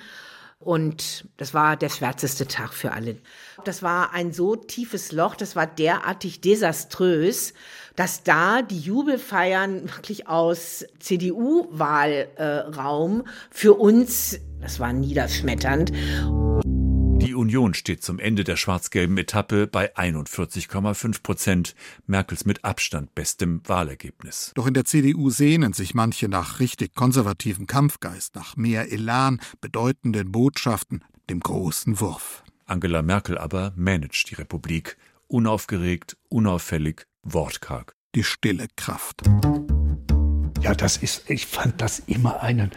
Und 0.60 1.28
das 1.36 1.54
war 1.54 1.76
der 1.76 1.88
schwärzeste 1.88 2.48
Tag 2.48 2.74
für 2.74 2.90
alle. 2.90 3.18
Das 3.64 3.84
war 3.84 4.12
ein 4.12 4.32
so 4.32 4.56
tiefes 4.56 5.12
Loch, 5.12 5.36
das 5.36 5.54
war 5.54 5.68
derartig 5.68 6.40
desaströs, 6.40 7.54
dass 7.94 8.24
da 8.24 8.62
die 8.62 8.80
Jubelfeiern 8.80 9.84
wirklich 9.84 10.26
aus 10.26 10.84
CDU-Wahlraum 10.98 13.22
für 13.52 13.74
uns, 13.74 14.40
das 14.60 14.80
war 14.80 14.92
niederschmetternd. 14.92 15.92
Die 17.38 17.42
Union 17.42 17.72
steht 17.72 18.02
zum 18.02 18.18
Ende 18.18 18.42
der 18.42 18.56
schwarz-gelben 18.56 19.16
Etappe 19.16 19.68
bei 19.68 19.94
41,5 19.94 21.22
Prozent, 21.22 21.76
Merkels 22.08 22.44
mit 22.44 22.64
Abstand 22.64 23.14
bestem 23.14 23.60
Wahlergebnis. 23.64 24.50
Doch 24.56 24.66
in 24.66 24.74
der 24.74 24.84
CDU 24.84 25.30
sehnen 25.30 25.72
sich 25.72 25.94
manche 25.94 26.28
nach 26.28 26.58
richtig 26.58 26.96
konservativem 26.96 27.68
Kampfgeist, 27.68 28.34
nach 28.34 28.56
mehr 28.56 28.90
Elan, 28.90 29.40
bedeutenden 29.60 30.32
Botschaften, 30.32 31.04
dem 31.30 31.38
großen 31.38 32.00
Wurf. 32.00 32.42
Angela 32.66 33.02
Merkel 33.02 33.38
aber 33.38 33.72
managt 33.76 34.30
die 34.30 34.34
Republik, 34.34 34.96
unaufgeregt, 35.28 36.16
unauffällig, 36.28 37.06
wortkarg. 37.22 37.94
Die 38.16 38.24
stille 38.24 38.66
Kraft. 38.74 39.22
Ja, 40.60 40.74
das 40.74 40.96
ist, 40.96 41.30
ich 41.30 41.46
fand 41.46 41.80
das 41.80 42.00
immer 42.00 42.42
einen 42.42 42.72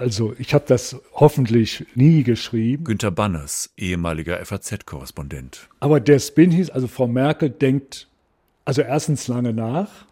also 0.00 0.34
ich 0.38 0.54
habe 0.54 0.64
das 0.66 0.96
hoffentlich 1.12 1.86
nie 1.94 2.22
geschrieben. 2.22 2.84
Günter 2.84 3.10
Banners, 3.10 3.70
ehemaliger 3.76 4.44
FAZ-Korrespondent. 4.44 5.68
Aber 5.78 6.00
der 6.00 6.18
Spin 6.18 6.50
hieß, 6.50 6.70
also 6.70 6.88
Frau 6.88 7.06
Merkel 7.06 7.50
denkt 7.50 8.08
also 8.64 8.82
erstens 8.82 9.28
lange 9.28 9.52
nach 9.52 10.06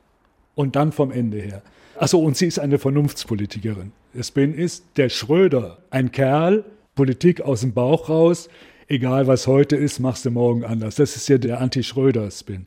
und 0.55 0.77
dann 0.77 0.93
vom 0.93 1.11
Ende 1.11 1.39
her. 1.39 1.63
Achso, 1.97 2.19
und 2.19 2.37
sie 2.37 2.47
ist 2.47 2.59
eine 2.59 2.79
Vernunftspolitikerin. 2.79 3.93
Spin 4.21 4.55
ist 4.55 4.85
der 4.97 5.09
Schröder, 5.09 5.79
ein 5.91 6.13
Kerl, 6.13 6.65
Politik 6.95 7.41
aus 7.41 7.61
dem 7.61 7.73
Bauch 7.73 8.09
raus, 8.09 8.49
egal 8.89 9.27
was 9.27 9.47
heute 9.47 9.77
ist, 9.77 10.01
machst 10.01 10.25
du 10.25 10.31
morgen 10.31 10.65
anders. 10.65 10.97
Das 10.97 11.17
ist 11.17 11.29
ja 11.29 11.39
der 11.39 11.61
Anti-Schröder-Spin. 11.61 12.67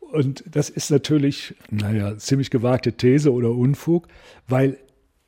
Und 0.00 0.44
das 0.50 0.70
ist 0.70 0.90
natürlich, 0.90 1.54
naja, 1.70 2.16
ziemlich 2.18 2.50
gewagte 2.50 2.92
These 2.92 3.32
oder 3.32 3.50
Unfug, 3.50 4.08
weil 4.48 4.78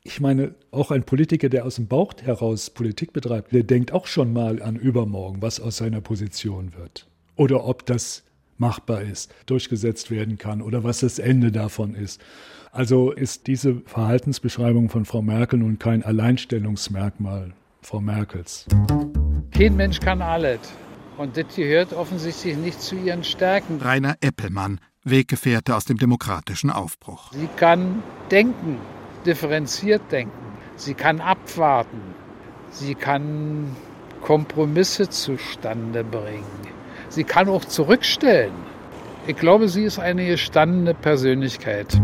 ich 0.07 0.21
meine, 0.21 0.55
auch 0.71 0.89
ein 0.91 1.03
Politiker, 1.03 1.49
der 1.49 1.65
aus 1.65 1.75
dem 1.75 1.87
Bauch 1.87 2.13
heraus 2.23 2.69
Politik 2.69 3.11
betreibt, 3.11 3.51
der 3.51 3.63
denkt 3.63 3.91
auch 3.91 4.07
schon 4.07 4.31
mal 4.31 4.61
an 4.61 4.77
übermorgen, 4.77 5.41
was 5.41 5.59
aus 5.59 5.77
seiner 5.77 5.99
Position 5.99 6.73
wird. 6.77 7.07
Oder 7.35 7.65
ob 7.65 7.85
das 7.85 8.23
machbar 8.57 9.01
ist, 9.01 9.33
durchgesetzt 9.45 10.09
werden 10.09 10.37
kann 10.37 10.61
oder 10.61 10.83
was 10.83 11.01
das 11.01 11.19
Ende 11.19 11.51
davon 11.51 11.93
ist. 11.93 12.21
Also 12.71 13.11
ist 13.11 13.47
diese 13.47 13.81
Verhaltensbeschreibung 13.85 14.89
von 14.89 15.03
Frau 15.05 15.21
Merkel 15.21 15.59
nun 15.59 15.77
kein 15.77 16.03
Alleinstellungsmerkmal 16.03 17.53
Frau 17.81 17.99
Merkels. 17.99 18.65
Kein 19.51 19.75
Mensch 19.75 19.99
kann 19.99 20.21
alles. 20.21 20.59
Und 21.17 21.35
das 21.35 21.53
gehört 21.55 21.93
offensichtlich 21.93 22.55
nicht 22.57 22.81
zu 22.81 22.95
ihren 22.95 23.23
Stärken. 23.23 23.81
Rainer 23.81 24.15
Eppelmann, 24.21 24.79
Weggefährte 25.03 25.75
aus 25.75 25.85
dem 25.85 25.97
demokratischen 25.97 26.69
Aufbruch. 26.69 27.31
Sie 27.33 27.49
kann 27.57 28.03
denken, 28.31 28.77
differenziert 29.25 30.01
denken. 30.11 30.57
Sie 30.75 30.93
kann 30.93 31.21
abwarten. 31.21 32.01
Sie 32.71 32.95
kann 32.95 33.75
Kompromisse 34.21 35.09
zustande 35.09 36.03
bringen. 36.03 36.43
Sie 37.09 37.23
kann 37.23 37.49
auch 37.49 37.65
zurückstellen. 37.65 38.53
Ich 39.25 39.35
glaube, 39.35 39.67
sie 39.67 39.83
ist 39.83 39.99
eine 39.99 40.25
gestandene 40.25 40.93
Persönlichkeit. 40.93 41.99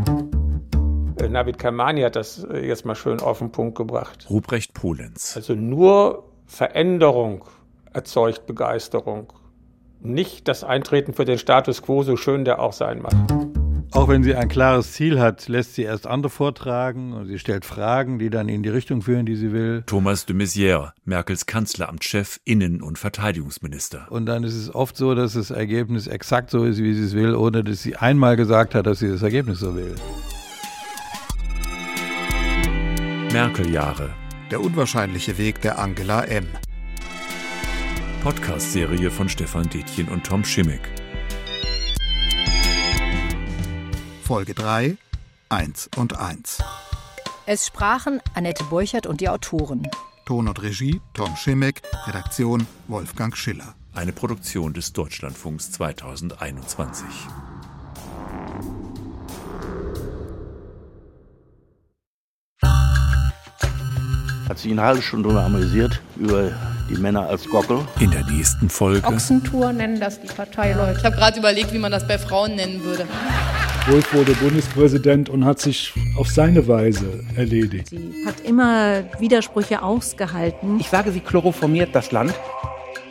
Äh, 1.19 1.29
Navid 1.29 1.57
Kamani 1.57 2.01
hat 2.01 2.15
das 2.15 2.43
äh, 2.43 2.65
jetzt 2.65 2.85
mal 2.85 2.95
schön 2.95 3.19
auf 3.19 3.39
den 3.39 3.51
Punkt 3.51 3.77
gebracht. 3.77 4.27
Ruprecht 4.29 4.73
Polenz. 4.73 5.33
Also 5.35 5.53
nur 5.53 6.25
Veränderung 6.45 7.45
erzeugt 7.93 8.45
Begeisterung. 8.45 9.31
Nicht 10.01 10.47
das 10.47 10.63
Eintreten 10.63 11.13
für 11.13 11.25
den 11.25 11.37
Status 11.37 11.81
quo, 11.81 12.03
so 12.03 12.17
schön 12.17 12.43
der 12.43 12.59
auch 12.59 12.73
sein 12.73 13.01
mag. 13.01 13.52
Auch 13.93 14.07
wenn 14.07 14.23
sie 14.23 14.33
ein 14.33 14.49
klares 14.49 14.93
Ziel 14.93 15.19
hat, 15.19 15.47
lässt 15.47 15.75
sie 15.75 15.83
erst 15.83 16.07
andere 16.07 16.31
vortragen 16.31 17.13
und 17.13 17.27
sie 17.27 17.37
stellt 17.37 17.63
Fragen, 17.63 18.17
die 18.17 18.31
dann 18.31 18.49
in 18.49 18.63
die 18.63 18.69
Richtung 18.69 19.03
führen, 19.03 19.27
die 19.27 19.35
sie 19.35 19.51
will. 19.51 19.83
Thomas 19.85 20.25
de 20.25 20.35
Maizière, 20.35 20.93
Merkels 21.05 21.45
Kanzleramtschef, 21.45 22.39
Innen- 22.43 22.81
und 22.81 22.97
Verteidigungsminister. 22.97 24.07
Und 24.09 24.25
dann 24.25 24.43
ist 24.43 24.55
es 24.55 24.73
oft 24.73 24.97
so, 24.97 25.13
dass 25.13 25.33
das 25.33 25.51
Ergebnis 25.51 26.07
exakt 26.07 26.49
so 26.49 26.63
ist, 26.65 26.79
wie 26.79 26.95
sie 26.95 27.03
es 27.03 27.13
will, 27.13 27.35
ohne 27.35 27.63
dass 27.63 27.83
sie 27.83 27.95
einmal 27.95 28.35
gesagt 28.35 28.73
hat, 28.73 28.87
dass 28.87 28.97
sie 28.97 29.09
das 29.09 29.21
Ergebnis 29.21 29.59
so 29.59 29.75
will. 29.75 29.93
Merkel-Jahre. 33.31 34.09
Der 34.49 34.61
unwahrscheinliche 34.61 35.37
Weg 35.37 35.61
der 35.61 35.77
Angela 35.77 36.23
M. 36.23 36.47
Podcast-Serie 38.23 39.11
von 39.11 39.29
Stefan 39.29 39.69
Detjen 39.69 40.07
und 40.07 40.25
Tom 40.25 40.43
Schimmick. 40.43 40.81
Folge 44.23 44.53
3, 44.53 44.95
1 45.49 45.89
und 45.97 46.17
1. 46.17 46.59
Es 47.45 47.67
sprachen 47.67 48.21
Annette 48.33 48.63
Borchert 48.63 49.05
und 49.05 49.19
die 49.19 49.27
Autoren. 49.27 49.89
Ton 50.25 50.47
und 50.47 50.61
Regie 50.61 51.01
Tom 51.13 51.35
Schimmick, 51.35 51.81
Redaktion 52.07 52.65
Wolfgang 52.87 53.35
Schiller. 53.35 53.75
Eine 53.93 54.13
Produktion 54.13 54.73
des 54.73 54.93
Deutschlandfunks 54.93 55.73
2021. 55.73 57.05
Hat 64.47 64.57
sich 64.57 64.71
eine 64.71 64.83
halbe 64.83 65.01
Stunde 65.01 65.27
drüber 65.27 65.43
amüsiert, 65.43 66.01
über 66.15 66.51
die 66.89 66.95
Männer 66.95 67.27
als 67.27 67.49
Gockel. 67.49 67.85
In 67.99 68.11
der 68.11 68.23
nächsten 68.25 68.69
Folge. 68.69 69.05
Ochsentour 69.05 69.73
nennen 69.73 69.99
das 69.99 70.21
die 70.21 70.27
Parteileute. 70.27 70.97
Ich 70.97 71.03
habe 71.03 71.17
gerade 71.17 71.37
überlegt, 71.37 71.73
wie 71.73 71.79
man 71.79 71.91
das 71.91 72.07
bei 72.07 72.17
Frauen 72.17 72.55
nennen 72.55 72.83
würde. 72.85 73.05
Wolf 73.87 74.13
wurde 74.13 74.33
Bundespräsident 74.35 75.27
und 75.27 75.43
hat 75.43 75.59
sich 75.59 75.93
auf 76.15 76.29
seine 76.29 76.69
Weise 76.69 77.25
erledigt. 77.35 77.89
Sie 77.89 78.13
hat 78.25 78.39
immer 78.39 79.03
Widersprüche 79.19 79.81
ausgehalten. 79.81 80.79
Ich 80.79 80.87
sage, 80.87 81.11
sie 81.11 81.19
chloroformiert 81.19 81.93
das 81.93 82.13
Land. 82.13 82.33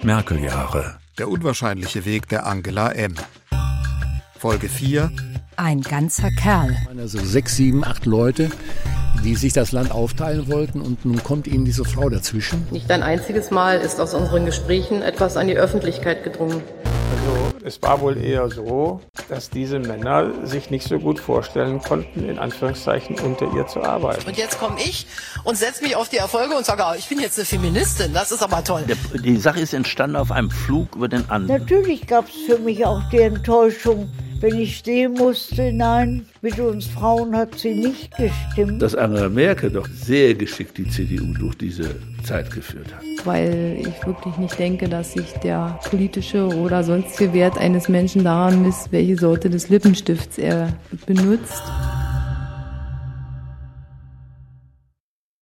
Merkel-Jahre. 0.02 0.96
Der 1.18 1.28
unwahrscheinliche 1.28 2.06
Weg 2.06 2.26
der 2.30 2.46
Angela 2.46 2.90
M. 2.90 3.14
Folge 4.38 4.70
4. 4.70 5.10
Ein 5.56 5.82
ganzer 5.82 6.30
Kerl. 6.30 6.74
Also 6.98 7.18
sechs, 7.18 7.56
sieben, 7.56 7.84
acht 7.84 8.06
Leute, 8.06 8.50
die 9.22 9.34
sich 9.34 9.52
das 9.52 9.72
Land 9.72 9.90
aufteilen 9.90 10.48
wollten 10.48 10.80
und 10.80 11.04
nun 11.04 11.22
kommt 11.22 11.46
ihnen 11.48 11.66
diese 11.66 11.84
Frau 11.84 12.08
dazwischen. 12.08 12.66
Nicht 12.70 12.90
ein 12.90 13.02
einziges 13.02 13.50
Mal 13.50 13.78
ist 13.78 14.00
aus 14.00 14.14
unseren 14.14 14.46
Gesprächen 14.46 15.02
etwas 15.02 15.36
an 15.36 15.48
die 15.48 15.56
Öffentlichkeit 15.56 16.24
gedrungen. 16.24 16.62
Es 17.64 17.80
war 17.80 18.00
wohl 18.00 18.16
eher 18.16 18.48
so, 18.50 19.00
dass 19.28 19.48
diese 19.48 19.78
Männer 19.78 20.32
sich 20.44 20.70
nicht 20.70 20.88
so 20.88 20.98
gut 20.98 21.20
vorstellen 21.20 21.80
konnten, 21.80 22.28
in 22.28 22.38
Anführungszeichen 22.40 23.20
unter 23.20 23.52
ihr 23.54 23.68
zu 23.68 23.82
arbeiten. 23.82 24.26
Und 24.26 24.36
jetzt 24.36 24.58
komme 24.58 24.80
ich 24.80 25.06
und 25.44 25.56
setze 25.56 25.84
mich 25.84 25.94
auf 25.94 26.08
die 26.08 26.16
Erfolge 26.16 26.56
und 26.56 26.66
sage, 26.66 26.82
oh, 26.84 26.94
ich 26.98 27.08
bin 27.08 27.20
jetzt 27.20 27.38
eine 27.38 27.46
Feministin, 27.46 28.12
das 28.12 28.32
ist 28.32 28.42
aber 28.42 28.64
toll. 28.64 28.82
Der, 28.88 28.96
die 29.20 29.36
Sache 29.36 29.60
ist 29.60 29.74
entstanden 29.74 30.16
auf 30.16 30.32
einem 30.32 30.50
Flug 30.50 30.96
über 30.96 31.06
den 31.06 31.30
Anden. 31.30 31.46
Natürlich 31.46 32.08
gab 32.08 32.26
es 32.26 32.34
für 32.46 32.58
mich 32.58 32.84
auch 32.84 33.02
die 33.10 33.20
Enttäuschung, 33.20 34.10
wenn 34.42 34.58
ich 34.58 34.82
sehen 34.82 35.14
musste, 35.14 35.72
nein, 35.72 36.26
mit 36.42 36.58
uns 36.58 36.86
Frauen 36.86 37.36
hat 37.36 37.58
sie 37.58 37.74
nicht 37.74 38.10
gestimmt. 38.16 38.82
Dass 38.82 38.94
Angela 38.94 39.28
Merkel 39.28 39.70
doch 39.70 39.86
sehr 39.86 40.34
geschickt 40.34 40.76
die 40.78 40.88
CDU 40.88 41.32
durch 41.32 41.54
diese 41.54 41.94
Zeit 42.24 42.50
geführt 42.50 42.92
hat. 42.92 43.02
Weil 43.24 43.78
ich 43.78 44.06
wirklich 44.06 44.36
nicht 44.36 44.58
denke, 44.58 44.88
dass 44.88 45.12
sich 45.12 45.32
der 45.44 45.78
politische 45.88 46.46
oder 46.48 46.82
sonstige 46.82 47.32
Wert 47.32 47.56
eines 47.56 47.88
Menschen 47.88 48.24
daran 48.24 48.62
misst, 48.62 48.90
welche 48.90 49.16
Sorte 49.16 49.48
des 49.48 49.68
Lippenstifts 49.68 50.38
er 50.38 50.76
benutzt. 51.06 51.62